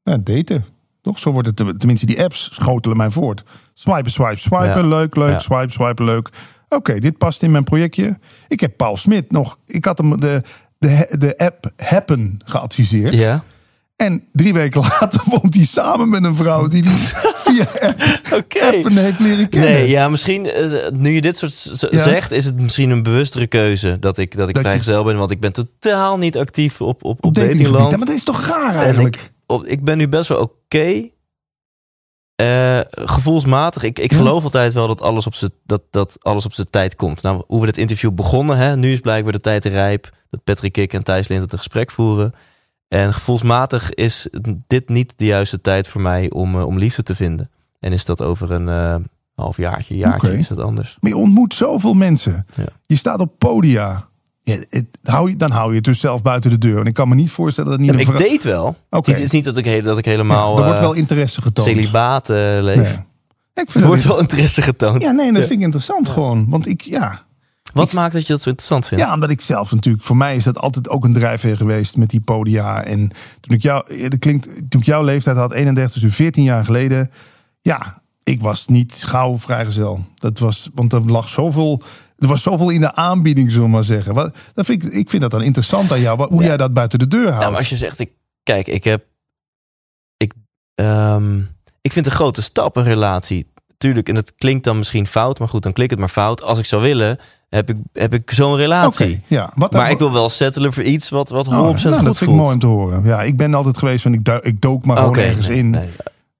[0.04, 0.66] Ja, daten.
[1.02, 1.20] Toch?
[1.20, 3.44] Zo wordt het, tenminste, die apps schotelen mij voort.
[3.74, 4.82] Swipen, swipe, swipen.
[4.84, 4.88] Ja.
[4.88, 5.32] Leuk, leuk.
[5.32, 5.40] Ja.
[5.40, 6.30] Swipe, swipen, leuk.
[6.70, 8.20] Oké, dit past in mijn projectje.
[8.48, 9.58] Ik heb Paul Smit nog.
[9.66, 10.42] Ik had hem de,
[10.78, 13.14] de, de app Happen geadviseerd.
[13.14, 13.44] Ja.
[13.96, 16.94] En drie weken later woont hij samen met een vrouw die hij
[17.46, 18.54] via app.
[18.62, 19.72] Appen heeft leren kennen.
[19.72, 22.04] Nee, ja, misschien, eh, nu je dit soort Ja.
[22.04, 25.18] zegt, is het misschien een bewustere keuze dat ik, dat ik Dat je- vrijgezel ben.
[25.18, 27.92] Want ik ben totaal niet actief op, op, op, datingland.
[27.92, 29.16] Ja, maar dat is toch raar En eigenlijk?
[29.16, 31.10] ik, op, ik ben nu best wel oké.
[32.36, 33.84] Eh, gevoelsmatig.
[33.84, 34.18] Ik, ik Ja.
[34.18, 37.22] geloof altijd wel dat alles op zijn dat, dat alles op zijn tijd komt.
[37.22, 40.72] Nou, hoe we dit interview begonnen, hè, nu is blijkbaar de tijd rijp dat Patrick
[40.72, 42.34] Kik en Thijs Lint een gesprek voeren.
[42.96, 44.28] En gevoelsmatig is
[44.68, 47.50] dit niet de juiste tijd voor mij om, eh, om liefde te vinden.
[47.80, 48.96] En is dat over een eh
[49.36, 50.98] half jaartje, jaartje, is dat anders.
[51.00, 52.46] Maar je ontmoet zoveel mensen.
[52.56, 52.66] Ja.
[52.86, 54.08] Je staat op podia.
[54.44, 56.80] Ja, het, hou je, dan hou je het dus zelf buiten de deur.
[56.80, 58.68] En ik kan me niet voorstellen dat niet Ja, ik date wel.
[58.68, 58.78] Oké.
[58.90, 60.94] Het, is, het is niet dat ik, dat ik Ja, helemaal er wordt eh, wel
[60.94, 61.68] interesse getoond.
[61.68, 62.76] celibaat eh, leef.
[62.76, 63.04] Nee.
[63.54, 65.02] Ik vind Er wordt wel interesse getoond.
[65.02, 66.50] Ja, nee, dat vind ik interessant gewoon.
[66.50, 67.25] Want ik, ja,
[67.84, 69.04] Wat maakt dat je dat zo interessant vindt?
[69.04, 72.10] Ja, omdat ik zelf natuurlijk, voor mij is dat altijd ook een drijfveer geweest met
[72.10, 72.84] die podia.
[72.84, 76.44] En toen ik, jou, ja, dat klinkt, toen ik jouw leeftijd had, 31, dus 14
[76.44, 77.12] jaar geleden.
[77.62, 80.06] Ja, ik was niet gauw vrijgezel.
[80.16, 81.82] Dat was, want er lag zoveel,
[82.18, 84.14] er was zoveel in de aanbieding, zullen we maar zeggen.
[84.14, 86.48] Wat, dat vind ik, ik vind dat dan interessant aan jou, hoe Ja.
[86.48, 87.38] jij dat buiten de deur houdt.
[87.40, 88.12] Nou, maar als je zegt, ik,
[88.44, 89.06] kijk, ik heb.
[90.18, 90.34] Ik,
[90.76, 91.40] ehm,
[91.82, 93.48] ik vind een grote stap een relatie.
[93.78, 96.44] Tuurlijk, en het klinkt dan misschien fout, maar goed, dan klinkt het maar fout.
[96.44, 97.20] Als ik zou willen,
[97.50, 99.22] heb ik, heb ik zo'n relatie.
[99.28, 99.52] ja.
[99.56, 102.18] Wat Maar ik wil wel settelen voor iets wat, wat 100% Oh, nou, goed dat
[102.18, 103.04] vind ik mooi om te horen.
[103.04, 105.70] Ja, ik ben altijd geweest van ik, duik, ik dook maar gewoon ergens nee, in.
[105.70, 105.88] nee.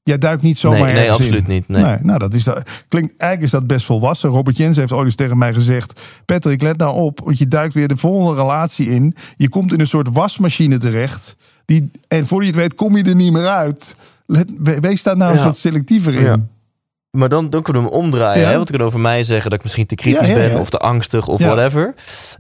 [0.04, 1.54] Jij duikt niet zomaar Nee, nee, absoluut in.
[1.54, 1.98] niet, nee.
[2.02, 2.70] nou, dat is dat.
[2.88, 4.30] Klinkt, eigenlijk is dat best volwassen.
[4.30, 7.74] Robert Jens heeft ooit eens tegen mij gezegd: Patrick, let nou op, want je duikt
[7.74, 9.16] weer de volgende relatie in.
[9.38, 11.36] Je komt in een soort wasmachine terecht.
[11.66, 13.96] Die, en voor je het weet, kom je er niet meer uit.
[14.26, 16.22] Let, we- wees daar nou eens wat selectiever in.
[16.24, 16.38] Ja.
[17.16, 18.42] Maar dan, dan kunnen we hem omdraaien.
[18.42, 18.48] Ja.
[18.48, 18.54] Hè?
[18.54, 20.50] Want we kunnen over mij zeggen dat ik misschien te kritisch Ja, ja, ja.
[20.50, 21.94] ben of te angstig of whatever.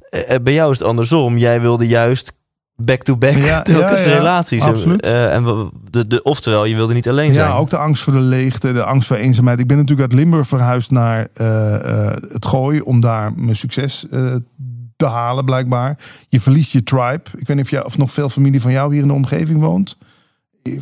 [0.09, 1.38] Eh, eh, bij jou is het andersom.
[1.38, 2.38] Jij wilde juist
[2.76, 3.34] back-to-back
[3.65, 4.63] telkens relaties.
[4.63, 5.05] Absoluut.
[5.05, 7.49] Eh, en de, de, oftewel, je wilde niet alleen zijn.
[7.49, 9.59] Ja, ook de angst voor de leegte, de angst voor eenzaamheid.
[9.59, 11.28] Ik ben natuurlijk uit Limburg verhuisd naar
[12.32, 14.05] het Gooi om daar mijn succes
[14.95, 15.97] te halen, blijkbaar.
[16.30, 17.21] Je verliest je tribe.
[17.38, 19.59] Ik weet niet of, jij, of nog veel familie van jou hier in de omgeving
[19.59, 19.97] woont.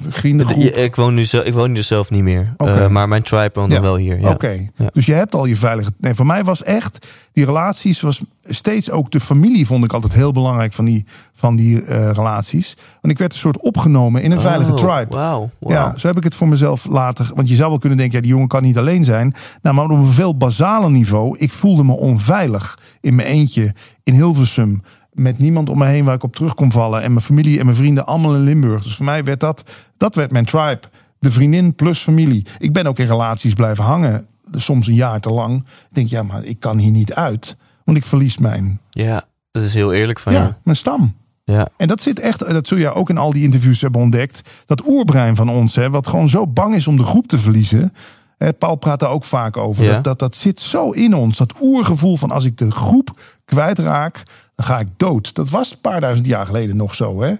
[0.09, 0.63] Vriendengroep.
[0.63, 2.53] Ik, woon nu zelf, ik woon nu zelf niet meer.
[2.57, 3.73] Eh, maar mijn tribe woont Ja.
[3.73, 4.19] dan wel hier.
[4.19, 4.29] Ja.
[4.29, 4.89] Oké, Ja.
[4.93, 5.93] dus je hebt al je veilige.
[5.97, 10.13] Nee, voor mij was echt die relaties was steeds ook de familie vond ik altijd
[10.13, 12.73] heel belangrijk van die van die eh, relaties.
[13.01, 15.15] Want ik werd een soort opgenomen in een veilige Oh, tribe.
[15.15, 15.49] Wauw.
[15.59, 15.97] Ja, wauw.
[15.97, 17.31] zo heb ik het voor mezelf later.
[17.36, 19.34] Want je zou wel kunnen denken, ja, die jongen kan niet alleen zijn.
[19.61, 21.38] Nou, maar op een veel basaler niveau.
[21.38, 23.73] Ik voelde me onveilig in mijn eentje
[24.03, 24.81] in Hilversum.
[25.14, 27.01] Met niemand om me heen waar ik op terug kon vallen.
[27.01, 28.84] En mijn familie en mijn vrienden allemaal in Limburg.
[28.84, 29.64] Dus voor mij werd dat,
[29.97, 30.82] dat werd mijn tribe.
[31.20, 32.45] De vriendin plus familie.
[32.57, 34.28] Ik ben ook in relaties blijven hangen.
[34.51, 35.57] Soms een jaar te lang.
[35.59, 37.57] Ik denk, ja, maar ik kan hier niet uit.
[37.84, 41.16] Want ik verlies mijn, Ja, dat is heel eerlijk van ja, mijn stam.
[41.43, 41.68] Ja.
[41.78, 44.49] En dat zit echt, dat zul je ook in al die interviews hebben ontdekt.
[44.66, 47.93] Dat oerbrein van ons, hè, wat gewoon zo bang is om de groep te verliezen.
[48.38, 49.84] Hè, Paul praat daar ook vaak over.
[49.84, 49.93] Ja.
[49.93, 51.38] Dat, dat, dat zit zo in ons.
[51.38, 54.24] Dat oergevoel van als ik de groep kwijtraak,
[54.56, 55.34] dan ga ik dood.
[55.36, 57.22] Dat was een paar duizend jaar geleden nog zo.
[57.22, 57.34] Hè?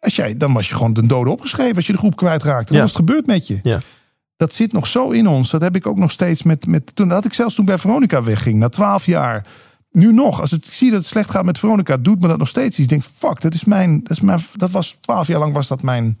[0.00, 2.66] Als jij, dan was je gewoon de dode opgeschreven als je de groep kwijtraakte.
[2.66, 2.80] Dan Ja.
[2.82, 3.60] was het gebeurd met je.
[3.62, 3.80] Ja.
[4.36, 5.50] Dat zit nog zo in ons.
[5.50, 6.66] Dat heb ik ook nog steeds met.
[6.66, 9.46] met toen dat had ik zelfs toen bij Veronica wegging, na twaalf jaar.
[9.90, 12.38] Nu nog, als het, ik zie dat het slecht gaat met Veronica, doet me dat
[12.38, 12.68] nog steeds.
[12.68, 12.78] iets.
[12.78, 14.00] Ik denk, fuck, dat is mijn.
[14.02, 16.16] Dat, is mijn, dat was twaalf jaar lang was dat mijn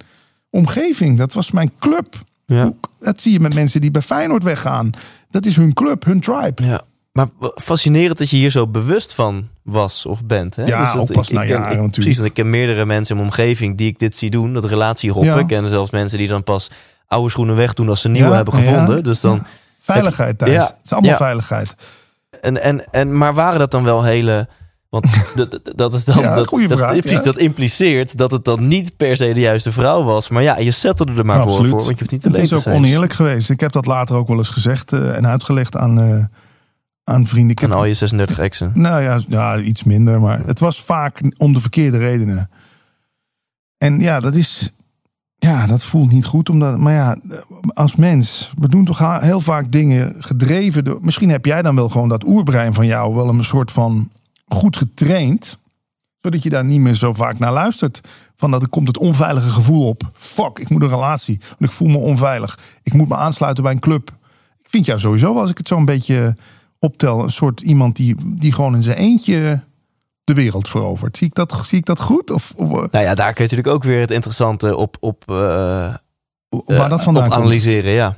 [0.50, 1.18] omgeving.
[1.18, 2.18] Dat was mijn club.
[2.46, 2.72] Ja.
[3.00, 4.90] Dat zie je met mensen die bij Feyenoord weggaan.
[5.30, 6.64] Dat is hun club, hun tribe.
[6.64, 6.82] Ja.
[7.12, 10.56] Maar fascinerend dat je hier zo bewust van was of bent.
[10.56, 10.62] Hè?
[10.64, 11.92] Ja, dat ook pas ik, na ik jaren ik- natuurlijk.
[11.94, 14.52] Precies, want ik ken meerdere mensen in mijn omgeving die ik dit zie doen.
[14.52, 15.22] Dat relatie.
[15.24, 15.38] Ja.
[15.38, 16.70] Ik ken zelfs mensen die dan pas
[17.06, 18.60] oude schoenen wegdoen als ze nieuwe Ja, hebben ja.
[18.64, 19.04] gevonden.
[19.04, 19.42] Dus dan,
[19.80, 20.52] Veiligheid thuis.
[20.52, 20.62] Ja.
[20.62, 21.16] Het is allemaal Ja.
[21.16, 21.74] veiligheid.
[22.40, 24.48] en, en, en, maar waren dat dan wel hele...
[24.88, 26.18] Want dat, dat- dat is dan...
[26.18, 27.24] Ja, dat, dat, vraag, precies, ja.
[27.24, 30.28] dat impliceert dat het dan niet per se de juiste vrouw was.
[30.28, 31.68] Maar ja, je settelde er maar voor, voor.
[31.68, 33.50] Want je hoeft niet Het is ook oneerlijk geweest.
[33.50, 36.24] Ik heb dat later ook wel eens gezegd eh, en uitgelegd aan, eh,
[37.04, 37.50] aan vrienden.
[37.50, 38.70] Ik heb En al je 36 exen.
[38.74, 40.20] Nou ja, ja, iets minder.
[40.20, 42.50] Maar het was vaak om de verkeerde redenen.
[43.78, 44.72] En ja, dat is.
[45.36, 46.48] Ja, dat voelt niet goed.
[46.48, 47.16] Omdat, maar ja,
[47.74, 50.98] als mens, we doen toch heel vaak dingen gedreven door.
[51.00, 54.10] Misschien heb jij dan wel gewoon dat oerbrein van jou wel een soort van
[54.48, 55.58] goed getraind.
[56.20, 58.08] Zodat je daar niet meer zo vaak naar luistert.
[58.36, 60.10] Van dat er komt het onveilige gevoel op.
[60.14, 61.40] Fuck, ik moet een relatie.
[61.48, 62.58] Want ik voel me onveilig.
[62.82, 64.10] Ik moet me aansluiten bij een club.
[64.58, 66.36] Ik vind jou sowieso, als ik het zo een beetje
[66.82, 69.62] optel, een soort iemand die, die gewoon in zijn eentje
[70.24, 71.16] de wereld verovert.
[71.16, 72.30] Zie ik dat, zie ik dat goed?
[72.30, 75.22] Of, of eh, Nou ja, daar kun je natuurlijk ook weer het interessante op, op,
[75.26, 75.34] eh,
[76.48, 77.42] waar dat vandaan op komt?
[77.42, 77.90] analyseren.
[77.92, 78.16] Ja,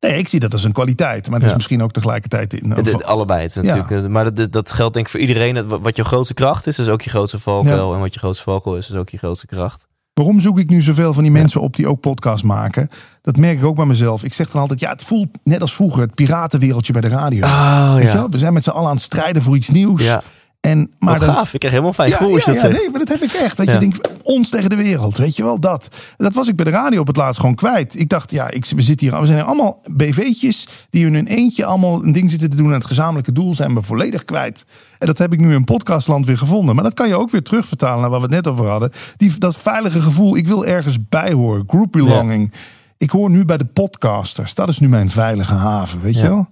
[0.00, 1.24] Nee, ik zie dat als een kwaliteit.
[1.24, 1.54] Maar het is Ja.
[1.54, 2.54] misschien ook tegelijkertijd...
[2.54, 3.40] In, Het- het- allebei.
[3.40, 3.74] Het is Ja.
[3.76, 5.68] natuurlijk, eh, Maar dat, dat geldt denk ik voor iedereen.
[5.68, 7.94] Wat je grootste kracht is, is ook je grootste valkuil.
[7.94, 9.86] En wat je grootste valkuil is, is ook je grootste kracht.
[10.14, 12.88] Waarom zoek ik nu zoveel van die mensen op die ook podcasts maken?
[13.22, 14.24] Dat merk ik ook bij mezelf.
[14.24, 17.46] Ik zeg dan altijd, ja, het voelt net als vroeger het piratenwereldje bij de radio.
[17.46, 18.30] Oh wel?
[18.30, 20.04] We zijn met z'n allen aan het strijden voor iets nieuws.
[20.04, 20.22] Ja,
[20.64, 21.52] En, maar dat is- gaaf.
[21.52, 22.82] Ik krijg helemaal fijn Ja, gevoel als je ja, dat ja, zegt.
[22.82, 23.56] nee, maar dat heb ik echt.
[23.56, 25.16] Dat je denkt, ons tegen de wereld.
[25.16, 25.88] Weet je wel, dat.
[26.16, 27.98] Dat was ik bij de radio op het laatst gewoon kwijt.
[27.98, 31.26] Ik dacht, ja, ik, we, zitten hier, we zijn hier allemaal BV'tjes die in hun
[31.26, 32.66] eentje allemaal een ding zitten te doen.
[32.66, 34.64] En het gezamenlijke doel zijn we volledig kwijt.
[34.98, 36.74] En dat heb ik nu in podcastland weer gevonden.
[36.74, 38.90] Maar dat kan je ook weer terugvertalen naar waar we het net over hadden.
[39.16, 41.64] Die, dat veilige gevoel, ik wil ergens bij horen.
[41.66, 42.52] Group belonging.
[42.98, 44.54] Ik hoor nu bij de podcasters.
[44.54, 46.48] Dat is nu mijn veilige haven, weet je wel?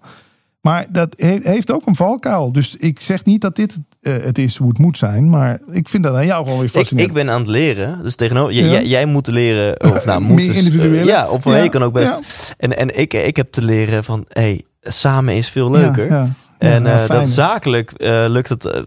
[0.62, 2.52] Maar dat he- heeft ook een valkuil.
[2.52, 5.30] Dus ik zeg niet dat dit eh, het is hoe het moet zijn.
[5.30, 7.10] Maar ik vind dat aan jou gewoon weer fascinerend.
[7.16, 8.02] ik ben aan het leren.
[8.02, 8.66] Dus tegenover, Ja.
[8.70, 9.80] jij, jij moet leren.
[9.92, 11.00] Of nou, moet dus, individueel.
[11.00, 12.54] eh, ja, op een Ja, kan ook best.
[12.58, 16.10] En, en ik, ik heb te leren van, hey, samen is veel leuker.
[16.58, 17.08] En eh, fijn.
[17.20, 18.64] dat zakelijk eh, lukt het.
[18.64, 18.80] eh,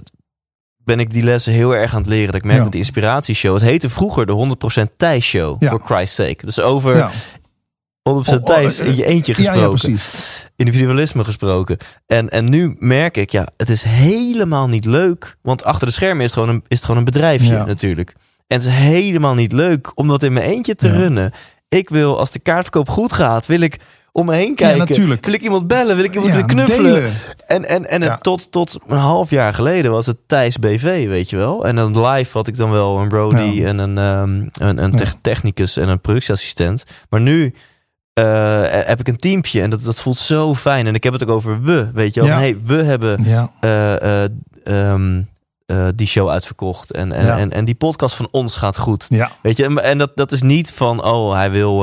[0.83, 2.27] ben ik die lessen heel erg aan het leren.
[2.27, 2.63] Dat ik merk Ja.
[2.63, 3.53] met de inspiratieshow.
[3.53, 5.61] Het heette vroeger de 100% Thijs Show.
[5.63, 5.69] Ja.
[5.69, 6.45] For Christ's sake.
[6.45, 7.09] Dus over Ja.
[8.09, 9.79] 100% Oh, oh, Thijs eh, in je eentje Ja, ja, gesproken.
[9.79, 10.47] precies.
[10.55, 11.77] individualisme gesproken.
[12.07, 15.37] En, en nu merk ik, ja, het is helemaal niet leuk.
[15.41, 17.65] Want achter de schermen is het gewoon een, is het gewoon een bedrijfje Ja.
[17.65, 18.13] natuurlijk.
[18.47, 20.93] En het is helemaal niet leuk om dat in mijn eentje te Ja.
[20.93, 21.31] runnen.
[21.69, 23.77] Ik wil, als de kaartverkoop goed gaat, wil ik
[24.11, 24.77] om me heen kijken.
[24.77, 25.25] natuurlijk.
[25.25, 25.95] Wil ik iemand bellen?
[25.95, 26.93] Wil ik iemand Ja, weer knuffelen?
[26.93, 27.11] delen.
[27.47, 28.17] En, en, en het- Ja.
[28.17, 31.65] tot, tot een half jaar geleden was het Thijs BV, weet je wel.
[31.65, 33.67] En dan live had ik dan wel een Brody Ja.
[33.67, 36.83] en een, ehm, een, een tech- technicus en een productieassistent.
[37.09, 37.53] Maar nu
[38.23, 40.87] eh, heb ik een teampje en dat, dat voelt zo fijn.
[40.87, 42.29] En ik heb het ook over we, weet je wel.
[42.29, 42.37] Ja.
[42.37, 43.51] Hey, we hebben Ja.
[43.59, 44.29] eh, eh,
[44.63, 45.21] ehm,
[45.65, 46.91] eh, die show uitverkocht.
[46.91, 47.37] En, en, Ja.
[47.37, 49.07] en, en die podcast van ons gaat goed.
[49.41, 51.79] Weet je, en, en dat, dat is niet van, oh, hij wil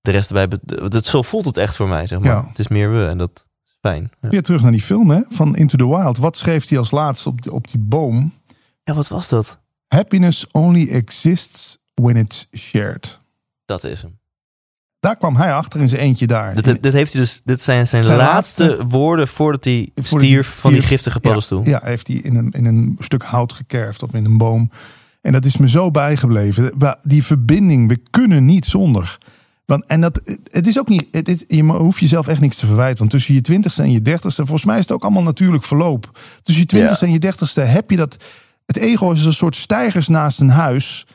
[0.00, 0.58] de rest erbij.
[0.88, 2.46] Dat, zo voelt het echt voor mij, zeg maar.
[2.48, 3.30] Het is meer we en dat
[3.64, 4.10] is fijn.
[4.20, 4.28] Ja.
[4.28, 6.18] Weer terug naar die film hè, van Into the Wild.
[6.18, 8.32] Wat schreef hij als laatste op, die- op die boom?
[8.82, 9.60] ja, wat was dat?
[9.88, 13.18] Happiness only exists when it's shared.
[13.64, 14.18] Dat is hem.
[15.04, 16.54] Daar kwam hij achter in zijn eentje daar.
[16.54, 20.28] Dit, dit, heeft hij dus, dit zijn zijn, Zijn laatste, laatste- woorden voordat hij Voordat
[20.28, 21.64] stierf van die giftige paddenstoel.
[21.64, 24.70] Ja, heeft hij in een, in een stuk hout gekerfd of in een boom.
[25.20, 26.72] En dat is me zo bijgebleven.
[27.02, 29.18] Die verbinding, we kunnen niet zonder.
[29.66, 32.66] Want, en dat, het is ook niet, het is, je hoeft jezelf echt niks te
[32.66, 32.98] verwijten.
[32.98, 36.18] Want tussen je twintigste en je dertigste, volgens mij is het ook allemaal natuurlijk verloop.
[36.42, 38.24] Tussen je twintigste en je dertigste heb je dat.
[38.66, 41.06] Het ego is een soort stijgers naast een huis.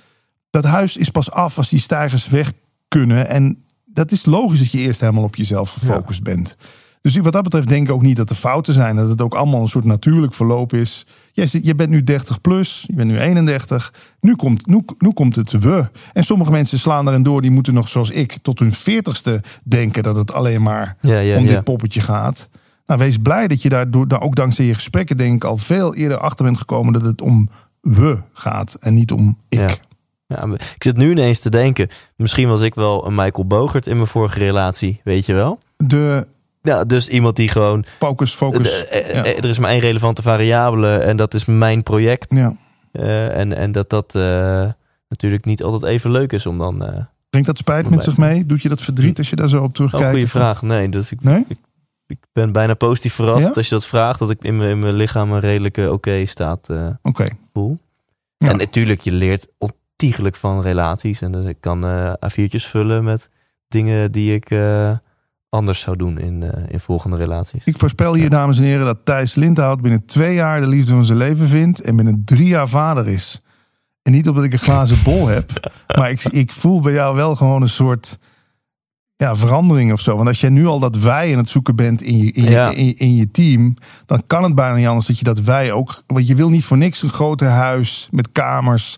[0.50, 2.52] Dat huis is pas af als die stijgers weg
[2.88, 3.28] kunnen.
[3.28, 3.58] En
[3.94, 6.58] dat is logisch dat je eerst helemaal op jezelf gefocust bent.
[7.02, 8.96] Dus wat dat betreft denk ik ook niet dat er fouten zijn.
[8.96, 11.06] Dat het ook allemaal een soort natuurlijk verloop is.
[11.34, 13.94] Zit- Je bent nu 30 plus, je bent nu 31.
[14.20, 15.90] Nu komt, nu, nu komt het we.
[16.14, 17.42] En sommige mensen slaan erin door.
[17.42, 19.32] Die moeten nog zoals ik tot hun 40ste
[19.64, 22.50] denken dat het alleen maar Ja, ja, om dit poppetje gaat.
[22.86, 25.96] Nou, wees blij dat je daardoor, daar ook dankzij je gesprekken denk ik al veel
[25.96, 27.50] eerder achter bent gekomen dat het om
[27.82, 29.60] we gaat en niet om ik.
[30.36, 30.44] Ja.
[30.54, 34.08] Ik zit nu ineens te denken, misschien was ik wel een Michael Bogert in mijn
[34.08, 35.60] vorige relatie, weet je wel?
[35.78, 36.28] De
[36.62, 38.86] Ja, dus iemand die gewoon, focus, focus.
[38.88, 39.24] eh, ja.
[39.26, 42.34] eh, er is maar één relevante variabele en dat is mijn project.
[42.34, 42.54] ja.
[42.92, 44.14] Eh, en, en dat dat
[45.08, 46.86] natuurlijk niet altijd even leuk is om dan...
[46.86, 48.46] eh Brengt dat spijt met zich mee?
[48.46, 50.10] Doet je dat verdriet als je daar zo op oh, terugkijkt?
[50.10, 50.62] goede vraag.
[50.62, 51.46] Nee, dus ik, Nee?
[52.08, 53.52] ik ben bijna positief verrast Ja?
[53.54, 56.70] als je dat vraagt, dat ik in mijn, in mijn lichaam een redelijke oké staat
[56.70, 57.28] eh, Oké.
[58.38, 58.50] Ja.
[58.50, 59.48] En natuurlijk, je leert
[60.02, 61.22] ontiegelijk van relaties.
[61.22, 63.30] En dus ik kan eh A4'tjes vullen met
[63.68, 64.92] dingen die ik eh,
[65.50, 67.66] anders zou doen in, eh, in volgende relaties.
[67.66, 71.06] Ik voorspel hier, dames en heren, dat Thijs Lindhout binnen twee jaar de liefde van
[71.06, 73.42] zijn leven vindt en binnen drie jaar vader is.
[74.02, 77.36] En niet omdat ik een glazen bol heb, maar ik, ik voel bij jou wel
[77.36, 78.18] gewoon een soort
[79.16, 80.16] ja, verandering of zo.
[80.16, 82.50] Want als jij nu al dat wij aan het zoeken bent in je, in je,
[82.50, 82.72] Ja.
[82.72, 83.76] in, je, in je team,
[84.06, 86.04] dan kan het bijna niet anders dat je dat wij ook.
[86.08, 88.98] Want je wil niet voor niks een groter huis met kamers.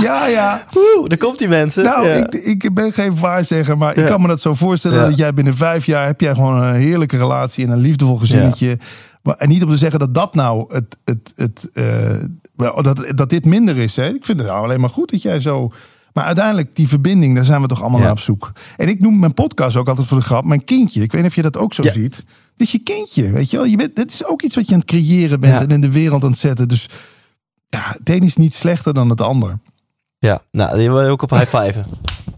[0.00, 0.64] Ja, ja.
[0.98, 1.84] Oeh, daar komt die mensen.
[1.84, 2.14] Nou, Ja.
[2.14, 5.06] ik, ik ben geen waarzegger, maar ik kan me dat zo voorstellen Ja.
[5.08, 8.78] dat jij binnen vijf jaar heb jij gewoon een heerlijke relatie en een liefdevol gezinnetje.
[9.22, 11.84] Maar, en niet om te zeggen dat dat nou het, het, het eh,
[12.82, 13.96] dat, dat dit minder is.
[13.96, 14.06] Hè?
[14.08, 15.70] Ik vind het nou alleen maar goed dat jij zo.
[16.12, 18.52] Maar uiteindelijk, die verbinding, daar zijn we toch allemaal naar op zoek.
[18.76, 21.02] En ik noem mijn podcast ook altijd voor de grap mijn kindje.
[21.02, 22.16] Ik weet niet of je dat ook zo ziet.
[22.16, 22.24] Het
[22.56, 23.66] is je kindje, weet je wel.
[23.66, 25.90] Je bent, dit is ook iets wat je aan het creëren bent en in de
[25.90, 26.68] wereld aan het zetten.
[26.68, 26.88] Dus
[27.76, 29.58] ja, het een is niet slechter dan het ander.
[30.18, 31.82] Ja, nou, die wil je ook op high five.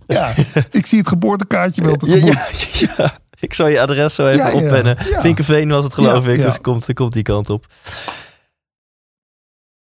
[0.06, 0.32] Ja,
[0.70, 2.78] ik zie het geboortekaartje wel tegemoet.
[2.78, 3.18] ja, ja.
[3.40, 4.96] Ik zal je adres zo even Ja, oppennen.
[4.98, 7.66] Vinkenveen was het geloof ik, dus komt, komt die kant op.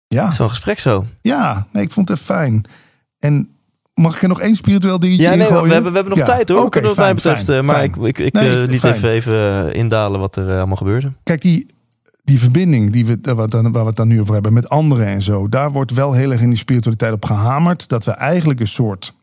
[0.08, 1.06] Ja, Zo'n gesprek zo.
[1.22, 2.66] ja nee, ik vond het fijn.
[3.20, 3.56] En
[3.94, 5.74] mag ik er nog één spiritueel dingetje Ja, nee, we gooien?
[5.74, 6.64] hebben, we hebben nog tijd hoor.
[6.66, 7.46] oké, wat mij fijn, betreft.
[7.46, 7.90] fijn, eh, maar fijn.
[7.94, 8.94] ik, ik, ik Nee, eh, liet fijn.
[8.94, 11.12] even, even eh, indalen wat er allemaal gebeurde.
[11.24, 11.66] Kijk, die,
[12.32, 14.54] die verbinding die we, waar, we het dan, waar we het dan nu over hebben
[14.54, 15.50] met anderen en zo.
[15.50, 17.88] Daar wordt wel heel erg in die spiritualiteit op gehamerd.
[17.88, 19.14] Dat we eigenlijk een soort...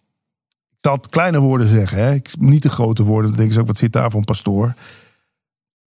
[0.71, 1.99] Ik zal kleine woorden zeggen.
[1.99, 2.15] Hè?
[2.15, 3.27] Ik, niet de grote woorden.
[3.27, 4.75] Dan denken ze ook, wat zit daar voor een pastoor?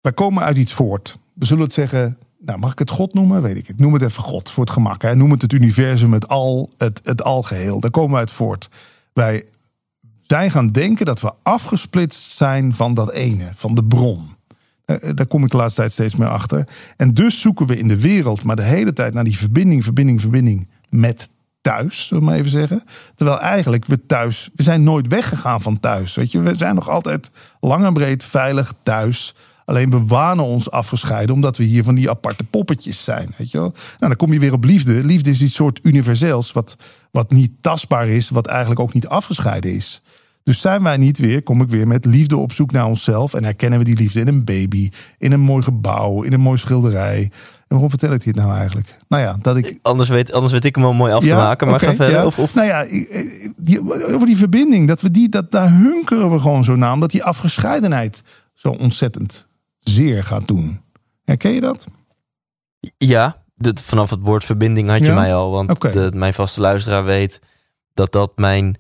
[0.02, 1.20] Wij komen uit iets voort.
[1.34, 2.18] We zullen het zeggen...
[2.40, 3.42] Nou, mag ik het God noemen?
[3.42, 3.80] Weet ik het.
[3.80, 5.02] Noem het even God voor het gemak.
[5.02, 5.16] Hè?
[5.16, 7.80] Noem het het universum, het al, het, het algeheel.
[7.80, 8.70] Daar komen we uit voort.
[9.14, 9.48] Wij
[10.28, 14.37] zijn gaan denken dat we afgesplitst zijn van dat ene, van de bron.
[14.88, 16.68] Eh, eh, Daar kom ik de laatste tijd steeds meer achter.
[16.98, 20.22] En dus zoeken we in de wereld maar de hele tijd naar die verbinding, verbinding,
[20.22, 21.30] verbinding met
[21.62, 22.84] thuis, zullen we maar even zeggen.
[23.16, 26.16] Terwijl eigenlijk we thuis, we zijn nooit weggegaan van thuis.
[26.16, 29.36] Weet je, we zijn nog altijd lang en breed veilig thuis.
[29.66, 33.34] Alleen we wanen ons afgescheiden omdat we hier van die aparte poppetjes zijn.
[33.38, 33.58] Weet je?
[33.58, 35.04] Nou, dan kom je weer op liefde.
[35.04, 36.76] Liefde is iets soort universeels, wat,
[37.12, 40.02] wat niet tastbaar is, wat eigenlijk ook niet afgescheiden is.
[40.48, 43.34] Dus zijn wij niet weer, kom ik weer met liefde op zoek naar onszelf.
[43.34, 46.58] En herkennen we die liefde in een baby, in een mooi gebouw, in een mooi
[46.58, 47.22] schilderij.
[47.22, 47.32] En
[47.68, 48.96] waarom vertel ik dit nou eigenlijk?
[49.08, 49.80] Nou ja, dat ik.
[49.82, 51.68] Anders weet, anders weet ik hem wel mooi af te maken.
[51.68, 52.16] Maar ga verder.
[52.16, 52.26] ja.
[52.26, 52.54] Of, of...
[52.56, 52.86] Nou ja,
[53.58, 53.80] die,
[54.14, 56.92] over die verbinding, dat we die, dat, daar hunkeren we gewoon zo naar.
[56.94, 58.22] Omdat die afgescheidenheid
[58.54, 59.48] zo ontzettend
[59.80, 60.82] zeer gaat doen.
[61.24, 61.86] Herken je dat?
[62.98, 65.14] Ja, dit- vanaf het woord verbinding had je Ja?
[65.14, 65.52] mij al.
[65.52, 67.40] Want de, mijn vaste luisteraar weet
[67.94, 68.78] dat dat mijn...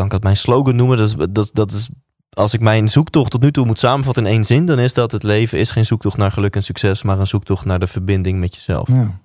[0.00, 0.96] Kan ik dat mijn slogan noemen?
[0.96, 1.88] Dat, is- dat, dat is...
[2.30, 4.64] Als ik mijn zoektocht tot nu toe moet samenvatten in één zin...
[4.66, 7.02] dan is dat het leven is geen zoektocht naar geluk en succes...
[7.02, 8.88] maar een zoektocht naar de verbinding met jezelf.
[8.88, 9.20] Ja.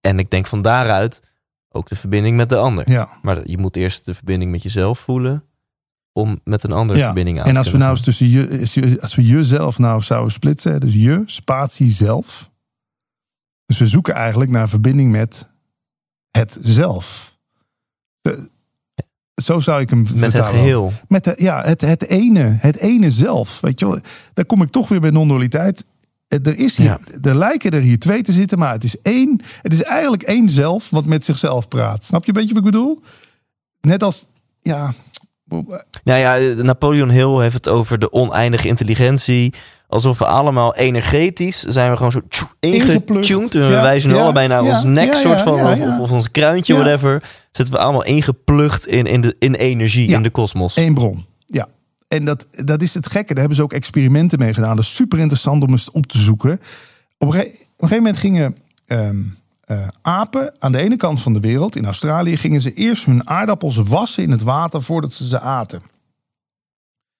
[0.00, 1.22] En ik denk van daaruit
[1.68, 2.90] ook de verbinding met de ander.
[2.90, 3.08] ja.
[3.22, 5.44] Maar je moet eerst de verbinding met jezelf voelen...
[6.12, 8.98] om met een andere Ja, verbinding aan En te als we nou eens tussen je,
[9.00, 12.50] als we jezelf nou zouden splitsen, dus je, spatie zelf.
[13.66, 15.48] Dus we zoeken eigenlijk naar verbinding met
[16.30, 17.38] het zelf.
[19.42, 20.92] Zo zou ik hem Met het geheel.
[21.08, 23.60] Met de, ja, het, het ene, het ene zelf.
[23.60, 23.98] Weet je wel,
[24.34, 25.84] daar kom ik toch weer bij non-dualiteit.
[26.28, 26.98] Eh, Er, is hier, Ja.
[27.22, 29.40] er lijken er hier twee te zitten, maar het is één.
[29.62, 32.04] Het is eigenlijk één zelf wat met zichzelf praat.
[32.04, 33.00] Snap je een beetje wat ik bedoel?
[33.80, 34.26] Net als,
[34.62, 34.92] ja,
[36.04, 39.54] Nou ja, Napoleon Hill heeft het over de oneindige intelligentie.
[39.90, 42.20] Alsof we allemaal energetisch zijn we gewoon zo
[42.60, 43.54] ingetuned.
[43.54, 45.60] En we Ja, wijzen nu ja, allebei naar ja, ons nek, soort van,
[46.00, 47.22] of, ons kruintje, whatever.
[47.50, 50.76] Zitten we allemaal ingeplucht in, in, de, in energie, in de kosmos.
[50.76, 51.24] één bron.
[51.46, 51.68] Ja.
[52.08, 53.28] En dat, dat is het gekke.
[53.28, 54.76] Daar hebben ze ook experimenten mee gedaan.
[54.76, 56.60] Dat is super interessant om eens op te zoeken.
[57.18, 57.52] Op een, ge- op
[57.82, 58.56] een gegeven moment gingen
[58.86, 59.16] ehm,
[59.64, 63.28] eh, apen aan de ene kant van de wereld, in Australië, gingen ze eerst hun
[63.28, 65.82] aardappels wassen in het water voordat ze ze aten.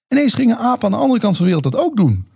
[0.09, 2.29] Ineens gingen apen aan de andere kant van de wereld dat ook doen.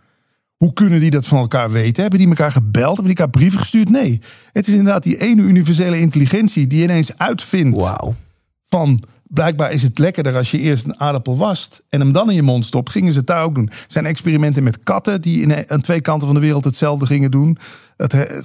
[0.64, 2.02] Hoe kunnen die dat van elkaar weten?
[2.02, 2.96] Hebben die elkaar gebeld?
[2.96, 3.90] Hebben die elkaar brieven gestuurd?
[3.90, 4.20] Nee.
[4.52, 7.92] Het is inderdaad die ene universele intelligentie die ineens uitvindt
[8.68, 12.34] van blijkbaar is het lekkerder als je eerst een aardappel wast en hem dan in
[12.34, 12.90] je mond stopt.
[12.90, 13.68] Gingen ze het daar ook doen.
[13.68, 17.30] Er zijn experimenten met katten die in, aan twee kanten van de wereld hetzelfde gingen
[17.30, 17.58] doen.
[17.96, 18.44] Het, eh, eh,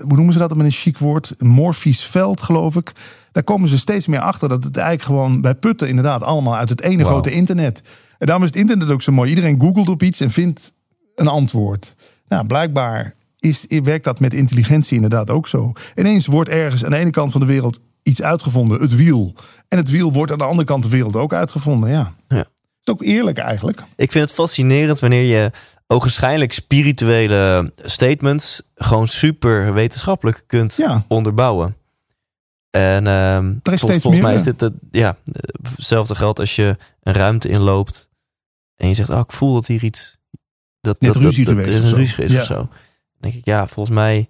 [0.00, 1.34] hoe noemen ze dat met een chic woord?
[1.38, 2.92] Een morfisch veld, geloof ik.
[3.32, 6.68] Daar komen ze steeds meer achter dat het eigenlijk gewoon bij putten inderdaad allemaal uit
[6.68, 7.82] het ene grote internet.
[8.18, 9.28] En daarom is het internet ook zo mooi.
[9.28, 10.72] Iedereen googelt op iets en vindt
[11.20, 11.94] een antwoord.
[12.28, 15.72] Nou, blijkbaar is, werkt dat met intelligentie inderdaad ook zo.
[15.94, 19.34] Ineens wordt ergens aan de ene kant van de wereld iets uitgevonden, het wiel.
[19.68, 21.90] En het wiel wordt aan de andere kant van de wereld ook uitgevonden.
[21.90, 22.14] Ja.
[22.28, 22.44] Ja.
[22.82, 23.82] is ook eerlijk eigenlijk.
[23.96, 25.50] Ik vind het fascinerend wanneer je
[25.86, 31.04] ogenschijnlijk spirituele statements gewoon super wetenschappelijk kunt Ja.
[31.08, 31.76] onderbouwen.
[32.70, 35.16] En ehm, vol- steeds volgens mij is dit het, ja,
[35.76, 38.08] hetzelfde geldt als je een ruimte inloopt
[38.76, 40.18] en je zegt, oh, ik voel dat hier iets,
[40.80, 42.38] dat, Net dat, ruzie dat, geweest een ruzie is Ja.
[42.40, 42.54] of zo.
[42.54, 42.68] Dan
[43.20, 44.28] denk ik, ja, volgens mij,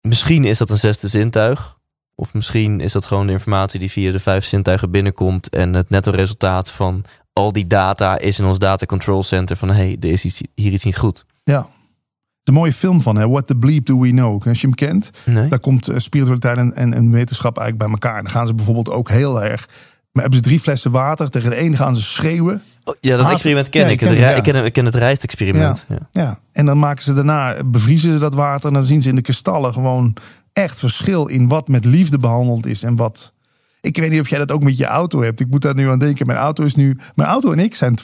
[0.00, 1.78] misschien is dat een zesde zintuig.
[2.14, 5.48] Of misschien is dat gewoon de informatie die via de vijf zintuigen binnenkomt.
[5.48, 9.68] En het netto resultaat van al die data is in ons data control center van
[9.68, 11.24] hé, hey, er is iets, hier iets niet goed.
[11.44, 11.58] Ja.
[11.60, 13.28] Is een mooie film van, hè?
[13.28, 14.46] What the bleep do we know?
[14.46, 15.48] Als je hem kent, Nee?
[15.48, 18.22] daar komt eh, spiritualiteit en, en, en wetenschap eigenlijk bij elkaar.
[18.22, 19.68] Dan gaan ze bijvoorbeeld ook heel erg...
[20.14, 21.30] Maar hebben ze drie flessen water.
[21.30, 22.62] Tegen de een gaan ze schreeuwen.
[22.84, 23.98] Oh, ja, dat Haast- experiment ken Ja, ik.
[23.98, 24.30] ken Het ik, ja.
[24.30, 25.86] ik, ken, ik ken het rijstexperiment.
[25.88, 25.98] Ja.
[26.12, 28.68] Ja, en dan maken ze daarna, bevriezen ze dat water.
[28.68, 30.16] En dan zien ze in de kristallen gewoon
[30.52, 32.82] echt verschil in wat met liefde behandeld is.
[32.82, 33.32] En wat.
[33.80, 35.40] Ik weet niet of jij dat ook met je auto hebt.
[35.40, 36.26] Ik moet daar nu aan denken.
[36.26, 36.98] Mijn auto is nu.
[37.14, 37.94] Mijn auto en ik zijn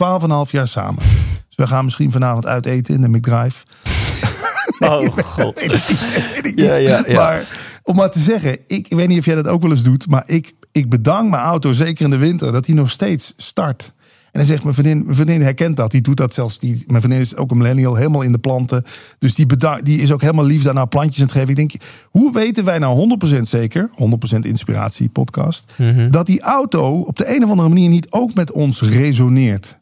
[0.47, 1.03] 12,5 jaar samen.
[1.49, 3.65] Dus we gaan misschien vanavond uit eten in de McDrive.
[4.79, 5.01] Oh
[5.35, 5.61] god.
[5.61, 6.05] Weet ik niet,
[6.35, 6.65] weet ik niet.
[6.65, 7.15] Ja, ja, ja.
[7.15, 7.45] Maar
[7.83, 10.07] om maar te zeggen, ik weet niet of jij dat ook wel eens doet.
[10.09, 13.93] Maar ik, ik bedank mijn auto, zeker in de winter, dat hij nog steeds start.
[14.33, 15.91] En dan zegt mijn vriendin, mijn vriendin herkent dat.
[15.91, 16.59] Die doet dat zelfs.
[16.59, 18.85] Die, mijn vriendin is ook een millennial, helemaal in de planten.
[19.19, 19.47] Dus die,
[19.83, 21.49] die is ook helemaal lief aan haar plantjes aan het geven.
[21.49, 21.73] Ik denk,
[22.05, 23.91] hoe weten wij nou 100% zeker,
[24.35, 26.11] 100% inspiratie podcast, Mhm.
[26.11, 29.79] dat die auto op de een of andere manier niet ook met ons resoneert?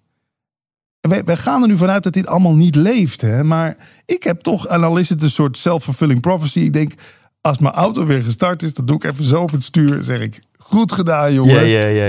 [1.24, 3.20] Wij gaan er nu vanuit dat dit allemaal niet leeft.
[3.20, 3.44] Hè?
[3.44, 6.58] Maar ik heb toch, en al is het een soort self-fulfilling prophecy.
[6.60, 6.92] Ik denk,
[7.40, 10.02] als mijn auto weer gestart is, dan doe ik even zo op het stuur.
[10.04, 10.40] Zeg ik,
[10.70, 11.54] goed gedaan jongen.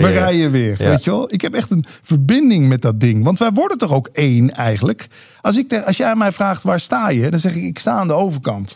[0.02, 0.76] We rijden weer.
[0.77, 1.34] Weet je wel?
[1.34, 3.23] Ik heb echt een verbinding met dat ding.
[3.23, 5.07] Want wij worden toch ook één eigenlijk.
[5.41, 7.30] Als, ik te- als jij mij vraagt, waar sta je?
[7.30, 8.76] Dan zeg ik, ik sta aan de overkant.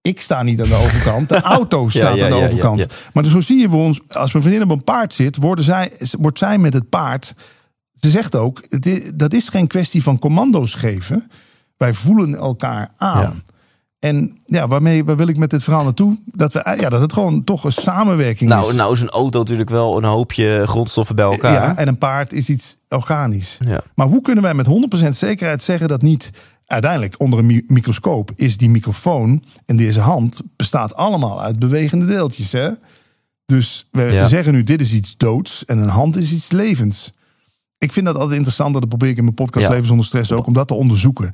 [0.00, 1.28] Ik sta niet aan de overkant.
[1.28, 2.78] De auto staat ja, aan de ja, overkant.
[2.78, 2.86] ja.
[3.12, 5.64] Maar dus zo zie je we ons, als mijn vriendin op een paard zit, worden
[5.64, 7.34] zij, wordt zij met het paard.
[7.94, 8.62] Ze zegt ook,
[9.14, 11.30] dat is geen kwestie van commando's geven.
[11.76, 13.42] Wij voelen elkaar aan.
[14.06, 16.16] En ja, waarmee waar wil ik met dit verhaal naartoe?
[16.24, 18.74] Dat, we, ja, dat het gewoon toch een samenwerking Nou, is.
[18.76, 21.52] nou is een auto natuurlijk wel een hoopje grondstoffen bij elkaar.
[21.52, 23.58] ja, en een paard is iets organisch.
[23.68, 23.80] Ja.
[23.94, 26.30] Maar hoe kunnen wij met 100% zekerheid zeggen dat niet
[26.66, 32.06] uiteindelijk onder een mi- microscoop is die microfoon en deze hand bestaat allemaal uit bewegende
[32.06, 32.52] deeltjes.
[32.52, 32.70] Hè?
[33.46, 34.26] Dus we Ja.
[34.26, 37.12] zeggen nu dit is iets doods en een hand is iets levens.
[37.78, 39.70] Ik vind dat altijd interessant, dat probeer ik in mijn podcast Ja.
[39.72, 41.32] Leven zonder stress ook, om dat te onderzoeken.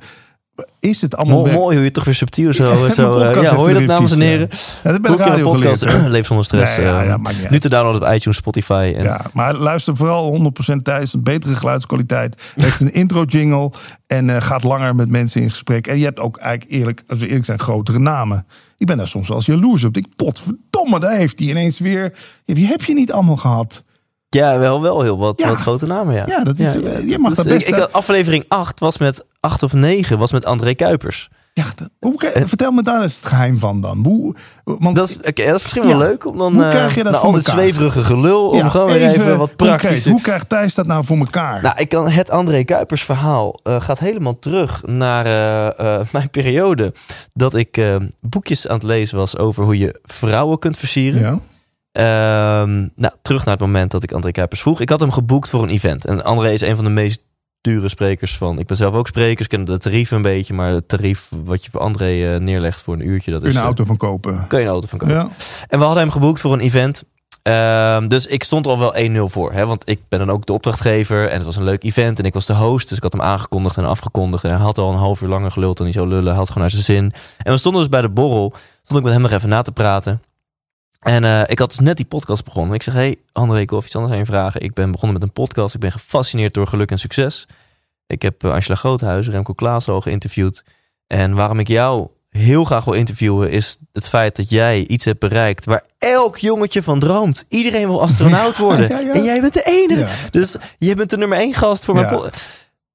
[0.79, 2.85] Is het allemaal Mooi, mooi hoe je toch weer subtiel zo...
[2.85, 4.49] Ja, zo eh, ja, hoor je dat dames en heren?
[4.83, 5.85] Ja, dat ben ik radio podcast?
[6.07, 6.77] Leef zonder stress.
[6.77, 8.93] Nee, ja, eh, nu te downloaden op iTunes, Spotify.
[8.95, 11.13] En, Ja, maar luister vooral 100% thuis.
[11.13, 12.53] Een betere geluidskwaliteit.
[12.55, 13.71] Heeft een intro jingle.
[14.07, 15.87] En eh, gaat langer met mensen in gesprek.
[15.87, 18.45] En je hebt ook eigenlijk eerlijk, als we eerlijk zijn, grotere namen.
[18.77, 19.97] Ik ben daar soms wel eens jaloers op.
[19.97, 22.13] Ik denk, potverdomme, daar heeft hij ineens weer.
[22.45, 23.83] Wie heb je niet allemaal gehad?
[24.33, 25.47] Ja, wel, wel heel wat, Ja.
[25.49, 26.23] wat grote namen, ja.
[26.27, 29.63] Ja, dat is- je mag Dus dat best, Ik, had- aflevering 8 was met 8
[29.63, 31.29] of 9 was met André Kuipers.
[31.53, 34.03] Ja, dat- hoe, vertel me daar eens het geheim van dan.
[34.05, 34.93] Hoe, want, Eh.
[34.93, 37.15] Dat is, oké, dat is misschien wel leuk om dan Hoe eh, krijg je dat
[37.15, 37.53] voor al elkaar?
[37.53, 40.11] zweverige gelul om gewoon even, wat concreet, praktischer.
[40.11, 41.61] Hoe krijgt Thijs dat nou voor elkaar?
[41.61, 46.29] Nou, ik kan, het André Kuipers verhaal eh, gaat helemaal terug naar eh, eh, mijn
[46.29, 46.93] periode
[47.33, 51.41] dat ik eh, boekjes aan het lezen was over hoe je vrouwen kunt versieren.
[51.93, 54.79] Ehm, nou, terug naar het moment dat ik André Kuipers vroeg.
[54.81, 56.05] Ik had hem geboekt voor een event.
[56.05, 57.21] En André is een van de meest
[57.61, 58.59] dure sprekers van.
[58.59, 60.53] Ik ben zelf ook spreker, ken de tarieven een beetje.
[60.53, 63.55] Maar het tarief wat je voor André eh, neerlegt voor een uurtje, dat Kun is.
[63.55, 64.47] je een eh, auto van kopen?
[64.47, 65.15] kun je een auto van kopen.
[65.15, 65.27] Ja.
[65.67, 67.03] En we hadden hem geboekt voor een event.
[67.43, 69.53] Ehm, dus ik stond er al wel 1-0 voor.
[69.53, 69.65] Hè?
[69.65, 71.27] Want ik ben dan ook de opdrachtgever.
[71.27, 72.19] En het was een leuk event.
[72.19, 72.87] En ik was de host.
[72.87, 74.43] Dus ik had hem aangekondigd en afgekondigd.
[74.43, 76.25] En hij had al een half uur langer geluld dan niet zo lullen.
[76.27, 77.13] Hij had gewoon naar zijn zin.
[77.37, 78.53] En we stonden dus bij de borrel.
[78.83, 80.21] Stond ik met hem nog even na te praten.
[81.03, 82.75] En eh, ik had dus net die podcast begonnen.
[82.75, 84.61] Ik zeg, hey André, ik wil iets anders aan je vragen.
[84.61, 85.73] Ik ben begonnen met een podcast.
[85.73, 87.47] Ik ben gefascineerd door geluk en succes.
[88.07, 90.63] Ik heb eh, Angela Groothuis, Remco Klaas al geïnterviewd.
[91.07, 93.51] En waarom ik jou heel graag wil interviewen...
[93.51, 95.65] is het feit dat jij iets hebt bereikt...
[95.65, 97.45] waar elk jongetje van droomt.
[97.47, 98.89] Iedereen wil astronaut worden.
[98.89, 99.13] ja, ja.
[99.13, 100.07] En jij bent de enige.
[100.31, 102.21] Dus jij bent de nummer één gast voor mijn.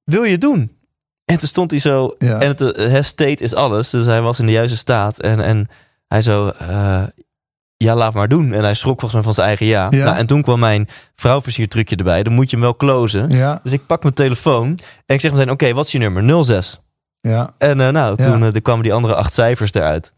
[0.03, 0.77] Wil je het doen?
[1.25, 2.15] En toen stond hij zo...
[2.19, 3.89] En het uh, state is alles.
[3.89, 5.19] Dus hij was in de juiste staat.
[5.19, 5.67] En, en
[6.07, 6.47] hij zo...
[6.47, 7.03] eh,
[7.83, 8.53] ja, laat maar doen.
[8.53, 9.87] En hij schrok volgens mij van zijn eigen ja.
[9.89, 10.03] Ja.
[10.05, 12.23] Nou, en toen kwam mijn vrouwversiertrucje erbij.
[12.23, 13.29] Dan moet je hem wel closen.
[13.29, 14.65] Ja, Dus ik pak mijn telefoon
[15.05, 16.43] en ik zeg meteen, oké, wat is je nummer?
[16.45, 16.79] 06.
[17.21, 17.49] ja.
[17.57, 18.23] En eh, nou, Ja.
[18.23, 20.13] toen eh, er kwamen die andere acht cijfers eruit.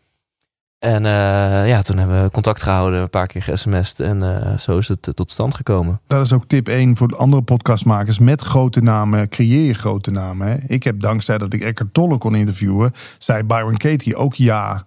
[0.79, 3.99] En eh, ja, toen hebben we contact gehouden, een paar keer ge-sms'd.
[3.99, 6.01] En eh, zo is het eh, tot stand gekomen.
[6.07, 8.19] Dat is ook tip 1 voor de andere podcastmakers.
[8.19, 10.47] Met grote namen creëer je grote namen.
[10.47, 10.55] Hè?
[10.67, 14.83] Ik heb dankzij dat ik Eckhart Tolle kon interviewen, zei Byron Katie ook ja.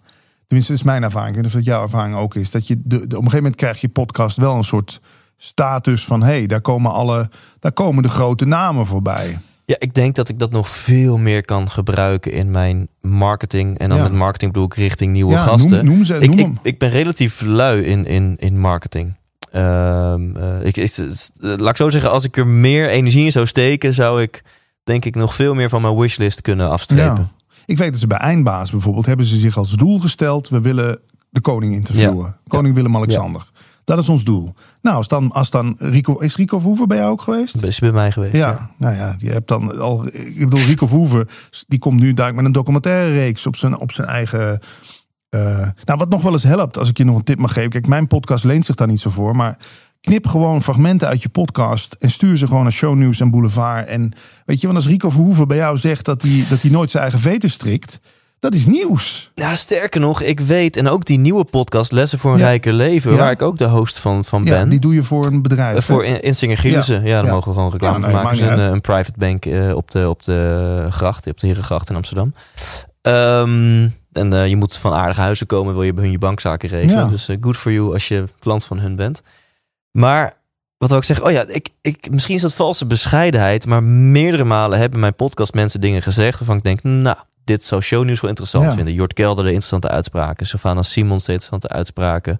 [0.46, 1.28] Tenminste, dat is mijn ervaring.
[1.28, 2.50] Ik weet niet of dat jouw ervaring ook is.
[2.50, 5.00] Dat je de, de- op een gegeven moment krijg je podcast wel een soort
[5.36, 6.20] status van...
[6.22, 7.30] hé, hey, daar, komen alle,
[7.60, 9.38] daar komen de grote namen voorbij.
[9.66, 13.78] Ja, ik denk dat ik dat nog veel meer kan gebruiken in mijn marketing.
[13.78, 14.04] En dan Ja.
[14.04, 15.84] met marketing bedoel ik richting nieuwe Ja, gasten.
[15.84, 19.14] noem- noem ze- ik, noem ik, ben relatief lui in, in, in marketing.
[19.52, 20.96] Ehm, eh, ik, ik,
[21.40, 24.42] laat ik zo zeggen, als ik er meer energie in zou steken, zou ik
[24.84, 27.04] denk ik nog veel meer van mijn wishlist kunnen afstrepen.
[27.16, 27.30] Ja.
[27.66, 29.06] Ik weet dat ze bij Eindbaas bijvoorbeeld...
[29.06, 30.48] hebben ze zich als doel gesteld...
[30.48, 30.98] we willen
[31.30, 32.36] de koning interviewen.
[32.46, 33.50] Koning Willem-Alexander.
[33.84, 34.54] Dat is ons doel.
[34.82, 36.18] Nou, als dan, als dan Rico...
[36.18, 37.62] Is Rico Verhoeven bij jou ook geweest?
[37.62, 38.34] Is bij mij geweest.
[38.34, 38.70] Ja, ja.
[38.78, 40.06] nou ja, je hebt dan al.
[40.06, 41.26] Ik bedoel, Rico Verhoeven,
[41.68, 44.60] die komt nu daar met een documentaire reeks op zijn, op zijn eigen.
[45.28, 47.70] eh, nou, wat nog wel eens helpt, als ik je nog een tip mag geven.
[47.70, 49.58] Kijk, mijn podcast leent zich daar niet zo voor, maar
[50.04, 53.86] knip gewoon fragmenten uit je podcast en stuur ze gewoon naar Shownieuws en Boulevard.
[53.86, 54.12] En
[54.46, 57.02] weet je, want als Rico Verhoeven bij jou zegt dat hij, dat hij nooit zijn
[57.02, 58.00] eigen veten strikt,
[58.38, 59.30] dat is nieuws.
[59.34, 62.44] Ja, sterker nog, ik weet, en ook die nieuwe podcast, Lessen voor een Ja.
[62.46, 63.16] Rijker Leven, Ja.
[63.16, 64.68] waar ik ook de host van, van Ja, ben.
[64.68, 65.76] die doe je voor een bedrijf.
[65.76, 67.04] Eh, voor in, Insinger Gielissen.
[67.06, 68.52] Ja, daar mogen we gewoon reclame van maken.
[68.52, 72.34] een, een private bank eh, op, de, op de gracht, op de Herengracht in Amsterdam.
[73.02, 76.68] Ehm, en eh, je moet van aardige huizen komen, wil je bij hun je bankzaken
[76.68, 77.04] regelen.
[77.04, 77.10] Ja.
[77.10, 79.22] Dus eh, good for you als je klant van hun bent.
[79.98, 80.36] Maar
[80.76, 81.26] wat wil ik zeggen?
[81.26, 85.54] Oh ja, ik, ik, misschien is dat valse bescheidenheid, maar meerdere malen hebben mijn podcast
[85.54, 88.72] mensen dingen gezegd waarvan ik denk, nou, dit zou shownieuws wel interessant Ja.
[88.72, 88.94] vinden.
[88.94, 92.38] Jort Kelder de interessante uitspraken, Savannah Simons de interessante uitspraken.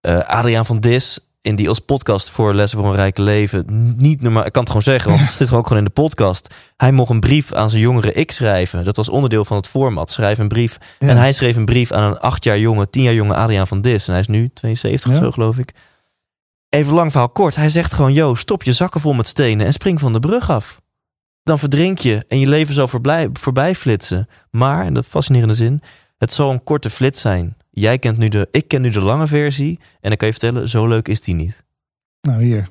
[0.00, 3.94] Eh, Adriaan van Dis, in die als podcast voor Lessen voor een Rijke Leven.
[3.96, 6.00] Niet normaal, ik kan het gewoon zeggen, want het zit er ook gewoon in de
[6.02, 6.54] podcast.
[6.76, 8.84] Hij mocht een brief aan zijn jongere ik schrijven.
[8.84, 10.10] Dat was onderdeel van het format.
[10.10, 10.78] Schrijf een brief.
[10.98, 11.08] Ja.
[11.08, 13.80] En hij schreef een brief aan een acht jaar jonge, tien jaar jonge Adriaan van
[13.80, 14.06] Dis.
[14.06, 15.72] En hij is nu 72 of zo, geloof ik.
[16.76, 17.56] Even lang verhaal kort.
[17.56, 20.50] Hij zegt gewoon, yo, stop je zakken vol met stenen en spring van de brug
[20.50, 20.80] af.
[21.42, 24.28] Dan verdrink je en je leven zal voorbij, voorbij flitsen.
[24.50, 25.80] Maar, en dat fascinerende zin,
[26.18, 27.56] het zal een korte flits zijn.
[27.70, 29.78] Jij kent nu de, ik ken nu de lange versie.
[30.00, 31.64] En dan kan je vertellen, zo leuk is die niet.
[32.20, 32.68] Nou, hier.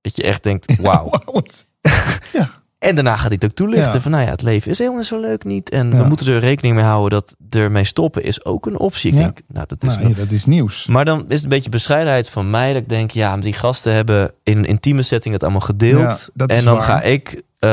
[0.00, 1.10] Dat je echt denkt, wauw.
[1.24, 1.66] Wat-
[2.84, 4.00] En daarna gaat hij het ook toelichten Ja.
[4.00, 5.70] van, nou ja, het leven is helemaal zo leuk niet.
[5.70, 9.10] En we moeten er rekening mee houden dat ermee stoppen is ook een optie.
[9.10, 9.22] Ik Ja.
[9.22, 10.86] denk, nou, dat is Nou, nog- dat is nieuws.
[10.86, 12.72] Maar dan is het een beetje bescheidenheid van mij.
[12.72, 16.30] Dat ik denk, ja, die gasten hebben in een intieme setting het allemaal gedeeld.
[16.36, 16.82] En dan waar.
[16.84, 17.70] ga ik eh,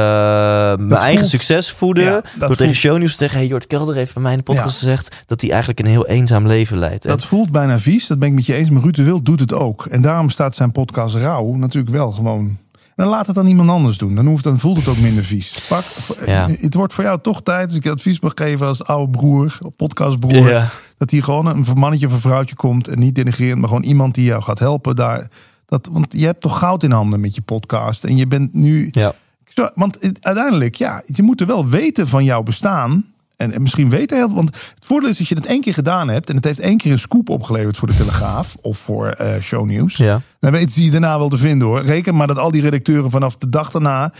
[0.77, 2.03] mijn eigen succes voeden.
[2.03, 4.43] Ja, door tegen voelt- shownieuws te zeggen, hey, Jort Kelder heeft bij mij in de
[4.43, 4.87] podcast Ja.
[4.89, 5.15] gezegd...
[5.25, 7.03] dat hij eigenlijk een heel eenzaam leven leidt.
[7.07, 8.69] Dat voelt bijna vies, dat ben ik met je eens.
[8.69, 9.85] Maar Ruud de Wild doet het ook.
[9.85, 12.57] En daarom staat zijn podcast Rauw natuurlijk wel gewoon...
[13.01, 14.15] En dan laat het dan iemand anders doen.
[14.15, 15.65] Dan, hoeft, dan voelt het ook minder vies.
[15.69, 15.83] Pak,
[16.25, 16.47] Ja.
[16.49, 19.57] Het wordt voor jou toch tijd, als ik je advies mag geven als oude broer,
[19.75, 20.49] podcastbroer...
[20.49, 20.69] Ja.
[20.97, 22.87] dat hier gewoon een mannetje of een vrouwtje komt...
[22.87, 25.27] en niet denigrerend, maar gewoon iemand die jou gaat helpen daar.
[25.65, 28.03] Dat, want je hebt toch goud in handen met je podcast.
[28.03, 28.87] En je bent nu...
[28.91, 29.13] Ja.
[29.47, 33.05] Zo, want uiteindelijk, ja, je moet er wel weten van jouw bestaan.
[33.41, 34.35] En, en misschien weten heel veel.
[34.35, 36.29] Want het voordeel is als je dat één keer gedaan hebt.
[36.29, 38.55] en het heeft één keer een scoop opgeleverd voor de Telegraaf.
[38.61, 39.97] of voor eh shownieuws.
[39.97, 40.21] Ja.
[40.39, 41.81] dan weten ze je daarna wel te vinden hoor.
[41.81, 44.13] Reken maar dat al die redacteuren vanaf de dag daarna.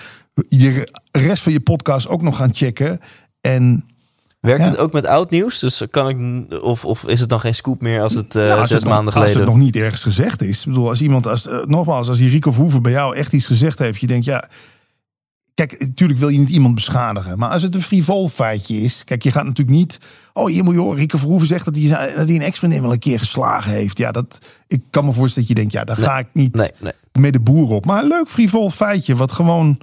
[0.50, 3.00] de rest van je podcast ook nog gaan checken.
[3.42, 3.86] En
[4.40, 4.70] Werkt Ja.
[4.70, 5.60] het ook met oud nieuws?
[5.60, 8.60] Dus kan ik, of, of is het dan geen scoop meer als het eh, nou,
[8.60, 9.42] als zes het nog- maanden Als geleden...
[9.42, 10.60] het nog niet ergens gezegd is.
[10.60, 13.46] Ik bedoel, als iemand, als, eh, nogmaals, als die Rico Verhoeven bij jou echt iets
[13.46, 14.00] gezegd heeft.
[14.02, 14.50] Je denkt, ja.
[15.54, 17.38] Kijk, natuurlijk wil je niet iemand beschadigen.
[17.38, 19.04] Maar als het een frivol feitje is.
[19.04, 20.00] Kijk, je gaat natuurlijk niet.
[20.34, 20.98] Oh, hier moet je horen.
[20.98, 23.98] Rico Verhoeven zegt dat hij, dat hij een ex-vriendin wel een keer geslagen heeft.
[23.98, 24.40] Ja, dat.
[24.68, 26.92] Ik kan me voorstellen dat je denkt, ja, daar ga ik niet Nee, nee.
[27.20, 27.86] met de boer op.
[27.86, 29.16] Maar een leuk frivol feitje.
[29.16, 29.78] Wat gewoon.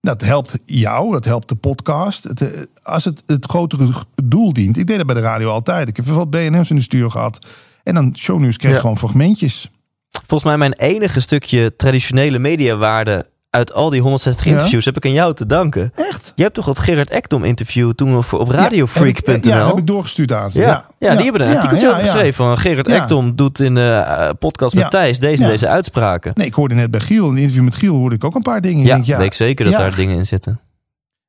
[0.00, 2.24] Dat helpt jou, dat helpt de podcast.
[2.24, 2.48] Het, eh,
[2.82, 3.88] als het het grotere
[4.24, 4.76] doel dient.
[4.76, 5.88] Ik deed dat bij de radio altijd.
[5.88, 7.46] Ik heb veel BNM's in de stuur gehad.
[7.82, 8.80] En dan shownieuws kreeg Ja.
[8.80, 9.70] gewoon fragmentjes.
[10.10, 13.26] Volgens mij mijn enige stukje traditionele mediawaarde...
[13.54, 14.50] uit al die 160 Ja.
[14.52, 15.92] interviews heb ik aan jou te danken.
[15.94, 16.32] Echt?
[16.34, 19.38] Je hebt toch dat Gerard Ekdom interview toen we voor op radiofreak.nl?
[19.40, 20.60] Ja, ja, heb ik doorgestuurd aan ze.
[20.60, 22.34] Ja, ja, die hebben er een artikeltje over geschreven.
[22.34, 22.88] Van Gerard.
[22.88, 24.90] Ekdom doet in de eh, podcast met.
[24.90, 26.32] Thijs deze, deze uitspraken.
[26.34, 28.42] Nee, ik hoorde net bij Giel, in een interview met Giel, hoorde ik ook een
[28.42, 28.80] paar dingen.
[28.80, 30.60] Ik Ja, denk, ja, weet ik zeker dat daar dingen in zitten.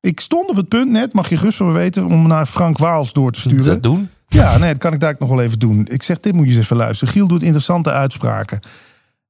[0.00, 2.78] Ik stond op het punt net, mag je gerust van me weten, om naar Frank
[2.78, 3.64] Waals door te sturen.
[3.64, 4.10] Dat doen.
[4.28, 5.86] Ja, nee, dat kan ik daar nog wel even doen.
[5.90, 7.12] Ik zeg, dit moet je eens even luisteren.
[7.12, 8.60] Giel doet interessante uitspraken.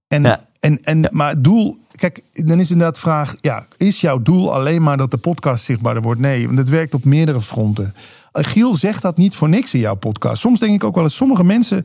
[0.09, 0.46] En, Ja.
[0.61, 4.55] En, en, Maar het doel, kijk, dan is inderdaad de vraag, ja, is jouw doel
[4.55, 6.21] alleen maar dat de podcast zichtbaarder wordt?
[6.21, 7.95] Nee, want het werkt op meerdere fronten.
[8.33, 10.41] Eh, Giel zegt dat niet voor niks in jouw podcast.
[10.41, 11.85] Soms denk ik ook wel eens, sommige mensen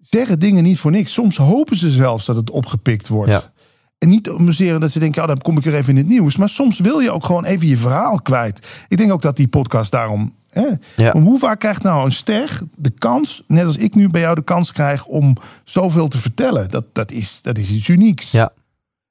[0.00, 1.12] zeggen dingen niet voor niks.
[1.12, 3.32] Soms hopen ze zelfs dat het opgepikt wordt.
[3.32, 3.52] Ja.
[3.98, 6.36] En niet amuseren dat ze denken, ja, dan kom ik er even in het nieuws.
[6.36, 8.66] Maar soms wil je ook gewoon even je verhaal kwijt.
[8.88, 10.34] Ik denk ook dat die podcast daarom.
[10.52, 10.78] Ja.
[10.96, 14.34] maar Hoe vaak krijgt nou een ster de kans, net als ik nu bij jou
[14.34, 16.70] de kans krijg, om zoveel te vertellen?
[16.70, 18.30] Dat, dat, is, dat is iets unieks.
[18.30, 18.52] Ja.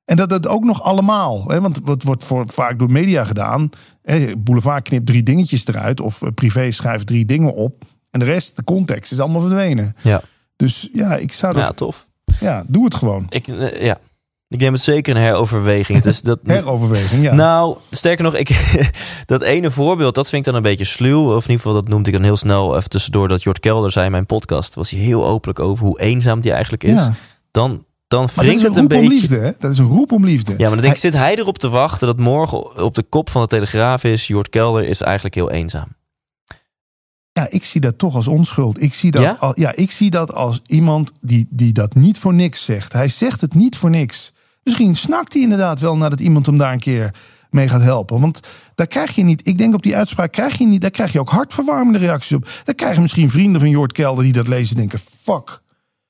[0.05, 3.69] En dat het ook nog allemaal, hè, want wat wordt voor, vaak door media gedaan.
[4.01, 7.83] Hè, Boulevard knipt drie dingetjes eruit, of eh, privé schrijft drie dingen op.
[8.09, 9.95] En de rest, de context, is allemaal verdwenen.
[10.01, 10.21] Ja.
[10.55, 12.07] Dus ja, ik zou dat, ja, tof.
[12.39, 13.25] ja, doe het gewoon.
[13.29, 13.97] Ik, eh, ja.
[14.51, 16.01] Ik neem het zeker een heroverweging.
[16.01, 17.33] Dat, Heroverweging, ja.
[17.33, 18.75] Nou, sterker nog, ik,
[19.25, 21.25] dat ene voorbeeld, dat vind ik dan een beetje sluw.
[21.25, 23.27] Of in ieder geval, dat noemde ik dan heel snel even tussendoor.
[23.27, 24.75] Dat Jort Kelder zei in mijn podcast.
[24.75, 26.99] Was hij heel openlijk over hoe eenzaam die eigenlijk is.
[26.99, 27.13] Ja.
[27.51, 29.07] Dan, dan wringt het een beetje.
[29.07, 29.51] liefde, hè?
[29.59, 30.51] Dat is een roep om liefde.
[30.51, 33.29] Ja, maar dan denk ik, zit hij erop te wachten dat morgen op de kop
[33.29, 34.27] van de Telegraaf is...
[34.27, 35.87] Jort Kelder is eigenlijk heel eenzaam.
[37.31, 38.81] Ja, ik zie dat toch als onschuld.
[38.81, 39.51] Ik zie dat, Ja?
[39.55, 42.93] Ja, ik zie dat als iemand die, die dat niet voor niks zegt.
[42.93, 44.33] Hij zegt het niet voor niks.
[44.63, 47.13] Misschien snakt hij inderdaad wel nadat iemand hem daar een keer
[47.49, 48.19] mee gaat helpen.
[48.21, 48.39] Want
[48.75, 51.19] daar krijg je niet, ik denk op die uitspraak krijg je niet, daar krijg je
[51.19, 52.49] ook hartverwarmende reacties op.
[52.63, 55.61] Daar krijgen misschien vrienden van Jort Kelder die dat lezen denken, fuck.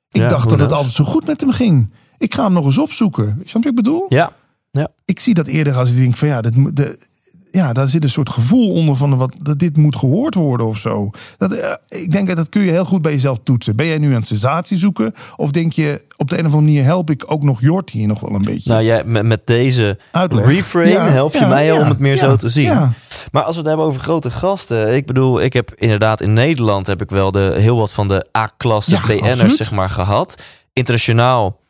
[0.10, 1.92] Ik Ja, dacht dat het altijd zo goed met hem ging.
[2.18, 3.26] Ik ga hem nog eens opzoeken.
[3.44, 4.06] Snap je wat ik bedoel?
[4.10, 4.32] Ja,
[4.72, 4.88] ja.
[5.06, 7.00] ik zie dat eerder als ik denk van ja, dat, moet- de,
[7.52, 10.78] ja, daar zit een soort gevoel onder van wat, dat dit moet gehoord worden of
[10.78, 11.10] zo.
[11.38, 13.76] Dat, eh, ik denk dat dat kun je heel goed bij jezelf toetsen.
[13.76, 15.14] Ben jij nu aan het sensatie zoeken?
[15.36, 18.08] Of denk je op de een of andere manier help ik ook nog Jort hier
[18.08, 18.70] nog wel een beetje?
[18.70, 20.46] Nou, jij, met, met deze Uitleg.
[20.46, 22.94] reframe Ja, help je ja, mij ja, om het meer zo te zien.
[23.32, 24.96] Maar als we het hebben over grote gasten.
[24.96, 28.28] Ik bedoel, ik heb inderdaad in Nederland heb ik wel de, heel wat van de
[28.38, 30.42] A-klasse BN'ers zeg maar gehad.
[30.74, 31.61] Internationaal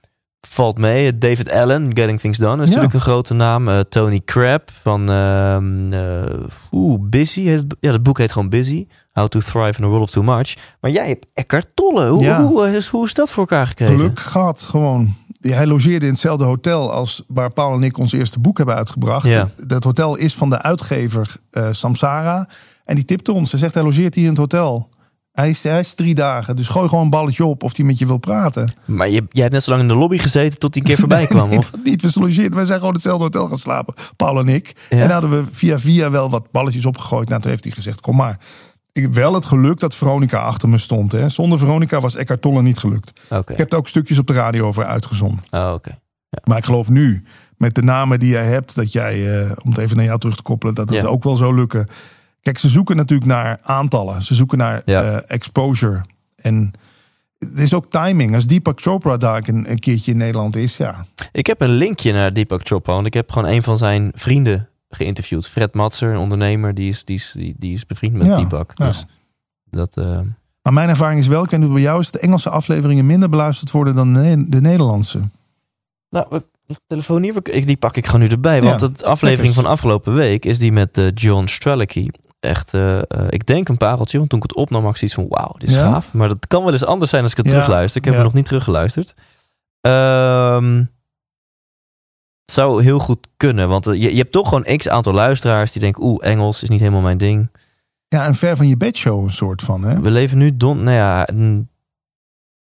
[0.48, 1.18] valt mee.
[1.18, 2.76] David Allen, Getting Things Done, is Ja.
[2.76, 3.68] natuurlijk een grote naam.
[3.68, 7.42] Eh, Tony Crab van ehm eh, oeh, Busy.
[7.44, 8.88] Heet het- Ja, dat boek heet gewoon Busy.
[9.12, 10.56] How to Thrive in a World of Too Much.
[10.82, 12.08] Maar jij hebt Eckhart Tolle.
[12.10, 12.44] Hoe, Ja.
[12.44, 13.96] hoe, is, hoe is dat voor elkaar gekregen?
[13.96, 15.14] Geluk gehad gewoon.
[15.40, 19.26] Hij logeerde in hetzelfde hotel als waar Paul en ik ons eerste boek hebben uitgebracht.
[19.28, 19.50] Ja.
[19.68, 22.48] Dat hotel is van de uitgever eh, Samsara.
[22.86, 23.52] En die tipte ons.
[23.52, 24.90] Hij zegt, hij logeert hier in het hotel.
[25.32, 26.56] Hij is, hij is drie dagen.
[26.56, 28.74] Dus gooi gewoon een balletje op of hij met je wil praten.
[28.86, 31.00] Maar je, jij hebt net zo lang in de lobby gezeten tot hij een keer
[31.00, 31.50] voorbij kwam.
[31.50, 31.72] Nee, Of?
[31.84, 32.02] niet.
[32.02, 32.56] We logeerden.
[32.56, 33.94] Wij zijn gewoon hetzelfde hotel gaan slapen.
[34.16, 34.86] Paul en ik.
[34.90, 34.98] Ja.
[35.02, 37.30] En hadden we via via wel wat balletjes opgegooid.
[37.30, 38.40] Nou, toen heeft hij gezegd, kom maar.
[38.92, 41.12] Ik heb wel het geluk dat Veronica achter me stond.
[41.12, 41.30] Hè.
[41.30, 43.12] Zonder Veronica was Eckhart Tolle niet gelukt.
[43.48, 45.44] Ik heb er ook stukjes op de radio over uitgezonden.
[45.52, 46.00] Oh, oké.
[46.44, 47.24] Maar ik geloof nu,
[47.58, 50.36] met de namen die jij hebt, dat jij, eh, om het even naar jou terug
[50.36, 51.08] te koppelen, dat het Ja.
[51.08, 51.88] ook wel zou lukken.
[52.42, 54.22] Kijk, ze zoeken natuurlijk naar aantallen.
[54.22, 55.04] Ze zoeken naar Ja.
[55.04, 56.02] eh, exposure.
[56.36, 56.72] En
[57.40, 58.36] het is ook timing.
[58.36, 61.06] Als Deepak Chopra daar een, een keertje in Nederland is, ja.
[61.32, 62.94] Ik heb een linkje naar Deepak Chopra.
[62.94, 65.48] Want ik heb gewoon een van zijn vrienden geïnterviewd.
[65.48, 66.74] Fred Matser, een ondernemer.
[66.74, 68.72] Die is, die is, die, die is bevriend met Ja, Deepak.
[68.76, 68.86] ja.
[68.86, 69.06] Dus
[69.70, 69.98] dat...
[69.98, 70.20] eh,
[70.62, 73.30] Maar mijn ervaring is wel, ik weet bij jou is, dat de Engelse afleveringen minder
[73.30, 75.20] beluisterd worden dan de, de Nederlandse.
[76.10, 76.42] Nou,
[76.88, 78.62] telefoon hier, die pak ik gewoon nu erbij.
[78.62, 82.08] Want Ja, de aflevering van afgelopen week is die met eh, John Strelicky.
[82.42, 84.18] Echt, eh, eh, ik denk een pareltje.
[84.18, 85.82] Want toen ik het opnam, had ik zoiets van wauw, dit is Ja?
[85.92, 86.14] gaaf.
[86.14, 87.98] Maar dat kan wel eens anders zijn als ik het Ja, terugluister.
[87.98, 88.20] Ik heb ja.
[88.20, 89.14] hem nog niet teruggeluisterd.
[89.82, 90.76] Ehm,
[92.46, 93.70] het zou heel goed kunnen.
[93.70, 96.04] Want eh, je, je hebt toch gewoon x aantal luisteraars die denken...
[96.04, 97.50] oeh, Engels is niet helemaal mijn ding.
[98.08, 100.00] Ja, en ver van je bedshow een soort van, hè?
[100.00, 100.84] We leven nu don...
[100.84, 101.26] Nou ja,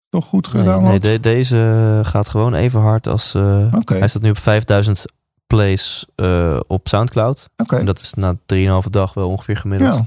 [0.09, 0.83] Toch goed nee, gedaan?
[0.83, 3.33] nee, de- deze gaat gewoon even hard als...
[3.33, 5.05] Hij staat nu op 5000
[5.47, 7.48] plays eh, op Soundcloud.
[7.56, 7.77] oké.
[7.77, 8.36] En dat is na
[8.82, 9.94] 3,5 dag wel ongeveer gemiddeld.
[9.94, 10.06] Ja.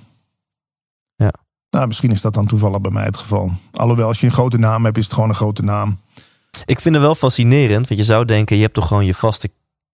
[1.15, 1.33] Ja.
[1.69, 3.51] Nou, misschien is dat dan toevallig bij mij het geval.
[3.73, 5.99] Alhoewel, als je een grote naam hebt, is het gewoon een grote naam.
[6.65, 9.49] Ik vind het wel fascinerend, want je zou denken, je hebt toch gewoon je vaste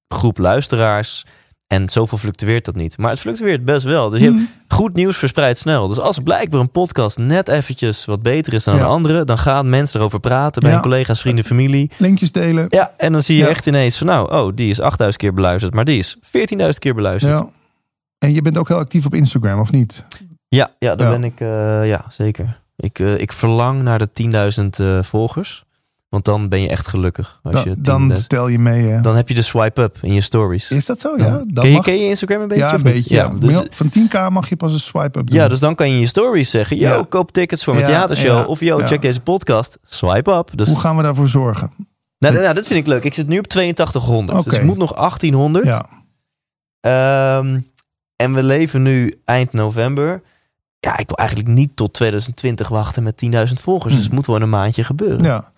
[0.07, 1.25] groep luisteraars.
[1.67, 2.97] En zoveel fluctueert dat niet.
[2.97, 4.09] Maar het fluctueert best wel.
[4.09, 4.73] Dus je hebt Hm.
[4.75, 5.87] goed nieuws verspreidt snel.
[5.87, 8.81] Dus als blijkbaar een podcast net eventjes wat beter is dan Ja.
[8.81, 10.75] een andere, dan gaan mensen erover praten bij Ja.
[10.77, 11.91] hun collega's, vrienden, familie.
[11.97, 12.65] Linkjes delen.
[12.69, 13.49] Ja, en dan zie je Ja.
[13.49, 16.95] echt ineens van nou, oh, die is 8000 keer beluisterd, maar die is 14.000 keer
[16.95, 17.33] beluisterd.
[17.37, 17.47] Ja.
[18.17, 20.05] En je bent ook heel actief op Instagram, of niet?
[20.47, 22.59] Ja, ja daar ben ik, eh, ja, zeker.
[22.75, 25.64] Ik, eh, ik verlang naar de 10.000 eh, volgers.
[26.15, 27.39] Want dan ben je echt gelukkig.
[27.43, 28.85] Als Da- je dan 10.000 stel je mee.
[28.85, 29.01] Hè?
[29.01, 30.71] dan heb je de swipe-up in je stories.
[30.71, 31.15] Is dat zo?
[31.17, 32.63] Dan- Ja, dan ken, je, mag- ken je Instagram een beetje?
[32.63, 33.15] ja, een beetje.
[33.15, 33.27] Ja.
[33.29, 35.39] dus, Van 10k mag je pas een swipe-up doen.
[35.39, 36.77] ja, dus dan kan je in je stories zeggen...
[36.77, 38.49] Yo, koop tickets voor mijn theatershow.
[38.49, 39.77] of yo, check deze podcast.
[39.83, 40.49] Swipe up.
[40.55, 41.71] Dus, Hoe gaan we daarvoor zorgen?
[42.19, 43.03] nou, nou, dat vind ik leuk.
[43.03, 44.43] Ik zit nu op 8200.
[44.45, 45.65] Dus ik moet nog 1800.
[45.65, 45.85] Ja.
[46.79, 47.59] Ehm,
[48.15, 50.21] en we leven nu eind november.
[50.79, 53.93] Ja, ik wil eigenlijk niet tot 2020 wachten met 10.000 volgers.
[53.93, 54.07] Dus Hm.
[54.07, 55.23] het moet wel een maandje gebeuren.
[55.23, 55.53] ja.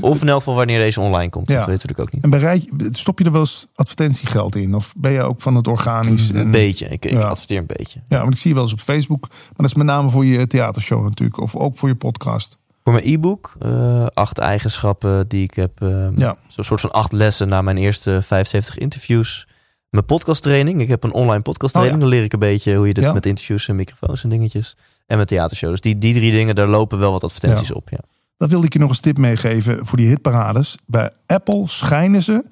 [0.00, 1.48] Of in elk geval wanneer deze online komt.
[1.48, 1.56] Ja.
[1.56, 2.24] Dat weet natuurlijk ook niet.
[2.24, 4.74] En bereid, stop je er wel eens advertentiegeld in?
[4.74, 6.28] Of ben je ook van het organisch?
[6.28, 6.86] Een en- beetje.
[6.86, 7.20] Ik, ik Ja.
[7.20, 8.00] adverteer een beetje.
[8.08, 9.28] Ja, want ik zie je wel eens op Facebook.
[9.28, 11.40] Maar dat is met name voor je theatershow natuurlijk.
[11.40, 12.58] Of ook voor je podcast.
[12.84, 15.82] Voor mijn e-book, eh, acht eigenschappen die ik heb.
[15.82, 16.36] eh, Ja.
[16.48, 19.46] Zo'n soort van acht lessen na mijn eerste 75 interviews.
[19.90, 20.80] Mijn podcasttraining.
[20.80, 22.02] Ik heb een online podcasttraining.
[22.02, 24.76] Oh Dan leer ik een beetje hoe je dit met interviews en microfoons en dingetjes.
[25.06, 25.70] En mijn theatershow.
[25.70, 27.88] Dus die, die drie dingen, daar lopen wel wat advertenties op.
[27.90, 27.98] Ja.
[28.42, 30.76] Dat wilde ik je nog eens tip meegeven voor die hitparades.
[30.86, 32.44] Bij Apple schijnen ze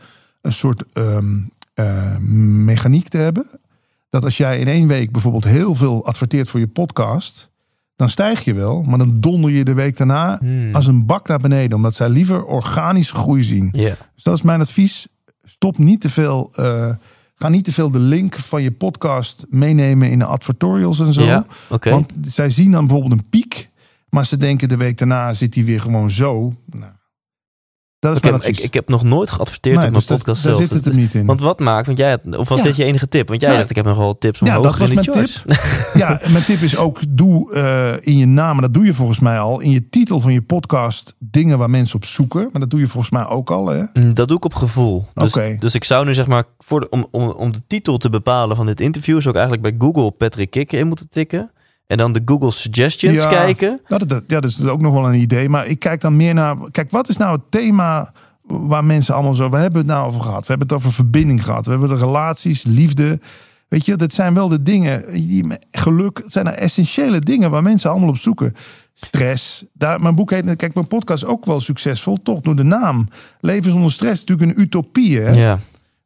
[0.42, 1.36] een soort ehm,
[1.74, 2.16] eh,
[2.64, 3.46] mechaniek te hebben.
[4.10, 7.50] Dat als jij in één week bijvoorbeeld heel veel adverteert voor je podcast.
[7.96, 10.74] Dan stijg je wel, maar dan donder je de week daarna Hmm.
[10.74, 11.76] als een bak naar beneden.
[11.76, 13.68] Omdat zij liever organische groei zien.
[14.14, 15.08] Dus dat is mijn advies.
[15.44, 16.52] Stop niet te veel.
[16.54, 16.88] eh,
[17.34, 21.24] ga niet te veel de link van je podcast meenemen in de advertorials en zo.
[21.90, 23.69] Want zij zien dan bijvoorbeeld een piek.
[24.10, 26.52] Maar ze denken de week daarna zit hij weer gewoon zo.
[26.66, 26.92] Nou,
[27.98, 28.58] dat is maar advies.
[28.58, 30.68] ik, ik heb nog nooit geadverteerd Nee, op mijn dus dat- podcast daar zelf.
[30.70, 31.26] zit het niet in.
[31.26, 32.64] Want wat maakt, want jij had, of was Ja.
[32.64, 33.28] dit je enige tip?
[33.28, 33.56] Want jij Ja.
[33.56, 35.42] dacht, ik heb nog wel tips om Ja, dat in mijn charts.
[35.94, 39.20] Ja, mijn tip is ook: doe eh, in je naam, en dat doe je volgens
[39.20, 42.48] mij al, in je titel van je podcast dingen waar mensen op zoeken.
[42.52, 43.66] Maar dat doe je volgens mij ook al.
[43.66, 43.82] Hè?
[43.92, 45.06] Mm, Dat doe ik op gevoel.
[45.14, 48.10] Dus, dus ik zou nu zeg maar, voor de, om, om, om de titel te
[48.10, 51.50] bepalen van dit interview, zou ik eigenlijk bij Google Patrick Kikker in moeten tikken.
[51.90, 53.28] En dan de Google Suggestions Ja.
[53.28, 53.80] kijken.
[53.86, 55.48] Dat, dat- ja, dat is ook nog wel een idee.
[55.48, 56.56] Maar ik kijk dan meer naar.
[56.70, 58.12] Kijk, wat is nou het thema
[58.42, 59.50] waar mensen allemaal zo.
[59.50, 60.40] We hebben het nou over gehad.
[60.40, 61.64] We hebben het over verbinding gehad.
[61.64, 63.18] We hebben de relaties, liefde.
[63.68, 65.04] Weet je, dat zijn wel de dingen.
[65.12, 68.54] Die, geluk, het zijn nou essentiële dingen waar mensen allemaal op zoeken.
[68.94, 69.64] Stress.
[69.72, 70.56] Daar, mijn boek heet.
[70.56, 72.16] Kijk, mijn podcast is ook wel succesvol.
[72.22, 73.08] Toch door de naam.
[73.40, 75.20] Leven zonder stress is natuurlijk een utopie.
[75.20, 75.30] Hè?
[75.30, 75.58] Ja.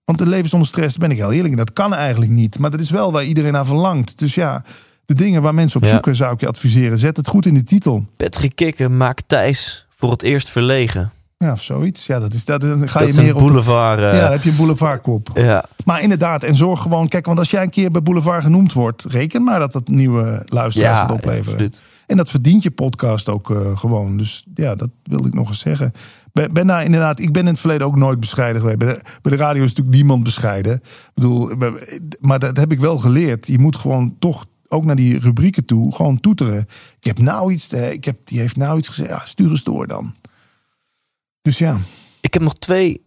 [0.04, 1.56] Want een leven zonder stress, ben ik heel eerlijk.
[1.56, 2.58] Dat kan eigenlijk niet.
[2.58, 4.18] Maar dat is wel waar iedereen naar verlangt.
[4.18, 4.64] Dus ja,
[5.06, 5.90] de dingen waar mensen op Ja.
[5.92, 6.98] zoeken, zou ik je adviseren.
[6.98, 8.06] Zet het goed in de titel.
[8.16, 11.10] Patrick Kikker maakt Thijs voor het eerst verlegen.
[11.38, 12.06] Ja, of zoiets.
[12.06, 12.60] Ja, dat is dat.
[12.60, 13.38] Dan ga dat je een meer op.
[13.40, 13.98] het- boulevard.
[13.98, 15.30] eh, ja, dan heb je een boulevardkop.
[15.34, 15.64] ja.
[15.84, 17.08] Maar inderdaad, en zorg gewoon.
[17.08, 20.42] Kijk, want als jij een keer bij Boulevard genoemd wordt, reken maar dat dat nieuwe
[20.46, 21.52] luisteraars Ja, gaat opleveren.
[21.52, 21.82] absoluut.
[22.06, 24.16] en dat verdient je podcast ook eh, gewoon.
[24.16, 25.92] Dus ja, dat wilde ik nog eens zeggen.
[26.32, 28.78] Ben, ben daar inderdaad, ik ben in het verleden ook nooit bescheiden geweest.
[28.78, 30.74] Bij de, bij de radio is natuurlijk niemand bescheiden.
[30.74, 30.82] Ik
[31.14, 31.50] bedoel,
[32.20, 33.46] maar dat heb ik wel geleerd.
[33.46, 36.66] Je moet gewoon toch ook naar die rubrieken toe, gewoon toeteren.
[36.98, 39.08] Ik heb nou iets, te- ik heb, die heeft nou iets gezegd.
[39.08, 40.14] Ja, stuur eens door dan.
[41.42, 41.76] Dus ja.
[42.20, 43.02] Ik heb nog twee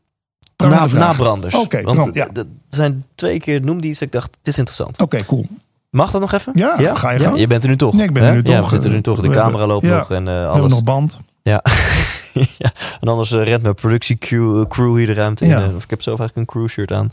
[0.57, 1.55] na, nabranders.
[1.55, 2.27] Oké, Want ja.
[2.33, 5.01] er zijn twee keer noemde iets ik dacht, dit is interessant.
[5.01, 5.45] Oké, cool.
[5.89, 6.51] Mag dat nog even?
[6.55, 7.39] Ja, ga je gang.
[7.39, 7.93] Je bent er nu toch.
[7.93, 8.35] Nee, ik ben er hè?
[8.35, 8.63] nu Ja, toch.
[8.69, 9.21] we zitten er nu toch.
[9.21, 10.51] De camera loopt ja, nog en eh, We alles.
[10.51, 11.17] hebben nog band.
[11.43, 11.63] Ja.
[12.57, 15.49] ja, en anders uh, rent mijn productiecrew crew hier de ruimte in.
[15.49, 15.69] Ja.
[15.75, 17.09] of ik heb zelf eigenlijk een crew shirt aan.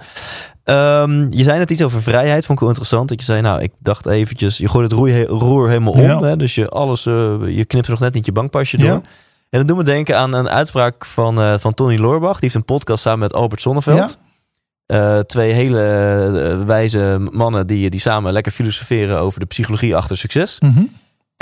[0.65, 3.09] Ehm, je zei net iets over vrijheid, vond ik wel interessant.
[3.09, 6.01] Dat je zei, nou, ik dacht eventjes, je gooit het roer, roer helemaal om.
[6.01, 6.23] Ja.
[6.23, 6.37] Hè?
[6.37, 8.87] Dus je alles, uh, je knipt nog net niet je bankpasje door.
[8.87, 9.01] Ja.
[9.51, 12.33] En dat doet me denken aan een uitspraak van, uh, van Tony Loorbach.
[12.33, 14.19] Die heeft een podcast samen met Albert Sonneveld.
[14.87, 20.61] Uh, twee hele wijze mannen die, die samen lekker filosoferen over de psychologie achter succes.
[20.61, 20.91] Mm -hmm.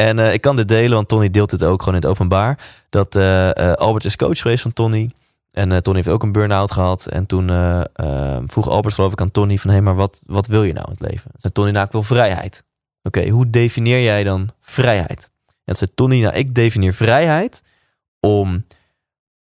[0.03, 2.59] En uh, ik kan dit delen, want Tony deelt dit ook gewoon in het openbaar.
[2.89, 5.11] Dat uh, Albert is coach geweest van Tony.
[5.51, 7.07] En Tony heeft ook een burn-out gehad.
[7.07, 7.47] En toen
[8.47, 9.70] vroeg Albert geloof ik aan Tony van...
[9.70, 11.31] hé, hey, maar wat, wat wil je nou in het leven?
[11.37, 12.65] Zei Tony, nou, ik wil vrijheid.
[13.03, 15.29] Oké, okay, hoe definieer jij dan vrijheid?
[15.65, 17.62] En zei Tony, nou, ik definieer vrijheid...
[18.20, 18.65] om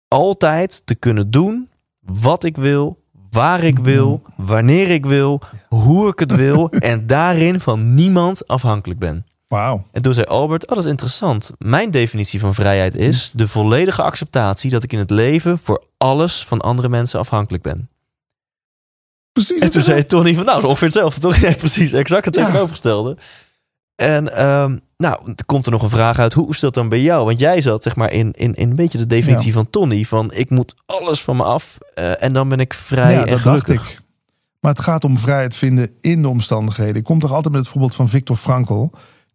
[0.07, 1.69] altijd te kunnen doen
[1.99, 3.01] wat ik wil
[3.31, 8.99] waar ik wil, wanneer ik wil, hoe ik het wil en daarin van niemand afhankelijk
[8.99, 9.25] ben.
[9.51, 9.85] Wauw.
[9.91, 11.51] En toen zei Albert, oh dat is interessant.
[11.57, 16.45] Mijn definitie van vrijheid is de volledige acceptatie dat ik in het leven voor alles
[16.45, 17.89] van andere mensen afhankelijk ben.
[19.31, 19.61] Precies.
[19.61, 21.35] En toen zei Tony van, nou, is ongeveer hetzelfde, toch?
[21.47, 23.17] Ja, precies, exact het tegenovergestelde.
[23.95, 26.33] En um, nou, er komt er nog een vraag uit.
[26.33, 27.25] Hoe is dat dan bij jou?
[27.25, 29.53] Want jij zat zeg maar in, in, in een beetje de definitie ja.
[29.53, 30.03] van Tony.
[30.03, 33.31] Van ik moet alles van me af uh, en dan ben ik vrij ja, en
[33.31, 33.75] dat gelukkig.
[33.75, 33.99] Dacht ik.
[34.59, 36.95] Maar het gaat om vrijheid vinden in de omstandigheden.
[36.95, 38.87] Ik kom toch altijd met het voorbeeld van Viktor Frankl.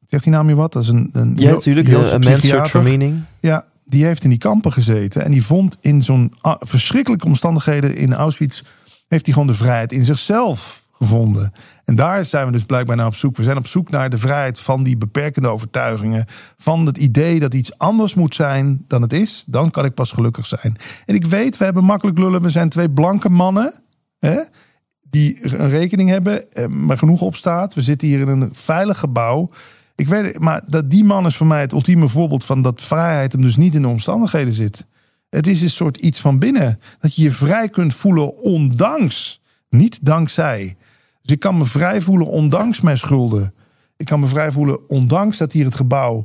[0.06, 0.72] Zegt die naam je wat?
[0.72, 1.88] Dat is een, een ja, natuurlijk.
[1.88, 3.22] Een mens meaning.
[3.40, 5.24] Ja, die heeft in die kampen gezeten.
[5.24, 8.62] En die vond in zo'n verschrikkelijke omstandigheden in Auschwitz...
[9.08, 11.52] heeft hij gewoon de vrijheid in zichzelf gevonden.
[11.84, 13.36] En daar zijn we dus blijkbaar naar op zoek.
[13.36, 16.24] We zijn op zoek naar de vrijheid van die beperkende overtuigingen.
[16.58, 19.44] Van het idee dat iets anders moet zijn dan het is.
[19.46, 20.76] Dan kan ik pas gelukkig zijn.
[21.04, 22.42] En ik weet, we hebben makkelijk lullen.
[22.42, 23.74] We zijn twee blanke mannen.
[24.18, 24.40] Hè,
[25.10, 27.74] die een rekening hebben, maar genoeg op staat.
[27.74, 29.50] We zitten hier in een veilig gebouw.
[29.96, 33.32] Ik weet, maar dat die man is voor mij het ultieme voorbeeld van dat vrijheid
[33.32, 34.86] hem dus niet in de omstandigheden zit.
[35.30, 36.80] Het is een soort iets van binnen.
[36.98, 40.76] Dat je je vrij kunt voelen ondanks, niet dankzij.
[41.22, 43.54] Dus ik kan me vrij voelen ondanks mijn schulden.
[43.96, 46.24] Ik kan me vrij voelen ondanks dat hier het gebouw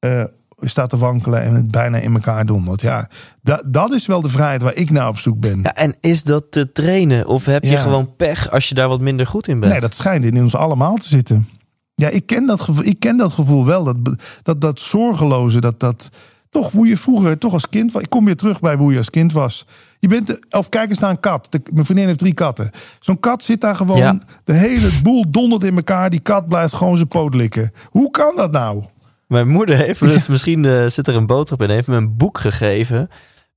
[0.00, 0.24] uh,
[0.60, 2.80] staat te wankelen en het bijna in elkaar dondert.
[2.80, 3.08] Ja,
[3.42, 5.60] dat, dat is wel de vrijheid waar ik naar op zoek ben.
[5.62, 7.26] Ja, en is dat te trainen?
[7.26, 7.80] Of heb je Ja.
[7.80, 9.72] gewoon pech als je daar wat minder goed in bent?
[9.72, 11.48] Nee, dat schijnt in ons allemaal te zitten.
[11.98, 13.84] Ja, ik ken dat gevoel, ik ken dat gevoel wel.
[13.84, 13.96] Dat,
[14.42, 16.08] dat, dat zorgeloze, dat, dat
[16.50, 18.02] toch hoe je vroeger, toch als kind was.
[18.02, 19.66] Ik kom weer terug bij hoe je als kind was.
[19.98, 21.46] Je bent, de- of kijk eens naar een kat.
[21.50, 22.70] De- mijn vriendin heeft drie katten.
[23.00, 24.18] Zo'n kat zit daar gewoon, Ja.
[24.44, 26.10] de hele boel dondert in elkaar.
[26.10, 27.72] Die kat blijft gewoon zijn poot likken.
[27.90, 28.84] Hoe kan dat nou?
[29.26, 32.38] Mijn moeder heeft, dus misschien eh, zit er een boodschap in, heeft me een boek
[32.38, 33.08] gegeven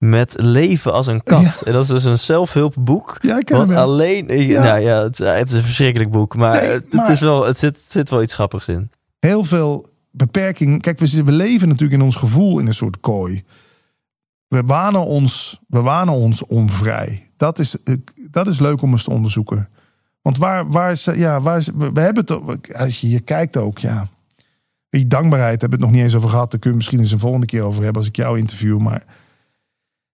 [0.01, 1.41] met leven als een kat.
[1.41, 1.51] Ja.
[1.65, 3.17] En dat is dus een zelfhulpboek.
[3.21, 4.63] Ja, ik ken Want alleen, eh, Ja.
[4.63, 7.45] nou ja, het, het is een verschrikkelijk boek, maar, Nee, het, maar- Het, is wel,
[7.45, 8.91] het zit, zit wel iets grappigs in.
[9.19, 10.81] heel veel beperking.
[10.81, 13.43] Kijk, we, leven natuurlijk in ons gevoel in een soort kooi.
[14.47, 17.29] We wanen ons, we wanen ons onvrij.
[17.37, 17.95] Dat is, eh,
[18.31, 19.69] dat is leuk om eens te onderzoeken.
[20.21, 23.57] Want waar, waar is, eh, ja, waar is, we, hebben het, als je hier kijkt
[23.57, 24.07] ook, ja.
[24.89, 26.51] Je, dankbaarheid hebben we het nog niet eens over gehad.
[26.51, 28.77] Daar kun je misschien eens een volgende keer over hebben als ik jou interview.
[28.79, 29.03] Maar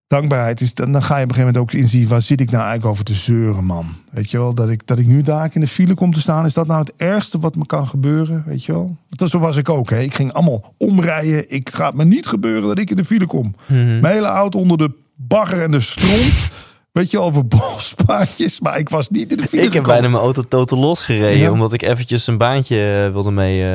[0.07, 2.51] dankbaarheid is, dan, dan ga je op een gegeven moment ook inzien, waar zit ik
[2.51, 3.85] nou eigenlijk over te zeuren, man?
[4.11, 6.45] Weet je wel, dat ik, dat ik nu daar in de file kom te staan,
[6.45, 8.43] is dat nou het ergste wat me kan gebeuren?
[8.45, 8.95] Weet je wel?
[9.09, 9.99] Dat, zo was ik ook, hè.
[9.99, 11.51] Ik ging allemaal omrijden.
[11.51, 13.55] Ik gaat me niet gebeuren dat ik in de file kom.
[13.65, 13.99] Mhm.
[13.99, 16.49] Mijn hele auto onder de bagger en de stront.
[16.91, 18.59] Weet je, over bospaadjes.
[18.59, 19.93] Maar ik was niet in de file Ik heb gekomen.
[20.01, 21.51] bijna mijn auto totaal losgereden, Ja.
[21.51, 23.65] omdat ik eventjes een baantje eh, wilde mee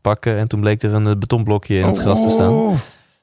[0.00, 0.38] pakken.
[0.38, 2.76] En toen bleek er een eh, betonblokje in het gras te staan.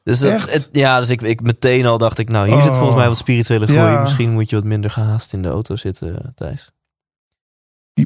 [0.06, 0.54] Dus dat, Echt?
[0.54, 2.76] het- ja, dus ik, ik meteen al dacht ik, nou, hier zit Oh.
[2.78, 3.80] volgens mij wat spirituele groei.
[3.80, 4.02] Ja.
[4.02, 6.72] Misschien moet je wat minder gehaast in de auto zitten, Thijs.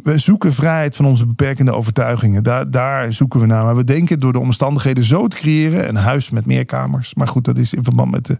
[0.03, 2.43] we zoeken vrijheid van onze beperkende overtuigingen.
[2.43, 3.63] Daar, daar zoeken we naar.
[3.63, 5.87] Maar we denken door de omstandigheden zo te creëren.
[5.89, 7.13] Een huis met meer kamers.
[7.15, 8.37] Maar goed, dat is in verband met de,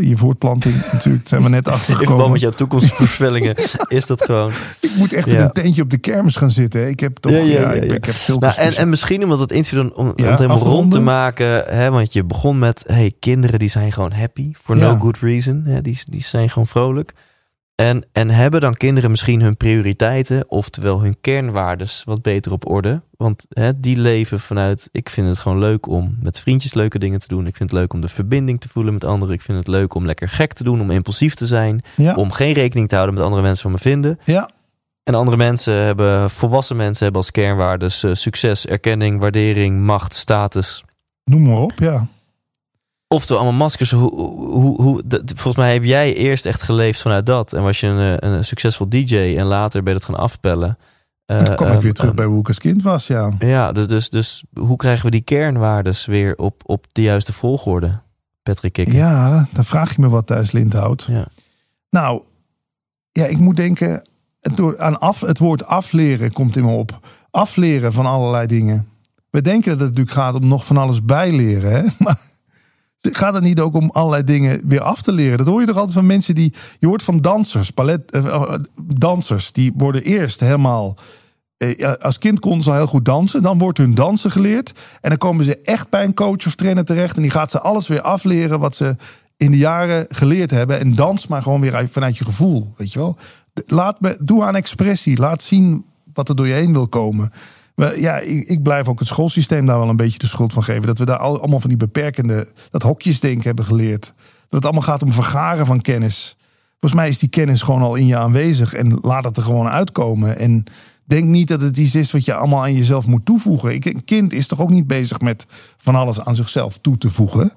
[0.00, 1.28] je voortplanting natuurlijk.
[1.28, 2.30] Zijn we net In verband achtergekomen.
[2.30, 3.54] met jouw toekomstvoorspellingen
[3.88, 4.50] is dat gewoon.
[4.80, 5.42] Ik moet echt in Ja.
[5.44, 6.88] een tentje op de kermis gaan zitten.
[6.88, 7.32] Ik heb toch...
[7.32, 9.50] Ja, Ja, ja, ja, ik, ben- ik heb zulke Nou, en, en misschien omdat het
[9.50, 11.64] interview dan, om, om het helemaal rond te maken.
[11.66, 14.52] Hè, want je begon met, hey, kinderen die zijn gewoon happy.
[14.62, 15.62] For no good reason.
[15.66, 17.12] Hè, die, die zijn gewoon vrolijk.
[17.82, 23.02] En, en hebben dan kinderen misschien hun prioriteiten, oftewel hun kernwaardes, wat beter op orde?
[23.16, 27.18] Want hè, die leven vanuit, ik vind het gewoon leuk om met vriendjes leuke dingen
[27.18, 27.46] te doen.
[27.46, 29.34] Ik vind het leuk om de verbinding te voelen met anderen.
[29.34, 31.82] Ik vind het leuk om lekker gek te doen, om impulsief te zijn.
[31.96, 34.18] ja, Om geen rekening te houden met andere mensen van me vinden.
[34.24, 34.50] ja,
[35.02, 40.84] En andere mensen hebben, volwassen mensen hebben als kernwaardes eh, succes, erkenning, waardering, macht, status.
[41.24, 41.72] noem maar op.
[41.76, 42.06] Ja.
[43.12, 43.90] Oftewel allemaal maskers.
[43.90, 47.52] Hoe, hoe, hoe, dat- volgens mij heb jij eerst echt geleefd vanuit dat.
[47.52, 50.78] En was je een, eh, een succesvol DJ en later ben je het gaan afpellen.
[51.26, 53.06] En toen Eh, kwam ik ehm, weer terug bij hoe ik als kind was.
[53.06, 53.30] Ja.
[53.38, 58.00] Ja, dus, dus, dus hoe krijgen we die kernwaardes weer op, op de juiste volgorde?
[58.42, 58.94] Patrick Kikker?
[58.94, 61.04] Ja, dan vraag je me wat thuis Lindhout.
[61.08, 61.26] Ja.
[61.90, 62.22] Nou,
[63.12, 64.02] ja, ik moet denken,
[64.40, 66.98] het, door, aan af, het woord afleren komt in me op.
[67.30, 68.88] Afleren van allerlei dingen.
[69.30, 71.72] We denken dat het natuurlijk gaat om nog van alles bijleren.
[71.72, 71.82] Hè?
[72.04, 72.18] Maar
[73.10, 75.38] gaat het niet ook om allerlei dingen weer af te leren?
[75.38, 76.54] Dat hoor je toch altijd van mensen die...
[76.78, 78.54] Je hoort van dansers, ballet, eh, eh,
[78.84, 79.52] dansers.
[79.52, 80.96] Die worden eerst helemaal...
[81.56, 83.42] eh, Als kind konden ze al heel goed dansen.
[83.42, 84.72] Dan wordt hun dansen geleerd.
[85.00, 87.16] En dan komen ze echt bij een coach of trainer terecht.
[87.16, 88.96] En die gaat ze alles weer afleren wat ze
[89.36, 90.78] in de jaren geleerd hebben.
[90.80, 92.74] En dans maar gewoon weer uit- vanuit je gevoel.
[92.76, 93.16] Weet je wel?
[93.66, 95.18] Laat me, doe aan expressie.
[95.18, 97.32] Laat zien wat er door je heen wil komen.
[97.76, 100.86] Ja, ik, ik blijf ook het schoolsysteem daar wel een beetje de schuld van geven.
[100.86, 104.12] Dat we daar al- allemaal van die beperkende, dat hokjesdenken hebben geleerd.
[104.16, 106.36] Dat het allemaal gaat om vergaren van kennis.
[106.80, 108.74] Volgens mij is die kennis gewoon al in je aanwezig.
[108.74, 110.38] En laat het er gewoon uitkomen.
[110.38, 110.64] En
[111.04, 113.74] denk niet dat het iets is wat je allemaal aan jezelf moet toevoegen.
[113.74, 115.46] Een kind is toch ook niet bezig met
[115.76, 117.52] van alles aan zichzelf toe te voegen.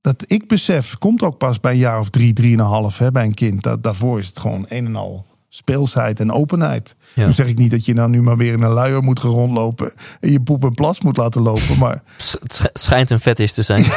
[0.00, 3.34] Dat ik besef, komt ook pas bij een jaar of drie, drieënhalf hè, bij een
[3.34, 3.68] kind.
[3.80, 6.96] Daarvoor is het gewoon een en al speelsheid en openheid.
[7.14, 7.26] Ja.
[7.26, 9.92] Nu zeg ik niet dat je nou nu maar weer in een luier moet rondlopen
[10.20, 12.02] en je poep en plas moet laten lopen, maar
[12.42, 13.84] Het sch- schijnt een fetish te zijn.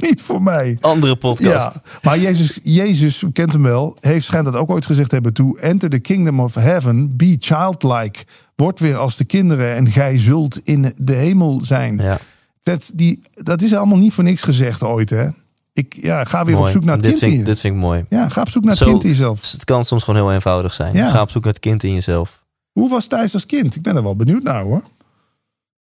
[0.00, 0.78] niet voor mij.
[0.80, 1.74] Andere podcast.
[1.74, 5.32] Ja, maar Jezus, Jezus, u kent hem wel, heeft schijnt dat ook ooit gezegd hebben
[5.32, 5.60] toe.
[5.60, 8.18] Enter the kingdom of heaven, be childlike.
[8.56, 11.96] Word weer als de kinderen en gij zult in de hemel zijn.
[11.98, 12.18] Ja,
[12.62, 15.28] Dat, die, dat is allemaal niet voor niks gezegd ooit, hè?
[15.76, 16.66] Ik ja, ga weer mooi.
[16.66, 17.52] op zoek naar het dit, kind vind, in ik- je.
[17.52, 18.04] dit vind ik mooi.
[18.08, 19.50] Ja, ga op zoek naar het Zo- kind in jezelf.
[19.52, 20.94] Het kan soms gewoon heel eenvoudig zijn.
[20.94, 21.10] Ja.
[21.10, 22.44] Ga op zoek naar het kind in jezelf.
[22.72, 23.74] Hoe was Thijs als kind?
[23.76, 24.82] Ik ben er wel benieuwd naar hoor.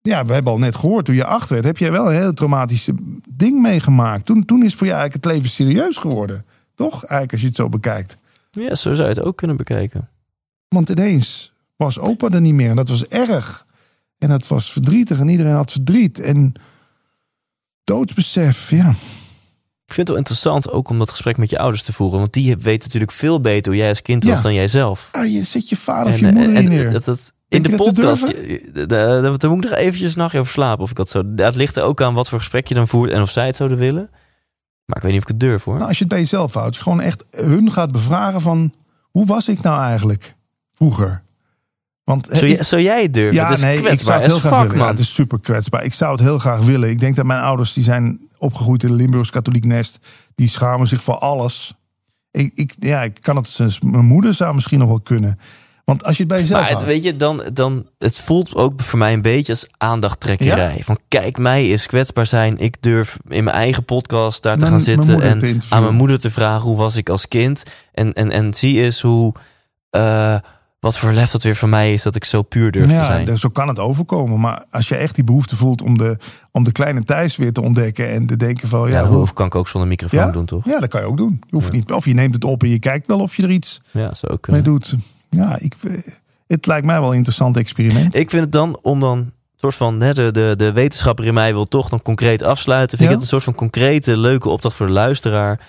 [0.01, 2.35] Ja, we hebben al net gehoord, toen je acht werd, heb jij wel een heel
[2.35, 2.89] traumatisch
[3.31, 4.25] ding meegemaakt.
[4.25, 6.45] Toen, toen is voor jou eigenlijk het leven serieus geworden.
[6.75, 6.93] Toch?
[6.95, 8.17] Eigenlijk als je het zo bekijkt.
[8.51, 10.09] Ja, zo zou je het ook kunnen bekijken.
[10.69, 12.71] Want ineens was opa er niet meer.
[12.71, 13.67] En dat was erg.
[14.19, 15.21] En dat was verdrietig.
[15.21, 16.21] En iedereen had verdriet.
[16.21, 16.53] En
[17.85, 18.95] doodsbesef, ja.
[19.89, 22.19] Ik vind het wel interessant ook om dat gesprek met je ouders te voeren.
[22.19, 24.31] Want die weten natuurlijk veel beter hoe jij als kind Ja.
[24.31, 25.09] was dan jij zelf.
[25.13, 26.91] Ah, je zet je vader of En, je moeder en- in en neer.
[26.91, 30.39] dat, dat, Denk in de dat podcast, de- daar moet ik nog eventjes een nachtje
[30.39, 30.83] over slapen.
[30.85, 31.23] Of ik dat zo.
[31.37, 33.57] Het ligt er ook aan wat voor gesprek je dan voert en of zij het
[33.57, 34.11] zouden willen.
[34.85, 35.75] Maar ik weet niet of ik het durf hoor.
[35.77, 36.77] Nou, als je het bij jezelf houdt.
[36.77, 38.75] Je gewoon echt hun gaat bevragen van...
[39.11, 40.35] Hoe was ik nou eigenlijk
[40.75, 41.23] vroeger?
[42.05, 43.35] Want zou, jij, zou jij het durven?
[43.35, 44.77] Ja, het is nee, ik zou kwetsbaar het heel graag fuck, willen.
[44.77, 44.91] Ja, man.
[44.91, 45.85] het is super kwetsbaar.
[45.85, 46.91] Ik zou het heel graag willen.
[46.91, 49.99] Ik denk dat mijn ouders, die zijn opgegroeid in een Limburgs katholiek nest.
[50.35, 51.75] Die schamen zich voor alles.
[52.31, 53.55] Ik, ik, ja, ik kan het.
[53.57, 55.39] dus- Mijn moeder zou misschien nog wel kunnen.
[55.85, 56.93] Want als je het bij jezelf Maar het, houdt.
[56.93, 60.81] weet je, dan, dan, het voelt ook voor mij een beetje als aandachttrekkerij.
[60.85, 62.59] Van kijk, mij is kwetsbaar zijn.
[62.59, 65.95] Ik durf in mijn eigen podcast daar te Mijn- gaan zitten en te aan mijn
[65.95, 67.63] moeder te vragen hoe was ik als kind.
[67.93, 69.33] En, en, en zie eens hoe,
[69.91, 70.37] eh,
[70.81, 73.25] wat voor lef dat weer van mij is dat ik zo puur durf te zijn.
[73.25, 74.41] dus zo kan het overkomen.
[74.41, 76.17] Maar als je echt die behoefte voelt om de,
[76.51, 78.11] om de kleine Thijs weer te ontdekken.
[78.11, 78.89] En te denken van...
[78.89, 80.31] ja, Ja, dat hoe, kan ik ook zonder microfoon ja?
[80.31, 80.65] doen, toch?
[80.65, 81.41] ja dat kan je ook doen.
[81.47, 83.51] Je hoeft niet, of je neemt het op en je kijkt wel of je er
[83.51, 84.95] iets Ja, zo ook mee doet.
[85.31, 85.93] Ja, ik, eh,
[86.47, 88.15] het lijkt mij wel een interessant experiment.
[88.15, 91.53] Ik vind het dan, om dan soort van, hè, de, de, de wetenschapper in mij
[91.53, 92.99] wil toch dan concreet afsluiten.
[92.99, 95.61] Vind ik het een soort van concrete, leuke opdracht voor de luisteraar.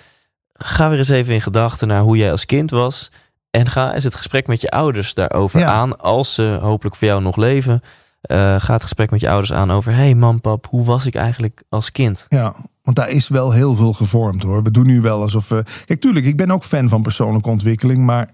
[0.54, 3.12] Ga weer eens even in gedachten naar hoe jij als kind was.
[3.52, 5.68] En ga eens het gesprek met je ouders daarover Ja.
[5.72, 6.00] aan.
[6.00, 7.82] Als ze hopelijk voor jou nog leven.
[8.22, 9.94] Eh, ga het gesprek met je ouders aan over...
[9.96, 12.26] hey mam, pap, hoe was ik eigenlijk als kind?
[12.30, 14.64] Ja, want daar is wel heel veel gevormd hoor.
[14.64, 15.64] We doen nu wel alsof we.
[15.86, 18.06] Kijk, tuurlijk, ik ben ook fan van persoonlijke ontwikkeling.
[18.06, 18.30] Maar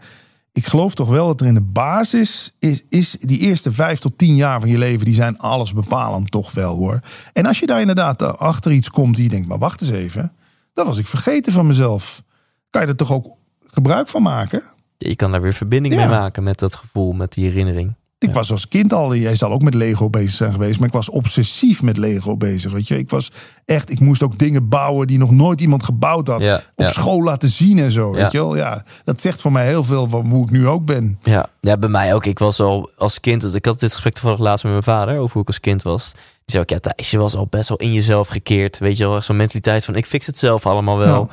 [0.51, 4.17] ik geloof toch wel dat er in de basis is, is die eerste vijf tot
[4.17, 6.99] tien jaar van je leven, die zijn alles bepalend toch wel hoor.
[7.33, 10.31] En als je daar inderdaad achter iets komt die je denkt, maar wacht eens even,
[10.73, 12.23] dat was ik vergeten van mezelf.
[12.69, 13.27] Kan je er toch ook
[13.67, 14.63] gebruik van maken?
[14.97, 17.95] Je kan daar weer verbinding mee maken met dat gevoel, met die herinnering.
[18.19, 20.93] Ik was als kind al, jij zal ook met Lego bezig zijn geweest, maar ik
[20.93, 22.71] was obsessief met Lego bezig.
[22.71, 23.31] Weet je, ik was
[23.65, 26.41] echt, ik moest ook dingen bouwen die nog nooit iemand gebouwd had.
[26.41, 26.91] Ja, op ja.
[26.91, 28.15] school laten zien en zo.
[28.15, 28.21] Ja.
[28.21, 28.55] Weet je wel?
[28.55, 31.19] Ja, dat zegt voor mij heel veel van hoe ik nu ook ben.
[31.23, 32.25] Ja, ja, bij mij ook.
[32.25, 33.41] Ik was al als kind.
[33.41, 35.81] dus Ik had dit gesprek toevallig laatst met mijn vader over hoe ik als kind
[35.81, 36.11] was.
[36.11, 38.77] Die zei ook, ja, Thijs, je was al best wel in jezelf gekeerd.
[38.77, 41.29] Weet je wel, zo'n mentaliteit van ik fix het zelf allemaal wel.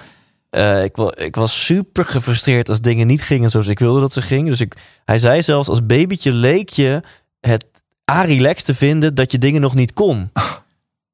[0.52, 4.22] Eh, ik, ik was super gefrustreerd als dingen niet gingen zoals ik wilde dat ze
[4.22, 4.50] gingen.
[4.50, 7.00] Dus ik, hij zei zelfs, als babytje leek je
[7.40, 7.64] het
[8.10, 10.30] a-relax te vinden dat je dingen nog niet kon.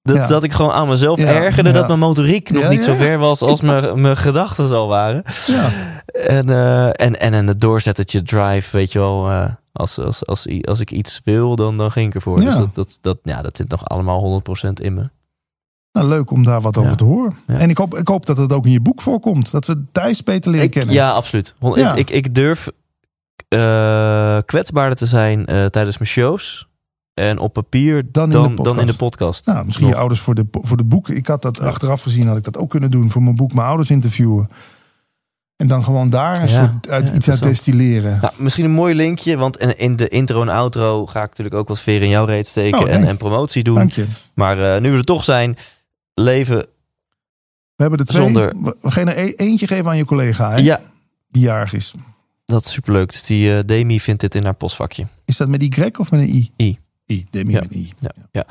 [0.02, 0.26] Dat, Ja.
[0.26, 1.74] dat ik gewoon aan mezelf Ja, ergerde ja.
[1.74, 5.22] dat mijn motoriek nog niet zo ver was als mijn, mijn gedachten al waren.
[5.46, 5.70] Ja.
[6.26, 9.30] En, eh, en, en, en het doorzettertje drive, weet je wel.
[9.30, 10.26] eh, als, als,
[10.64, 12.40] als, ik iets wil, dan, dan ging ik ervoor.
[12.40, 15.10] Dus dat, dat, dat, ja, dat zit nog allemaal 100% in me.
[15.92, 16.96] Nou, leuk om daar wat over Ja.
[16.96, 17.36] te horen.
[17.46, 17.58] Ja.
[17.58, 19.50] En ik hoop, ik hoop dat het ook in je boek voorkomt.
[19.50, 20.94] Dat we Thijs beter leren Ik, kennen.
[20.94, 21.54] ja, absoluut.
[21.74, 21.92] Ja.
[21.92, 22.68] Ik, ik, ik durf
[23.48, 26.68] eh, kwetsbaarder te zijn eh, tijdens mijn shows.
[27.14, 29.46] en op papier Dan dan, in de dan, in de podcast.
[29.46, 29.94] Nou, misschien Nog.
[29.94, 31.08] je ouders voor de, voor de boek.
[31.08, 33.66] Ik had dat achteraf gezien, had ik dat ook kunnen doen voor mijn boek, mijn
[33.66, 34.48] ouders interviewen.
[35.56, 38.18] En dan gewoon daar een Ja, soort uit, iets uit destilleren.
[38.20, 41.68] Nou, misschien een mooi linkje, want in, de intro en outro ga ik natuurlijk ook
[41.68, 43.74] wat veer in jouw reet steken Oh, en, en promotie doen.
[43.74, 44.06] Dank je.
[44.34, 45.56] Maar eh, nu we er toch zijn,
[46.18, 46.56] leven.
[47.76, 48.22] We hebben er twee.
[48.22, 50.80] Zonder- We gaan er e- eentje geven aan je collega, hè, Ja,
[51.30, 51.94] die jarig is.
[52.44, 53.10] dat is superleuk.
[53.12, 55.06] Dus die eh, Demi vindt dit in haar postvakje.
[55.24, 56.50] Is dat met Y of met een I?
[56.56, 56.78] I.
[57.06, 57.60] I, Demi Ja.
[57.60, 57.92] met een I.
[57.98, 58.44] Ja, ja.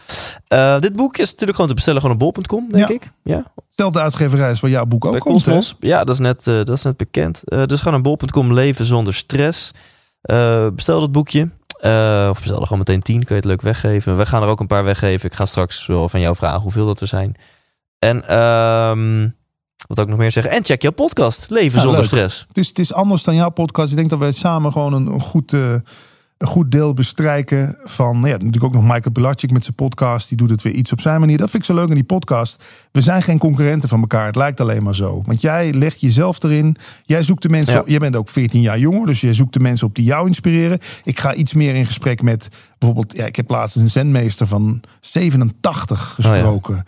[0.47, 2.93] Eh, dit boek is natuurlijk gewoon te bestellen gewoon op bol.com, denk Ja.
[2.95, 3.11] ik.
[3.23, 5.43] Ja, Zelfde uitgeverij als waar jouw boek ook bij komt?
[5.43, 5.75] Cosmos.
[5.79, 7.41] Ja, dat is net, eh, dat is net bekend.
[7.45, 9.71] Dus ga naar bol.com, leven zonder stress.
[10.73, 11.49] Bestel dat boekje.
[12.29, 14.17] Of bestel er gewoon meteen 10, kun je het leuk weggeven.
[14.17, 15.29] We gaan er ook een paar weggeven.
[15.29, 17.35] Ik ga straks wel van jou vragen hoeveel dat er zijn.
[17.99, 19.29] En ehm,
[19.87, 20.51] wat ook nog meer zeggen.
[20.53, 22.09] En check jouw podcast, Leven Ja, zonder leuk.
[22.09, 22.45] stress.
[22.47, 23.89] Het is, het is anders dan jouw podcast.
[23.91, 25.73] Ik denk dat wij samen gewoon een, een goed, eh,
[26.37, 28.13] een goed deel bestrijken van...
[28.15, 30.27] nou Ja, natuurlijk ook nog Michael Pilatschik met zijn podcast.
[30.29, 31.37] Die doet het weer iets op zijn manier.
[31.37, 32.63] Dat vind ik zo leuk aan die podcast.
[32.91, 34.25] We zijn geen concurrenten van elkaar.
[34.25, 35.21] Het lijkt alleen maar zo.
[35.25, 36.77] Want jij legt jezelf erin.
[37.05, 37.73] Jij zoekt de mensen...
[37.73, 37.79] Ja.
[37.79, 39.05] op- Jij bent ook 14 jaar jonger.
[39.05, 40.79] Dus jij zoekt de mensen op die jou inspireren.
[41.03, 42.47] Ik ga iets meer in gesprek met...
[42.77, 46.85] Bijvoorbeeld, ja, ik heb laatst een zendmeester van 87 gesproken.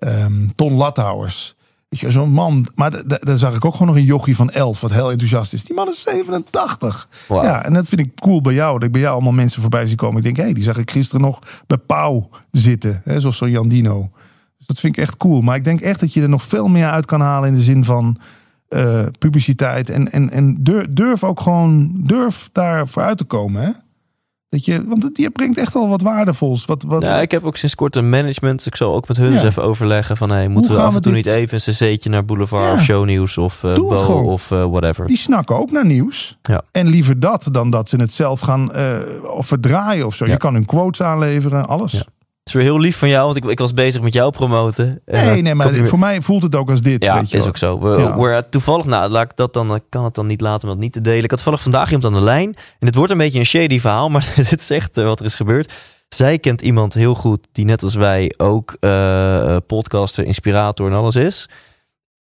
[0.00, 1.54] Ehm, Ton Lathouwers.
[1.88, 2.66] Weet je, zo'n man.
[2.74, 5.10] Maar da- da- daar zag ik ook gewoon nog een jochie van 11, wat heel
[5.10, 5.64] enthousiast is.
[5.64, 7.08] Die man is 87.
[7.28, 7.42] Wauw.
[7.42, 8.72] Ja, en dat vind ik cool bij jou.
[8.74, 10.16] Dat ik bij jou allemaal mensen voorbij zie komen.
[10.16, 13.00] Ik denk, hé, hey, die zag ik gisteren nog bij Pauw zitten.
[13.04, 14.10] Hè, zoals zo'n Jan Dino.
[14.58, 15.40] Dus dat vind ik echt cool.
[15.40, 17.62] Maar ik denk echt dat je er nog veel meer uit kan halen in de
[17.62, 18.18] zin van
[18.68, 19.90] eh, publiciteit.
[19.90, 23.62] En, en, en durf, durf ook gewoon, durf daar vooruit te komen.
[23.62, 23.70] Hè?
[24.50, 26.64] Dat je, want je brengt echt al wat waardevols.
[26.64, 28.56] Wat, wat, Ja, ik heb ook sinds kort een management.
[28.56, 30.30] Dus ik zal ook met hun eens even overleggen van...
[30.30, 32.72] Hey, moeten we af en toe dit- niet even een cc'tje naar Boulevard Ja.
[32.72, 35.06] of Shownieuws of uh, Bo of eh, whatever.
[35.06, 36.38] Die snakken ook naar nieuws.
[36.42, 36.62] Ja.
[36.72, 38.70] En liever dat dan dat ze het zelf gaan
[39.36, 40.26] of verdraaien of zo.
[40.26, 42.04] Je kan hun quotes aanleveren, alles.
[42.50, 44.86] Het is weer heel lief van jou, want ik, ik was bezig met jou promoten.
[45.04, 47.04] En, Nee, eh, nee, kom maar voor mij voelt het ook als dit.
[47.04, 47.48] Ja, weet je is wel.
[47.48, 47.78] ook zo.
[47.80, 48.16] We, Ja.
[48.16, 50.82] we're- toevallig, nou, laat ik dat dan, ik kan het dan niet laten om dat
[50.82, 51.24] niet te delen.
[51.24, 52.46] Ik had toevallig vandaag iemand aan de lijn.
[52.54, 55.24] En dit wordt een beetje een shady verhaal, maar dit is echt eh, wat er
[55.26, 55.72] is gebeurd.
[56.08, 61.16] Zij kent iemand heel goed die net als wij ook eh, podcaster, inspirator en alles
[61.16, 61.48] is.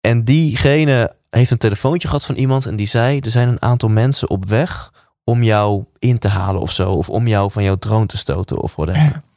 [0.01, 3.89] En diegene heeft een telefoontje gehad van iemand en die zei: er zijn een aantal
[3.89, 4.91] mensen op weg
[5.23, 8.57] om jou in te halen of zo, of om jou van jouw troon te stoten
[8.61, 9.21] of whatever.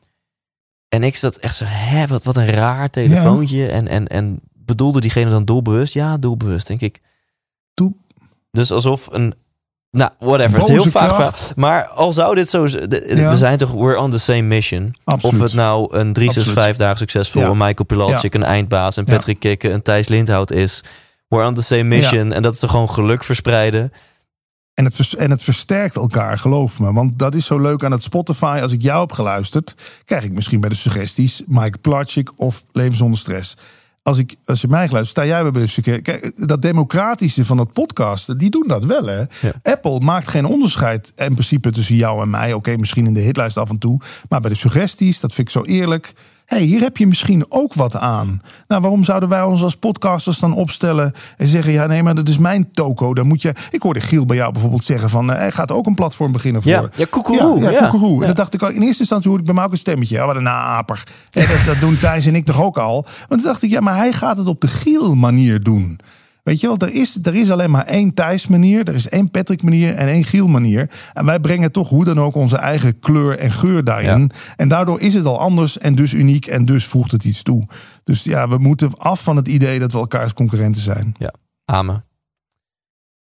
[0.93, 3.66] En ik zat echt zo, hè, wat, wat een raar telefoontje.
[3.69, 5.94] En, en, en bedoelde diegene dan doelbewust?
[5.94, 7.01] Ja, doelbewust, denk ik.
[7.74, 7.97] Doel-
[8.51, 9.35] Dus alsof een.
[9.90, 10.59] Nou, whatever.
[10.59, 11.09] Het is heel vaag.
[11.14, 11.32] verhaal.
[11.56, 12.66] Maar al zou dit zo.
[12.66, 13.31] z- de- Ja.
[13.31, 13.73] We zijn toch.
[13.73, 14.94] We're on the same mission.
[15.05, 15.36] Absoluut.
[15.36, 17.55] Of het nou een 365 dagen succesvol, Ja.
[17.55, 19.05] Michael Pilatschik, een eindbaas, een.
[19.05, 20.81] Patrick Kikke, een Thijs Lindhout is.
[21.28, 22.32] We're on the same mission.
[22.32, 23.93] En dat is toch gewoon geluk verspreiden.
[24.74, 26.92] En het, en het versterkt elkaar, geloof me.
[26.92, 28.58] Want dat is zo leuk aan het Spotify.
[28.62, 29.74] Als ik jou heb geluisterd,
[30.04, 33.56] krijg ik misschien bij de suggesties Mike Platschik of Leven zonder stress.
[34.02, 36.02] Als, ik, als je mij geluisterd, sta jij bij de suggesties.
[36.02, 39.06] Kijk, dat democratische van dat podcasten, die doen dat wel.
[39.06, 39.18] Hè?
[39.18, 39.26] Ja.
[39.62, 42.52] Apple maakt geen onderscheid in principe tussen jou en mij.
[42.52, 44.00] Oké, misschien in de hitlijst af en toe.
[44.28, 46.12] Maar bij de suggesties, dat vind ik zo eerlijk.
[46.47, 48.43] Hey, hier heb je misschien ook wat aan.
[48.69, 52.28] Nou, waarom zouden wij ons als podcasters dan opstellen en zeggen: ja, nee, maar dat
[52.28, 53.14] is mijn toko.
[53.14, 53.55] Dan moet je.
[53.70, 56.62] Ik hoorde Giel bij jou bijvoorbeeld zeggen: van eh, hij gaat ook een platform beginnen
[56.62, 56.70] voor.
[56.70, 57.60] Ja, ja koekeroe.
[57.60, 57.70] Ja,
[58.14, 58.20] Ja.
[58.20, 58.70] En dat dacht ik ook.
[58.70, 60.16] In eerste instantie hoorde ik bij mij ook een stemmetje.
[60.16, 61.02] Ja, wat een naaper.
[61.31, 63.06] Dat, dat doen Thijs en ik toch ook al.
[63.28, 66.01] Want toen dacht ik, ja, maar hij gaat het op de Giel manier doen.
[66.43, 68.89] Weet je wel, er is, er is alleen maar één Thijs manier.
[68.89, 70.90] Er is één Patrick manier en één Giel manier.
[71.12, 74.31] En wij brengen toch hoe dan ook onze eigen kleur en geur daarin.
[74.56, 76.47] En daardoor is het al anders en dus uniek.
[76.47, 77.66] En dus voegt het iets toe.
[78.05, 81.16] Dus ja, we moeten af van het idee dat we elkaars concurrenten zijn.
[81.64, 82.05] Amen.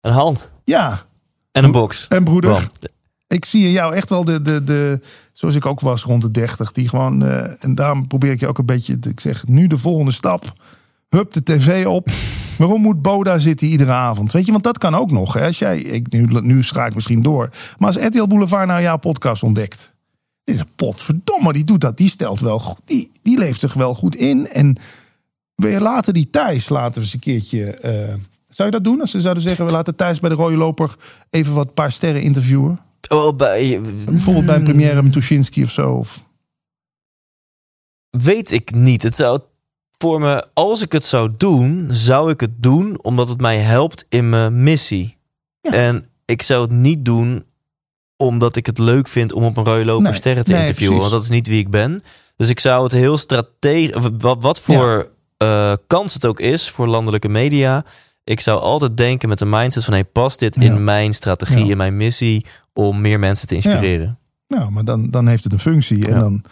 [0.01, 1.01] Een hand Ja,
[1.51, 2.07] en een box.
[2.07, 2.69] en broeder.
[3.27, 5.01] Ik zie in jou echt wel de, de, de
[5.33, 8.47] zoals ik ook was rond de 30, die gewoon, eh, en daarom probeer ik je
[8.47, 10.53] ook een beetje, ik zeg nu de volgende stap,
[11.15, 12.09] hup de tv op.
[12.57, 14.31] Waarom moet Boda zitten iedere avond?
[14.31, 15.33] Weet je, want dat kan ook nog.
[15.33, 15.45] Hè?
[15.45, 18.97] Als jij, ik, nu, nu schaak ik misschien door, maar als RTL Boulevard nou jouw
[18.97, 19.95] podcast ontdekt,
[20.43, 23.73] dit is een potverdomme, die doet dat, die stelt wel, goed- die, die leeft zich
[23.73, 24.77] wel goed in en
[25.55, 27.71] wil je later die Thijs laten we eens een keertje.
[27.71, 28.13] eh,
[28.49, 30.95] zou je dat doen als ze zouden zeggen: we laten Thijs bij de Rode Loper
[31.29, 32.79] even wat paar sterren interviewen?
[33.09, 35.91] Oh, bij, Bijvoorbeeld bij een première met Tuschinski of zo.
[35.91, 36.25] Of...
[38.09, 39.03] Weet ik niet.
[39.03, 39.39] Het zou
[40.01, 44.05] voor me, als ik het zou doen, zou ik het doen omdat het mij helpt
[44.09, 45.17] in mijn missie.
[45.61, 45.71] Ja.
[45.71, 47.43] En ik zou het niet doen
[48.17, 50.95] omdat ik het leuk vind om op een rode loper Nee, sterren te nee, interviewen.
[50.95, 51.11] precies.
[51.11, 52.01] Want dat is niet wie ik ben.
[52.35, 56.87] Dus ik zou het heel strategisch, wat, wat voor eh, kans het ook is voor
[56.87, 57.85] landelijke media.
[58.23, 60.61] Ik zou altijd denken met de mindset van, hey, past dit Ja.
[60.61, 64.19] in mijn strategie, in mijn missie om meer mensen te inspireren?
[64.47, 66.07] Nou, maar dan, dan heeft het een functie.
[66.07, 66.43] En dan,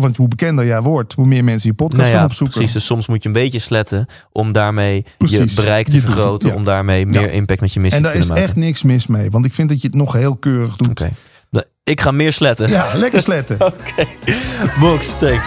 [0.00, 2.56] want hoe bekender jij wordt, hoe meer mensen je podcast Nou gaan ja, opzoeken.
[2.56, 2.72] precies.
[2.74, 5.38] Dus soms moet je een beetje sletten om daarmee Precies.
[5.54, 6.48] je bereik te Je doet het, vergroten.
[6.48, 6.54] ja.
[6.54, 8.56] Om daarmee meer impact met je missie en te daar is kunnen maken.
[8.58, 9.30] echt niks mis mee.
[9.30, 10.88] Want ik vind dat je het nog heel keurig doet.
[10.90, 11.10] Oké.
[11.50, 12.68] Nou, Ik ga meer sletten.
[12.68, 13.56] Ja, lekker sletten.
[13.66, 14.04] Oké.
[14.80, 15.46] Box, thanks.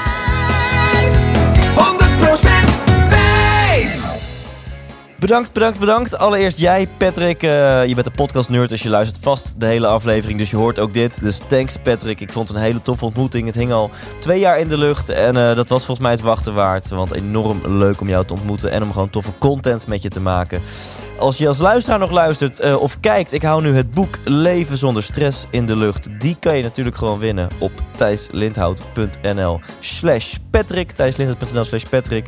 [5.20, 6.18] Bedankt, bedankt, bedankt.
[6.18, 7.44] Allereerst jij, Patrick.
[7.44, 10.40] eh, je bent een podcast nerd, dus je luistert vast de hele aflevering.
[10.40, 11.22] Dus je hoort ook dit.
[11.22, 12.20] Dus thanks, Patrick.
[12.20, 13.46] Ik vond het een hele toffe ontmoeting.
[13.46, 13.90] Het hing al
[14.20, 15.10] twee jaar in de lucht.
[15.10, 16.90] En eh, dat was volgens mij het wachten waard.
[16.90, 18.72] Want enorm leuk om jou te ontmoeten.
[18.72, 20.62] En om gewoon toffe content met je te maken.
[21.18, 24.78] Als je als luisteraar nog luistert eh, of kijkt, ik hou nu het boek Leven
[24.78, 26.08] zonder stress in de lucht.
[26.20, 30.92] Die kan je natuurlijk gewoon winnen op thijslindhout.nl slash Patrick.
[30.92, 32.26] thijslindhout.nl slash Patrick.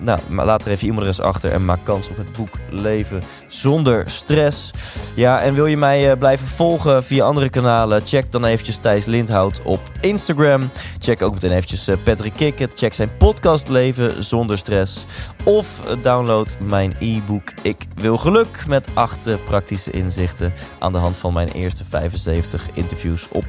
[0.00, 4.10] Nou, laat er even je e-mailadres achter en maak kans op het boek Leven zonder
[4.10, 4.70] stress.
[5.14, 8.06] Ja, en wil je mij eh, blijven volgen via andere kanalen?
[8.06, 10.70] Check dan eventjes Thijs Lindhout op Instagram.
[10.98, 12.78] Check ook meteen eventjes eh, Patrick Kikkert.
[12.78, 15.04] Check zijn podcast Leven zonder stress.
[15.44, 21.18] Of eh, download mijn e-book Ik wil geluk met acht praktische inzichten aan de hand
[21.18, 23.44] van mijn eerste 75 interviews op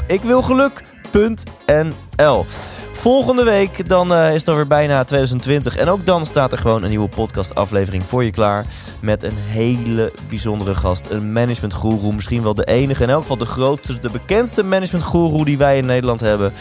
[1.12, 2.46] ikwilgeluk.nl.
[2.92, 6.84] Volgende week dan eh, is het alweer bijna 2020 en ook dan staat er gewoon
[6.84, 8.66] een nieuwe podcast aflevering voor je klaar
[9.00, 13.38] met een hele bijzondere gast, een management guru, misschien wel de enige, in elk geval
[13.38, 16.54] de grootste, de bekendste management guru die wij in Nederland hebben.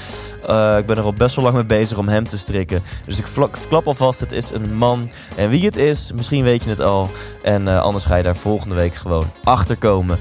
[0.47, 2.83] Eh, ik ben er al best wel lang mee bezig om hem te strikken.
[3.05, 3.27] Dus ik
[3.69, 5.11] klap alvast, het is een man.
[5.37, 7.11] En wie het is, misschien weet je het al.
[7.43, 10.19] En eh, anders ga je daar volgende week gewoon achter komen.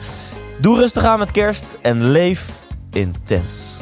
[0.57, 2.51] Doe rustig aan met kerst en leef
[2.91, 3.78] intens.